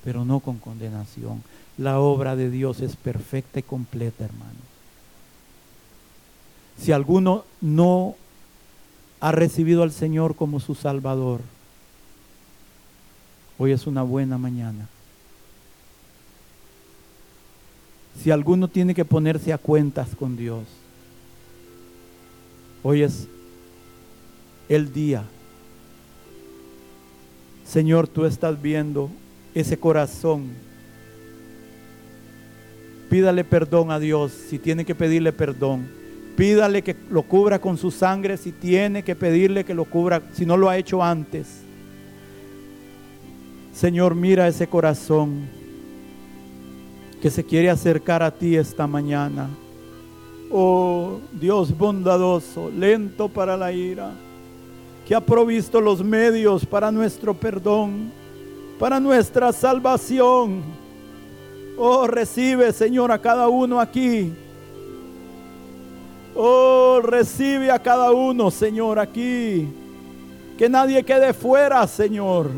pero 0.03 0.25
no 0.25 0.41
con 0.41 0.59
condenación. 0.59 1.43
La 1.79 2.01
obra 2.01 2.35
de 2.35 2.51
Dios 2.51 2.81
es 2.81 2.97
perfecta 2.97 3.61
y 3.61 3.63
completa, 3.63 4.25
hermano. 4.25 4.70
Si 6.81 6.93
alguno 6.93 7.45
no 7.61 8.17
ha 9.21 9.33
recibido 9.33 9.83
al 9.83 9.93
Señor 9.93 10.35
como 10.35 10.61
su 10.61 10.75
Salvador, 10.75 11.43
hoy 13.59 13.73
es 13.73 13.87
una 13.87 14.03
buena 14.03 14.39
mañana. 14.39 14.89
Si 18.19 18.31
alguno 18.31 18.67
tiene 18.67 18.95
que 18.95 19.05
ponerse 19.05 19.53
a 19.53 19.59
cuentas 19.59 20.17
con 20.17 20.39
Dios, 20.39 20.65
hoy 22.83 23.03
es 23.03 23.29
el 24.71 24.91
día. 24.91 25.25
Señor, 27.67 28.09
tú 28.09 28.25
estás 28.25 28.61
viendo 28.61 29.11
ese 29.55 29.79
corazón. 29.79 30.49
Pídale 33.11 33.45
perdón 33.45 33.91
a 33.91 33.99
Dios 33.99 34.33
si 34.33 34.59
tiene 34.59 34.87
que 34.87 34.95
pedirle 34.95 35.33
perdón. 35.35 36.00
Pídale 36.41 36.81
que 36.81 36.97
lo 37.11 37.21
cubra 37.21 37.59
con 37.59 37.77
su 37.77 37.91
sangre 37.91 38.39
si 38.39 38.51
tiene 38.51 39.03
que 39.03 39.15
pedirle 39.15 39.63
que 39.63 39.75
lo 39.75 39.85
cubra, 39.85 40.23
si 40.33 40.47
no 40.47 40.57
lo 40.57 40.71
ha 40.71 40.79
hecho 40.79 41.03
antes. 41.03 41.61
Señor, 43.75 44.15
mira 44.15 44.49
ese 44.49 44.67
corazón 44.67 45.43
que 47.21 47.29
se 47.29 47.45
quiere 47.45 47.69
acercar 47.69 48.23
a 48.23 48.31
ti 48.31 48.57
esta 48.57 48.87
mañana. 48.87 49.51
Oh 50.51 51.21
Dios 51.39 51.77
bondadoso, 51.77 52.71
lento 52.71 53.29
para 53.29 53.55
la 53.55 53.71
ira, 53.71 54.11
que 55.07 55.15
ha 55.15 55.21
provisto 55.21 55.79
los 55.79 56.03
medios 56.03 56.65
para 56.65 56.91
nuestro 56.91 57.35
perdón. 57.35 58.11
para 58.79 58.99
nuestra 58.99 59.53
salvación. 59.53 60.63
Oh, 61.77 62.07
recibe, 62.07 62.73
Señor, 62.73 63.13
a 63.13 63.21
cada 63.21 63.47
uno 63.49 63.79
aquí. 63.79 64.33
Oh, 66.35 67.01
recibe 67.03 67.71
a 67.71 67.79
cada 67.79 68.13
uno, 68.13 68.51
Señor, 68.51 68.99
aquí. 68.99 69.69
Que 70.57 70.69
nadie 70.69 71.03
quede 71.03 71.33
fuera, 71.33 71.87
Señor. 71.87 72.51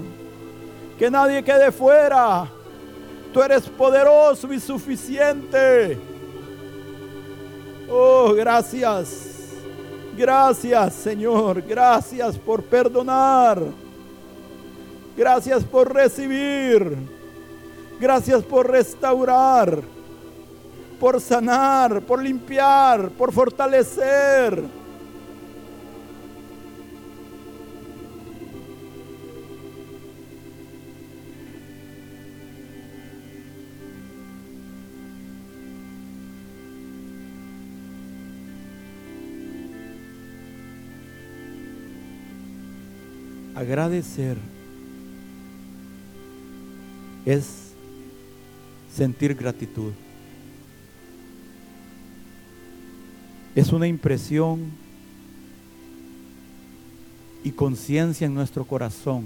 Que 0.99 1.11
nadie 1.11 1.43
quede 1.43 1.73
fuera. 1.73 2.49
Tú 3.33 3.43
eres 3.43 3.68
poderoso 3.68 4.53
y 4.53 4.61
suficiente. 4.61 5.99
Oh, 7.91 8.33
gracias. 8.35 9.31
Gracias, 10.16 10.95
Señor. 10.95 11.62
Gracias 11.62 12.39
por 12.39 12.62
perdonar. 12.62 13.62
Gracias 15.16 15.64
por 15.64 15.93
recibir. 15.93 16.97
Gracias 18.01 18.43
por 18.43 18.70
restaurar. 18.70 19.83
Por 21.03 21.20
sanar, 21.20 22.00
por 22.03 22.22
limpiar, 22.22 23.11
por 23.11 23.32
fortalecer. 23.32 24.62
Agradecer 43.57 44.36
es 47.26 47.72
sentir 48.94 49.34
gratitud. 49.34 49.92
Es 53.55 53.72
una 53.72 53.86
impresión 53.86 54.70
y 57.44 57.50
conciencia 57.50 58.26
en 58.26 58.34
nuestro 58.34 58.64
corazón 58.64 59.24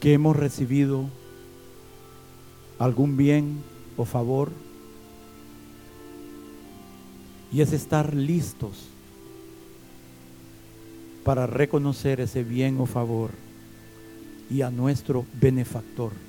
que 0.00 0.14
hemos 0.14 0.36
recibido 0.36 1.08
algún 2.78 3.16
bien 3.16 3.58
o 3.96 4.04
favor 4.04 4.52
y 7.52 7.60
es 7.60 7.72
estar 7.72 8.14
listos 8.14 8.88
para 11.24 11.46
reconocer 11.46 12.20
ese 12.20 12.44
bien 12.44 12.80
o 12.80 12.86
favor 12.86 13.30
y 14.50 14.62
a 14.62 14.70
nuestro 14.70 15.26
benefactor. 15.40 16.25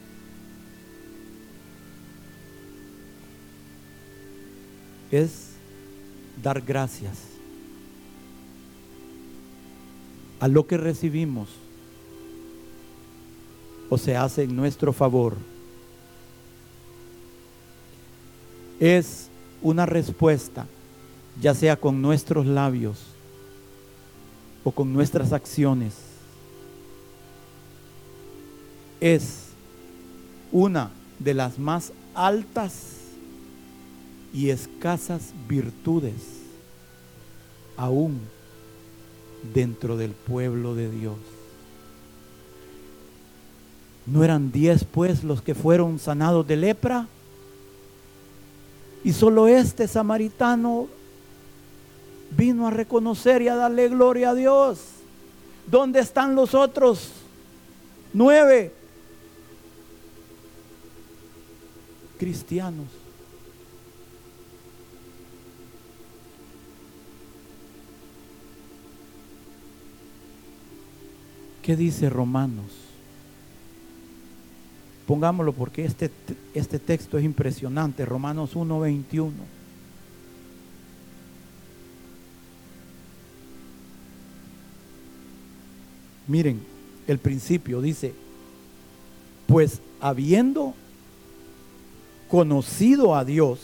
Es 5.12 5.52
dar 6.42 6.62
gracias 6.62 7.18
a 10.40 10.48
lo 10.48 10.68
que 10.68 10.78
recibimos 10.78 11.50
o 13.90 13.98
se 13.98 14.16
hace 14.16 14.44
en 14.44 14.56
nuestro 14.56 14.94
favor. 14.94 15.36
Es 18.80 19.30
una 19.62 19.86
respuesta, 19.86 20.68
ya 21.42 21.56
sea 21.56 21.78
con 21.78 22.02
nuestros 22.02 22.46
labios 22.46 23.00
o 24.64 24.72
con 24.72 24.94
nuestras 24.94 25.34
acciones 25.34 26.08
es 29.00 29.48
una 30.52 30.92
de 31.20 31.34
las 31.34 31.60
más 31.60 31.92
altas 32.14 32.97
y 34.34 34.50
escasas 34.50 35.34
virtudes 35.48 36.42
aún 37.76 38.20
dentro 39.54 39.98
del 39.98 40.12
pueblo 40.12 40.76
de 40.76 40.90
Dios. 40.90 41.18
¿No 44.06 44.24
eran 44.24 44.52
diez 44.52 44.84
pues 44.84 45.24
los 45.24 45.42
que 45.42 45.54
fueron 45.54 46.00
sanados 46.00 46.48
de 46.48 46.56
lepra? 46.56 47.08
Y 49.04 49.14
solo 49.14 49.48
este 49.48 49.88
samaritano 49.88 50.88
vino 52.36 52.68
a 52.68 52.72
reconocer 52.72 53.42
y 53.42 53.48
a 53.48 53.56
darle 53.56 53.90
gloria 53.90 54.32
a 54.32 54.36
Dios. 54.36 54.80
¿Dónde 55.70 56.00
están 56.00 56.36
los 56.36 56.54
otros 56.54 57.12
nueve? 58.14 58.74
cristianos. 62.18 62.88
¿Qué 71.68 71.76
dice 71.76 72.10
Romanos? 72.10 72.72
Pongámoslo 75.06 75.52
porque 75.52 75.84
este, 75.84 76.10
este 76.54 76.80
texto 76.80 77.18
es 77.18 77.26
impresionante. 77.26 78.06
Romanos 78.06 78.56
1.21. 78.56 79.32
Miren, 86.26 86.62
el 87.06 87.18
principio 87.18 87.82
dice, 87.82 88.14
pues 89.46 89.82
habiendo 90.00 90.74
conocido 92.30 93.14
a 93.14 93.26
Dios, 93.26 93.60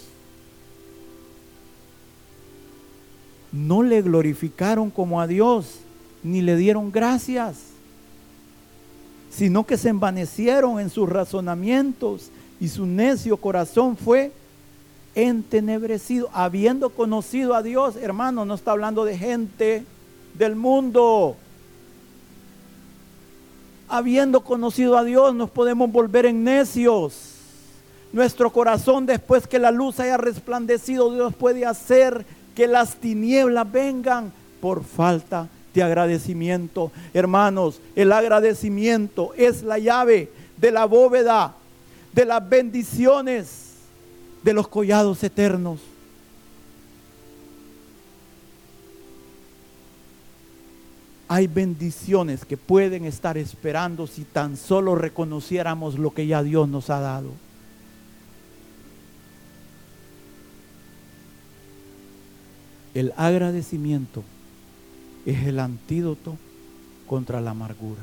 no 3.53 3.81
le 3.81 4.01
glorificaron 4.01 4.89
como 4.91 5.21
a 5.21 5.27
Dios, 5.27 5.77
ni 6.21 6.41
le 6.41 6.57
dieron 6.57 6.91
gracias, 6.91 7.72
sino 9.35 9.65
que 9.65 9.77
se 9.77 9.89
envanecieron 9.89 10.79
en 10.79 10.89
sus 10.89 11.09
razonamientos 11.09 12.29
y 12.59 12.67
su 12.67 12.85
necio 12.85 13.37
corazón 13.37 13.97
fue 13.97 14.31
entenebrecido, 15.15 16.29
habiendo 16.33 16.89
conocido 16.89 17.55
a 17.55 17.63
Dios, 17.63 17.95
hermano, 17.95 18.45
no 18.45 18.53
está 18.53 18.71
hablando 18.71 19.05
de 19.05 19.17
gente 19.17 19.85
del 20.35 20.55
mundo. 20.55 21.35
Habiendo 23.87 24.41
conocido 24.41 24.97
a 24.97 25.03
Dios, 25.03 25.35
nos 25.35 25.49
podemos 25.49 25.91
volver 25.91 26.25
en 26.25 26.43
necios 26.43 27.33
nuestro 28.13 28.51
corazón 28.51 29.07
después 29.07 29.47
que 29.47 29.57
la 29.59 29.71
luz 29.71 29.99
haya 29.99 30.17
resplandecido, 30.17 31.11
Dios 31.11 31.33
puede 31.33 31.65
hacer 31.65 32.25
que 32.55 32.67
las 32.67 32.95
tinieblas 32.97 33.69
vengan 33.69 34.31
por 34.61 34.83
falta 34.83 35.41
de 35.43 35.62
agradecimiento. 35.81 36.91
Hermanos, 37.13 37.81
el 37.95 38.11
agradecimiento 38.11 39.33
es 39.35 39.63
la 39.63 39.79
llave 39.79 40.29
de 40.57 40.71
la 40.71 40.85
bóveda, 40.85 41.55
de 42.13 42.25
las 42.25 42.47
bendiciones, 42.47 43.73
de 44.43 44.53
los 44.53 44.67
collados 44.67 45.23
eternos. 45.23 45.79
Hay 51.27 51.47
bendiciones 51.47 52.45
que 52.45 52.57
pueden 52.57 53.05
estar 53.05 53.39
esperando 53.39 54.05
si 54.05 54.23
tan 54.23 54.55
solo 54.55 54.93
reconociéramos 54.93 55.97
lo 55.97 56.13
que 56.13 56.27
ya 56.27 56.43
Dios 56.43 56.69
nos 56.69 56.91
ha 56.91 56.99
dado. 56.99 57.31
El 62.93 63.11
agradecimiento 63.17 64.23
es 65.25 65.45
el 65.45 65.59
antídoto 65.59 66.37
contra 67.07 67.41
la 67.41 67.51
amargura. 67.51 68.01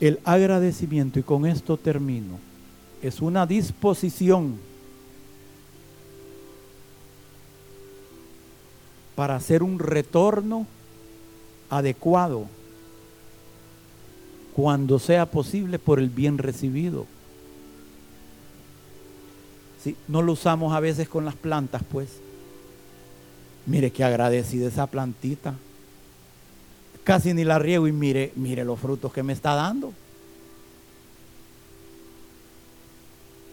El 0.00 0.18
agradecimiento, 0.24 1.20
y 1.20 1.22
con 1.22 1.46
esto 1.46 1.76
termino, 1.76 2.40
es 3.02 3.20
una 3.20 3.46
disposición 3.46 4.71
para 9.14 9.36
hacer 9.36 9.62
un 9.62 9.78
retorno 9.78 10.66
adecuado 11.70 12.46
cuando 14.54 14.98
sea 14.98 15.26
posible 15.26 15.78
por 15.78 15.98
el 15.98 16.10
bien 16.10 16.38
recibido. 16.38 17.06
¿Sí? 19.82 19.96
No 20.08 20.22
lo 20.22 20.32
usamos 20.32 20.74
a 20.74 20.80
veces 20.80 21.08
con 21.08 21.24
las 21.24 21.34
plantas, 21.34 21.82
pues. 21.90 22.08
Mire 23.66 23.90
qué 23.90 24.04
agradecida 24.04 24.68
esa 24.68 24.86
plantita. 24.86 25.54
casi 27.04 27.34
ni 27.34 27.42
la 27.42 27.58
riego 27.58 27.88
y 27.88 27.92
mire, 27.92 28.32
mire 28.36 28.64
los 28.64 28.78
frutos 28.78 29.12
que 29.12 29.22
me 29.22 29.32
está 29.32 29.54
dando. 29.54 29.92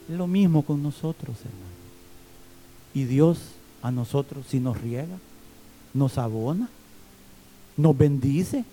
Es 0.09 0.15
lo 0.15 0.27
mismo 0.27 0.63
con 0.63 0.83
nosotros, 0.83 1.37
hermano. 1.39 1.69
Y 2.93 3.05
Dios 3.05 3.39
a 3.81 3.91
nosotros, 3.91 4.45
si 4.47 4.59
nos 4.59 4.79
riega, 4.81 5.17
nos 5.93 6.17
abona, 6.17 6.69
nos 7.77 7.97
bendice. 7.97 8.63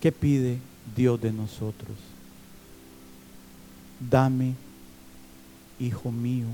¿Qué 0.00 0.12
pide 0.12 0.58
Dios 0.96 1.20
de 1.20 1.32
nosotros? 1.32 1.96
Dame, 3.98 4.54
hijo 5.78 6.10
mío, 6.10 6.46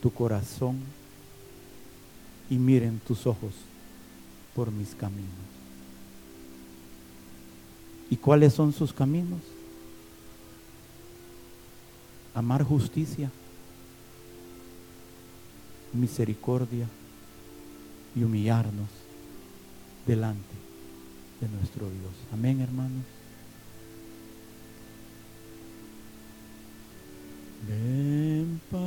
tu 0.00 0.12
corazón 0.12 0.78
y 2.48 2.56
miren 2.56 3.00
tus 3.00 3.26
ojos 3.26 3.54
por 4.54 4.70
mis 4.70 4.94
caminos. 4.94 5.28
¿Y 8.10 8.16
cuáles 8.16 8.54
son 8.54 8.72
sus 8.72 8.92
caminos? 8.92 9.40
Amar 12.38 12.62
justicia, 12.62 13.32
misericordia 15.92 16.86
y 18.14 18.22
humillarnos 18.22 18.86
delante 20.06 20.54
de 21.40 21.48
nuestro 21.48 21.90
Dios. 21.90 22.12
Amén, 22.32 22.60
hermanos. 22.60 23.02
Ven, 27.66 28.60
pasa 28.70 28.86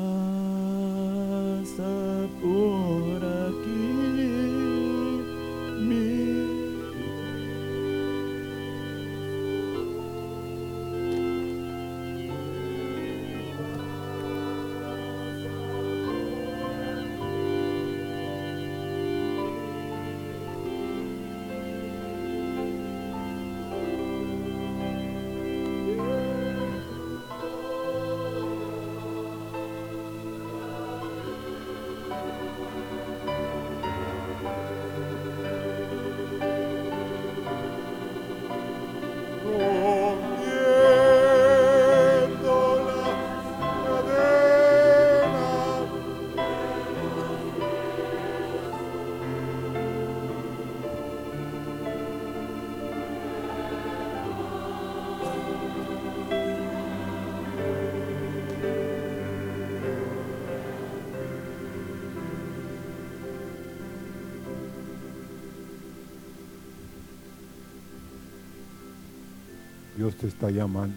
Dios 70.01 70.15
te 70.15 70.25
está 70.25 70.49
llamando. 70.49 70.95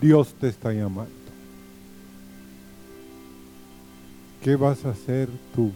Dios 0.00 0.32
te 0.40 0.48
está 0.48 0.72
llamando. 0.72 1.12
¿Qué 4.42 4.56
vas 4.56 4.82
a 4.86 4.92
hacer 4.92 5.28
tú 5.54 5.72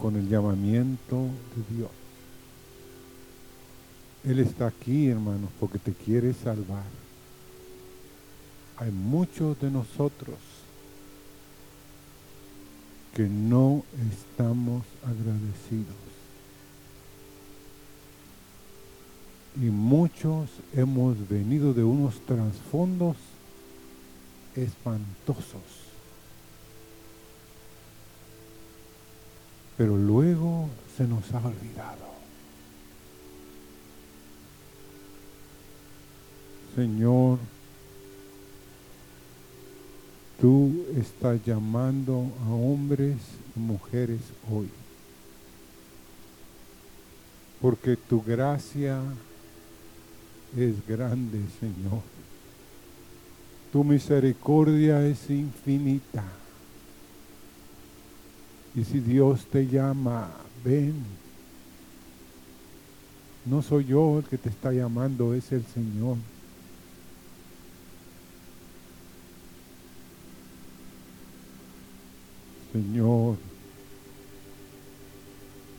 con 0.00 0.16
el 0.16 0.28
llamamiento 0.28 1.28
de 1.54 1.76
Dios? 1.76 1.90
Él 4.24 4.40
está 4.40 4.66
aquí, 4.66 5.06
hermanos, 5.06 5.50
porque 5.60 5.78
te 5.78 5.92
quiere 5.92 6.34
salvar. 6.34 6.82
Hay 8.78 8.90
muchos 8.90 9.60
de 9.60 9.70
nosotros 9.70 10.38
que 13.14 13.28
no 13.28 13.84
estamos 14.10 14.82
agradecidos. 15.04 16.07
Y 19.60 19.66
muchos 19.66 20.48
hemos 20.72 21.28
venido 21.28 21.74
de 21.74 21.82
unos 21.82 22.20
trasfondos 22.20 23.16
espantosos. 24.54 25.62
Pero 29.76 29.96
luego 29.96 30.68
se 30.96 31.04
nos 31.04 31.32
ha 31.32 31.38
olvidado. 31.38 32.06
Señor, 36.76 37.38
tú 40.40 40.84
estás 40.96 41.44
llamando 41.44 42.30
a 42.46 42.50
hombres 42.50 43.16
y 43.56 43.58
mujeres 43.58 44.20
hoy. 44.48 44.68
Porque 47.60 47.96
tu 47.96 48.22
gracia 48.22 49.00
es 50.56 50.86
grande, 50.86 51.40
Señor. 51.60 52.02
Tu 53.72 53.84
misericordia 53.84 55.06
es 55.06 55.28
infinita. 55.28 56.24
Y 58.74 58.84
si 58.84 59.00
Dios 59.00 59.46
te 59.46 59.66
llama, 59.66 60.30
ven. 60.64 60.94
No 63.44 63.62
soy 63.62 63.86
yo 63.86 64.18
el 64.18 64.24
que 64.24 64.38
te 64.38 64.48
está 64.48 64.72
llamando, 64.72 65.34
es 65.34 65.52
el 65.52 65.64
Señor. 65.66 66.16
Señor, 72.72 73.36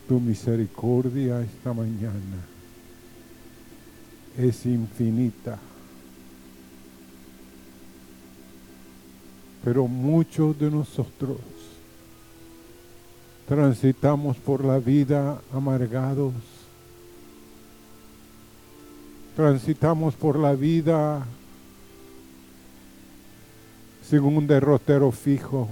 tu 0.07 0.19
misericordia 0.19 1.41
esta 1.41 1.71
mañana 1.71 2.59
es 4.40 4.66
infinita. 4.66 5.60
Pero 9.64 9.88
muchos 9.88 10.57
de 10.57 10.72
nosotros 10.72 11.38
transitamos 13.48 14.38
por 14.38 14.64
la 14.64 14.80
vida 14.80 15.41
amargados. 15.53 16.34
Transitamos 19.36 20.16
por 20.16 20.40
la 20.40 20.53
vida 20.53 21.26
sin 24.03 24.20
un 24.20 24.48
derrotero 24.48 25.11
fijo, 25.11 25.68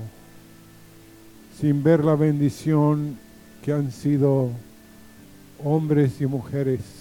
sin 1.57 1.81
ver 1.83 2.03
la 2.03 2.15
bendición 2.15 3.17
que 3.63 3.71
han 3.71 3.91
sido 3.91 4.49
hombres 5.63 6.19
y 6.21 6.25
mujeres 6.25 6.96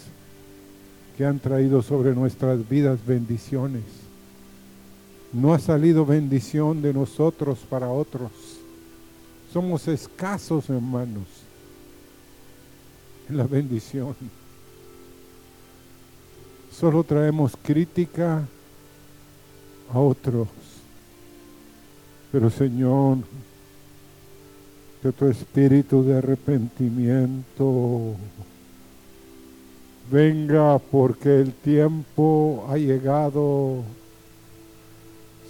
que 1.17 1.25
han 1.25 1.39
traído 1.39 1.83
sobre 1.83 2.15
nuestras 2.15 2.69
vidas 2.69 3.05
bendiciones. 3.07 3.85
No 5.33 5.55
ha 5.55 5.59
salido 5.59 6.05
bendición 6.05 6.83
de 6.83 6.93
nosotros 6.93 7.59
para 7.69 7.89
otros. 7.89 8.31
Somos 9.53 9.89
escasos, 9.89 10.69
hermanos, 10.69 11.25
en 13.29 13.37
la 13.37 13.47
bendición. 13.47 14.15
Solo 16.71 17.03
traemos 17.05 17.53
crítica 17.63 18.47
a 19.93 19.99
otros. 19.99 20.49
Pero 22.31 22.51
Señor, 22.51 23.19
que 25.03 25.13
tu 25.13 25.27
espíritu 25.27 26.03
de 26.03 26.19
arrepentimiento 26.19 28.15
Venga 30.11 30.78
porque 30.78 31.41
el 31.41 31.53
tiempo 31.53 32.65
ha 32.70 32.77
llegado. 32.77 33.83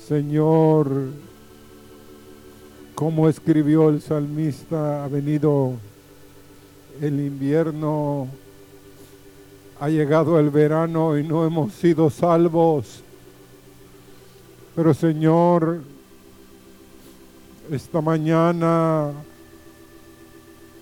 Señor, 0.08 1.10
como 2.94 3.28
escribió 3.28 3.90
el 3.90 4.00
salmista, 4.00 5.04
ha 5.04 5.08
venido 5.08 5.74
el 7.02 7.20
invierno, 7.20 8.28
ha 9.78 9.90
llegado 9.90 10.40
el 10.40 10.48
verano 10.48 11.18
y 11.18 11.22
no 11.22 11.44
hemos 11.44 11.74
sido 11.74 12.08
salvos. 12.08 13.02
Pero 14.74 14.94
Señor, 14.94 15.80
esta 17.70 18.00
mañana 18.00 19.10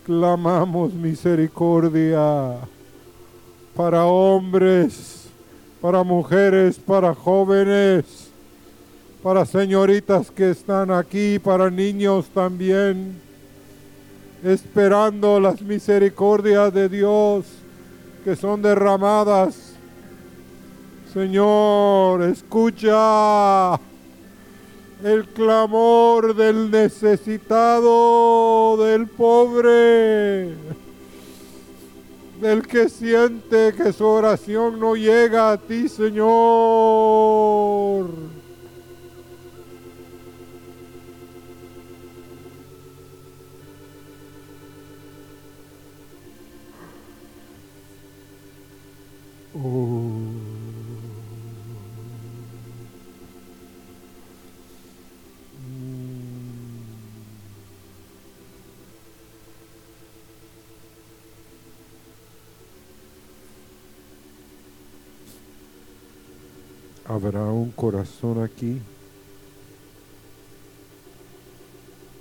clamamos 0.06 0.92
misericordia 0.92 2.60
para 3.74 4.04
hombres, 4.04 5.26
para 5.80 6.02
mujeres, 6.02 6.78
para 6.78 7.14
jóvenes, 7.14 8.30
para 9.22 9.44
señoritas 9.44 10.30
que 10.30 10.50
están 10.50 10.90
aquí, 10.90 11.38
para 11.38 11.70
niños 11.70 12.26
también, 12.34 13.20
esperando 14.42 15.40
las 15.40 15.62
misericordias 15.62 16.72
de 16.72 16.88
Dios 16.88 17.46
que 18.24 18.36
son 18.36 18.62
derramadas. 18.62 19.72
Señor, 21.12 22.22
escucha 22.22 23.74
el 25.02 25.26
clamor 25.34 26.34
del 26.34 26.70
necesitado, 26.70 27.88
del 28.78 29.06
pobre, 29.06 30.54
del 32.44 32.66
que 32.66 32.90
siente 32.90 33.72
que 33.72 33.90
su 33.90 34.04
oración 34.04 34.78
no 34.78 34.94
llega 34.96 35.52
a 35.52 35.56
ti, 35.56 35.88
Señor. 35.88 36.34
¿Habrá 67.06 67.44
un 67.44 67.70
corazón 67.70 68.42
aquí 68.42 68.80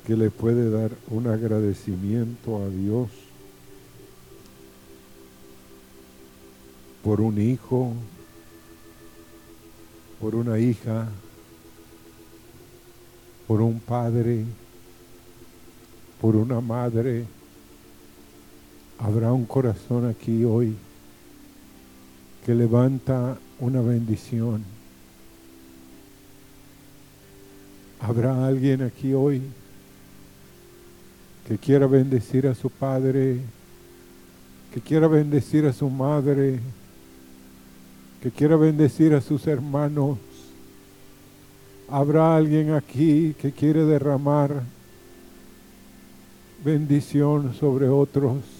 que 0.05 0.18
le 0.18 0.30
puede 0.30 0.69
dar 0.69 0.91
un 1.10 1.27
agradecimiento 1.27 2.61
a 2.61 2.68
Dios 2.68 3.10
por 7.01 7.22
un 7.22 7.39
hijo, 7.39 7.93
por 10.19 10.35
una 10.35 10.60
hija, 10.60 11.07
por 13.47 13.61
un 13.61 13.80
padre, 13.80 14.43
por 16.19 16.35
una 16.35 16.60
madre? 16.60 17.26
¿Habrá 18.99 19.31
un 19.31 19.45
corazón 19.45 20.10
aquí 20.10 20.43
hoy 20.43 20.76
que 22.45 22.53
levanta 22.53 23.38
una 23.61 23.80
bendición? 23.80 24.72
¿Habrá 28.05 28.45
alguien 28.45 28.81
aquí 28.81 29.13
hoy 29.13 29.41
que 31.47 31.57
quiera 31.57 31.88
bendecir 31.88 32.45
a 32.47 32.53
su 32.53 32.69
padre, 32.69 33.39
que 34.73 34.81
quiera 34.81 35.07
bendecir 35.07 35.65
a 35.65 35.71
su 35.71 35.89
madre, 35.89 36.59
que 38.21 38.30
quiera 38.30 38.57
bendecir 38.57 39.13
a 39.13 39.21
sus 39.21 39.47
hermanos? 39.47 40.17
¿Habrá 41.88 42.35
alguien 42.35 42.73
aquí 42.73 43.35
que 43.39 43.53
quiere 43.53 43.85
derramar 43.85 44.63
bendición 46.65 47.53
sobre 47.53 47.88
otros? 47.88 48.52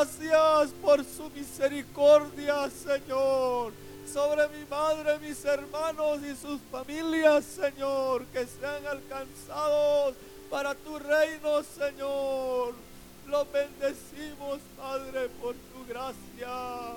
Gracias 0.00 0.70
por 0.80 1.04
su 1.04 1.28
misericordia, 1.28 2.70
Señor, 2.70 3.70
sobre 4.10 4.48
mi 4.48 4.64
madre, 4.64 5.18
mis 5.18 5.44
hermanos 5.44 6.20
y 6.22 6.34
sus 6.36 6.58
familias, 6.70 7.44
Señor, 7.44 8.24
que 8.32 8.46
sean 8.46 8.86
alcanzados 8.86 10.14
para 10.48 10.74
tu 10.74 10.98
reino, 10.98 11.62
Señor. 11.62 12.72
Los 13.26 13.52
bendecimos, 13.52 14.60
Padre, 14.78 15.28
por 15.38 15.54
tu 15.54 15.86
gracia. 15.86 16.96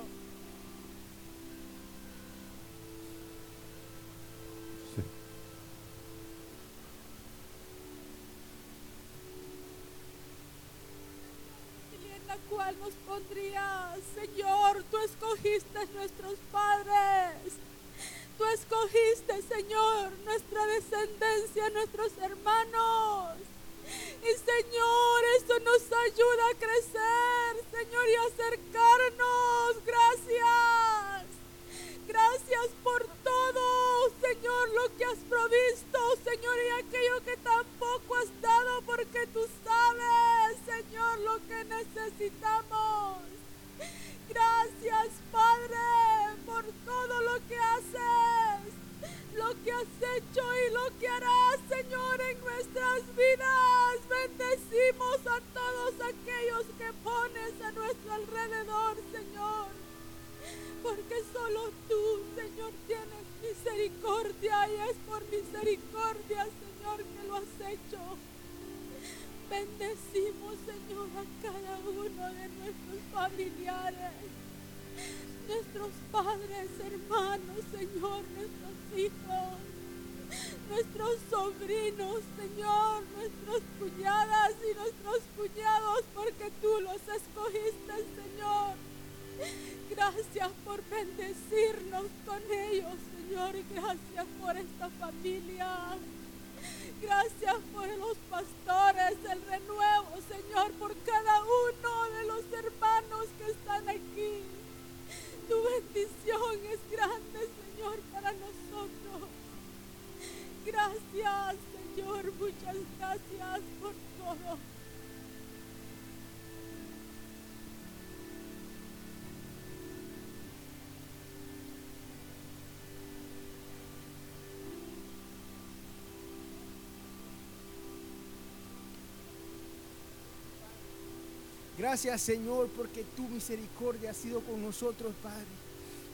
Gracias 131.84 132.22
Señor 132.22 132.70
porque 132.78 133.04
tu 133.14 133.24
misericordia 133.24 134.12
ha 134.12 134.14
sido 134.14 134.40
con 134.40 134.62
nosotros, 134.62 135.12
Padre. 135.22 135.44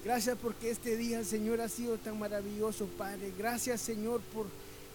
Gracias 0.04 0.36
porque 0.42 0.72
este 0.72 0.98
día, 0.98 1.24
Señor, 1.24 1.62
ha 1.62 1.70
sido 1.70 2.00
tan 2.00 2.18
maravilloso, 2.18 2.88
Padre. 2.98 3.32
Gracias, 3.38 3.80
Señor, 3.80 4.20
por 4.34 4.48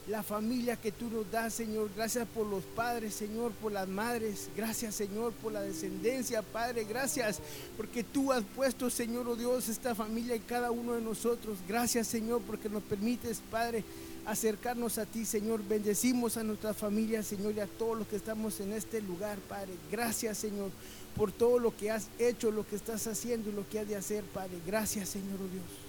la 0.09 0.24
familia 0.24 0.74
que 0.74 0.90
tú 0.90 1.09
nos 1.10 1.30
das, 1.30 1.55
Señor. 1.55 1.90
Gracias 1.94 2.26
por 2.26 2.48
los 2.48 2.64
padres, 2.64 3.14
Señor, 3.14 3.52
por 3.52 3.70
las 3.70 3.86
madres. 3.86 4.48
Gracias, 4.56 4.96
Señor, 4.96 5.32
por 5.34 5.52
la 5.52 5.62
descendencia, 5.62 6.42
Padre. 6.42 6.82
Gracias 6.82 7.38
porque 7.76 8.02
tú 8.02 8.32
has 8.32 8.42
puesto, 8.42 8.90
Señor, 8.90 9.28
oh 9.28 9.36
Dios, 9.36 9.68
esta 9.68 9.94
familia 9.94 10.34
en 10.34 10.42
cada 10.42 10.72
uno 10.72 10.94
de 10.94 11.02
nosotros. 11.02 11.56
Gracias, 11.68 12.09
Señor, 12.09 12.42
porque 12.44 12.68
nos 12.68 12.82
permites, 12.82 13.40
Padre, 13.48 13.84
acercarnos 14.26 14.98
a 14.98 15.06
ti, 15.06 15.24
Señor. 15.24 15.62
Bendecimos 15.66 16.36
a 16.36 16.44
nuestra 16.44 16.74
familia, 16.74 17.22
Señor, 17.22 17.55
y 17.55 17.60
a 17.60 17.66
todos 17.66 17.98
los 17.98 18.09
que 18.09 18.16
estamos 18.16 18.60
en 18.60 18.72
este 18.72 19.01
lugar, 19.01 19.38
Padre. 19.48 19.72
Gracias, 19.90 20.38
Señor, 20.38 20.70
por 21.16 21.32
todo 21.32 21.59
lo 21.59 21.76
que 21.76 21.90
has 21.90 22.09
hecho, 22.18 22.51
lo 22.51 22.66
que 22.66 22.76
estás 22.76 23.06
haciendo 23.06 23.51
y 23.51 23.52
lo 23.52 23.68
que 23.68 23.80
has 23.80 23.88
de 23.88 23.96
hacer, 23.96 24.24
Padre. 24.24 24.59
Gracias, 24.66 25.09
Señor, 25.09 25.38
oh 25.40 25.52
Dios. 25.52 25.84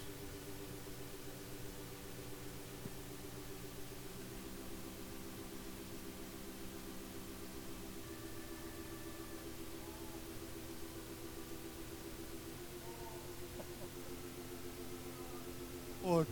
por, 16.05 16.27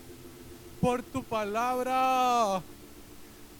por 0.79 1.01
tu 1.01 1.23
palabra, 1.43 2.61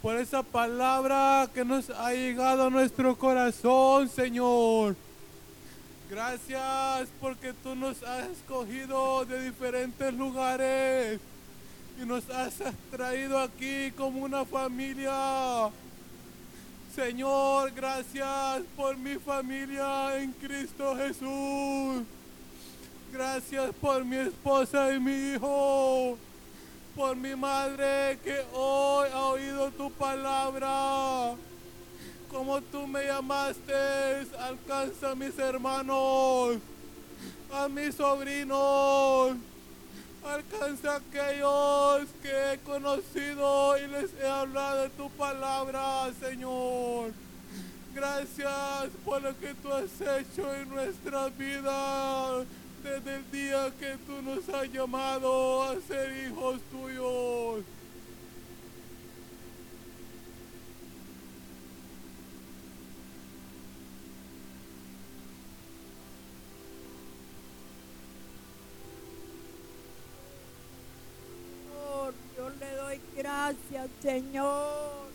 por 0.02 0.16
esa 0.16 0.42
palabra 0.42 1.50
que 1.54 1.66
nos 1.66 1.90
ha 1.90 2.14
llegado 2.14 2.68
a 2.68 2.70
nuestro 2.70 3.14
corazón, 3.18 4.08
Señor. 4.08 4.96
Gracias 6.10 7.10
porque 7.20 7.52
tú 7.62 7.76
nos 7.76 8.02
has 8.04 8.30
escogido 8.30 9.26
de 9.26 9.50
diferentes 9.50 10.14
lugares 10.14 11.20
y 12.02 12.06
nos 12.06 12.30
has 12.30 12.54
traído 12.90 13.38
aquí 13.38 13.92
como 13.98 14.24
una 14.24 14.46
familia. 14.46 15.70
Señor, 16.96 17.72
gracias 17.72 18.62
por 18.78 18.96
mi 18.96 19.16
familia 19.16 20.20
en 20.20 20.32
Cristo 20.32 20.96
Jesús. 20.96 22.04
Gracias 23.12 23.76
por 23.82 24.06
mi 24.06 24.16
esposa 24.16 24.94
y 24.94 25.02
mi 25.02 25.34
hijo. 25.34 26.18
Por 26.96 27.16
mi 27.16 27.36
madre 27.36 28.20
que 28.24 28.46
hoy 28.54 29.10
ha 29.12 29.26
oído 29.26 29.72
tu 29.72 29.92
palabra. 29.94 31.34
Como 32.30 32.62
tú 32.62 32.86
me 32.86 33.06
llamaste, 33.06 33.74
alcanza 34.40 35.12
a 35.12 35.16
mis 35.16 35.38
hermanos, 35.40 36.58
a 37.52 37.68
mis 37.68 37.96
sobrinos. 37.96 39.36
Alcanza 40.24 40.94
a 40.94 40.96
aquellos 40.98 42.10
que 42.22 42.54
he 42.54 42.60
conocido 42.60 43.76
y 43.78 43.88
les 43.88 44.14
he 44.22 44.28
hablado 44.28 44.84
de 44.84 44.90
tu 44.90 45.10
palabra, 45.12 46.12
Señor. 46.20 47.12
Gracias 47.96 48.90
por 49.04 49.20
lo 49.20 49.38
que 49.40 49.56
tú 49.56 49.72
has 49.74 50.00
hecho 50.00 50.54
en 50.54 50.70
nuestras 50.70 51.36
vidas 51.38 52.46
desde 52.84 53.16
el 53.16 53.32
día 53.32 53.72
que 53.80 53.98
tú 54.06 54.22
nos 54.22 54.48
has 54.50 54.70
llamado 54.72 55.64
a 55.64 55.76
ser 55.88 56.28
hijos 56.28 56.60
tuyos. 56.70 57.64
Yo 72.36 72.50
le 72.50 72.76
doy 72.76 73.00
gracias, 73.16 73.90
Señor, 74.02 75.08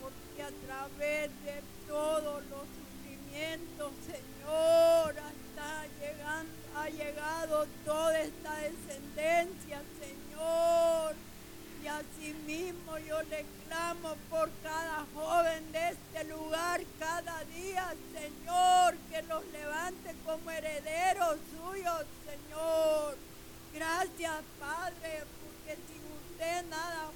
porque 0.00 0.42
a 0.42 0.50
través 0.66 1.30
de 1.44 1.62
todos 1.88 2.42
los 2.50 2.66
sufrimientos, 2.76 3.92
Señor, 4.04 5.14
ha 6.82 6.88
llegado 6.88 7.66
toda 7.84 8.20
esta 8.20 8.54
descendencia, 8.56 9.82
Señor. 10.00 11.14
Y 11.82 11.86
asimismo 11.86 12.98
yo 12.98 13.22
le 13.22 13.44
clamo 13.66 14.16
por 14.30 14.50
cada 14.62 15.04
joven 15.14 15.72
de 15.72 15.90
este 15.90 16.24
lugar 16.24 16.80
cada 16.98 17.44
día, 17.44 17.92
Señor, 18.12 18.96
que 19.10 19.22
los 19.22 19.44
levante 19.52 20.14
como 20.24 20.50
herederos 20.50 21.38
suyos, 21.50 22.04
Señor. 22.24 23.16
Gracias, 23.74 24.42
Padre, 24.60 25.24
porque 25.40 25.78
sin 25.86 26.02
usted 26.32 26.64
nada, 26.68 27.10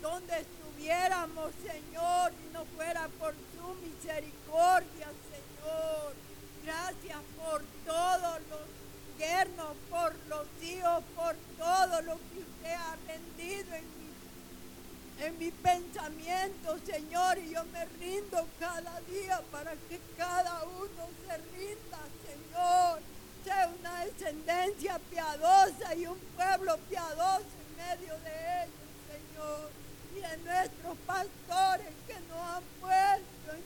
donde 0.00 0.40
estuviéramos, 0.40 1.52
Señor, 1.62 2.32
y 2.32 2.52
no 2.52 2.64
fuera 2.76 3.08
por 3.18 3.34
su 3.34 3.74
misericordia, 3.86 5.06
Señor. 5.30 6.27
Gracias 6.68 7.22
por 7.38 7.62
todos 7.86 8.40
los 8.50 9.18
yernos, 9.18 9.74
por 9.88 10.14
los 10.28 10.46
hijos, 10.62 11.02
por 11.16 11.34
todo 11.56 12.02
lo 12.02 12.16
que 12.16 12.40
usted 12.40 12.74
ha 12.74 12.94
rendido 13.06 13.74
en 13.74 13.84
mi, 13.96 15.24
en 15.24 15.38
mi 15.38 15.50
pensamiento, 15.50 16.78
Señor. 16.84 17.38
Y 17.38 17.54
yo 17.54 17.64
me 17.72 17.86
rindo 17.98 18.46
cada 18.60 19.00
día 19.08 19.40
para 19.50 19.72
que 19.88 19.98
cada 20.18 20.62
uno 20.64 21.08
se 21.26 21.38
rinda, 21.56 22.00
Señor. 22.28 23.00
Sea 23.44 23.72
una 23.80 24.04
descendencia 24.04 25.00
piadosa 25.08 25.94
y 25.94 26.06
un 26.06 26.18
pueblo 26.36 26.76
piadoso 26.90 27.46
en 27.64 27.76
medio 27.78 28.12
de 28.18 28.64
ellos, 28.64 28.90
Señor. 29.08 29.70
Y 30.14 30.20
de 30.20 30.36
nuestros 30.44 30.98
pastores 31.06 31.94
que 32.06 32.20
nos 32.28 32.40
han 32.42 32.64
puesto 32.78 33.56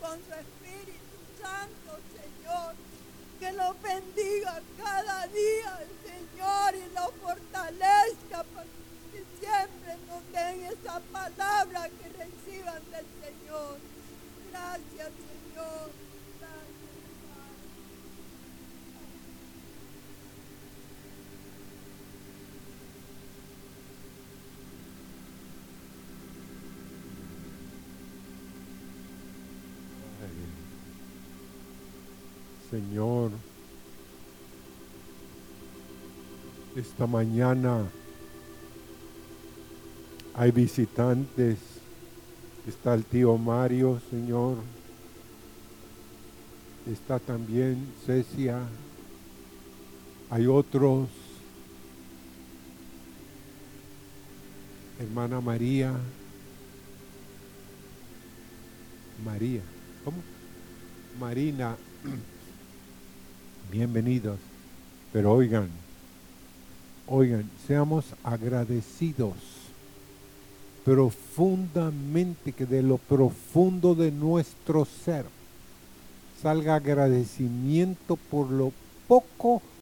con 0.00 0.18
su 0.24 0.32
Espíritu 0.32 0.98
Santo, 1.42 1.98
Señor. 2.08 2.17
Que 3.38 3.52
los 3.52 3.82
bendiga 3.82 4.60
cada 4.76 5.26
día, 5.28 5.78
Señor, 6.04 6.74
y 6.74 6.94
los 6.94 7.12
fortalezca 7.22 8.42
para 8.42 8.66
que 9.12 9.24
siempre 9.38 9.96
nos 10.08 10.32
den 10.32 10.64
esa 10.64 11.00
palabra 11.12 11.88
que 11.88 12.08
reciban 12.08 12.82
del 12.90 13.06
Señor. 13.22 13.78
Gracias, 14.50 15.12
Señor. 15.14 15.90
Gracias, 16.40 17.04
Padre. 17.28 17.68
Señor, 32.78 33.32
esta 36.76 37.08
mañana 37.08 37.82
hay 40.32 40.52
visitantes. 40.52 41.58
Está 42.68 42.94
el 42.94 43.04
tío 43.04 43.36
Mario, 43.36 44.00
Señor. 44.10 44.58
Está 46.88 47.18
también 47.18 47.84
Cecia. 48.06 48.60
Hay 50.30 50.46
otros. 50.46 51.08
Hermana 55.00 55.40
María. 55.40 55.96
María. 59.24 59.62
¿Cómo? 60.04 60.18
Marina. 61.18 61.76
Bienvenidos. 63.70 64.38
Pero 65.12 65.32
oigan, 65.32 65.68
oigan, 67.06 67.50
seamos 67.66 68.06
agradecidos 68.24 69.34
profundamente, 70.84 72.52
que 72.52 72.64
de 72.64 72.82
lo 72.82 72.96
profundo 72.96 73.94
de 73.94 74.10
nuestro 74.10 74.86
ser 74.86 75.26
salga 76.42 76.76
agradecimiento 76.76 78.16
por 78.16 78.48
lo 78.50 78.72
poco 79.06 79.60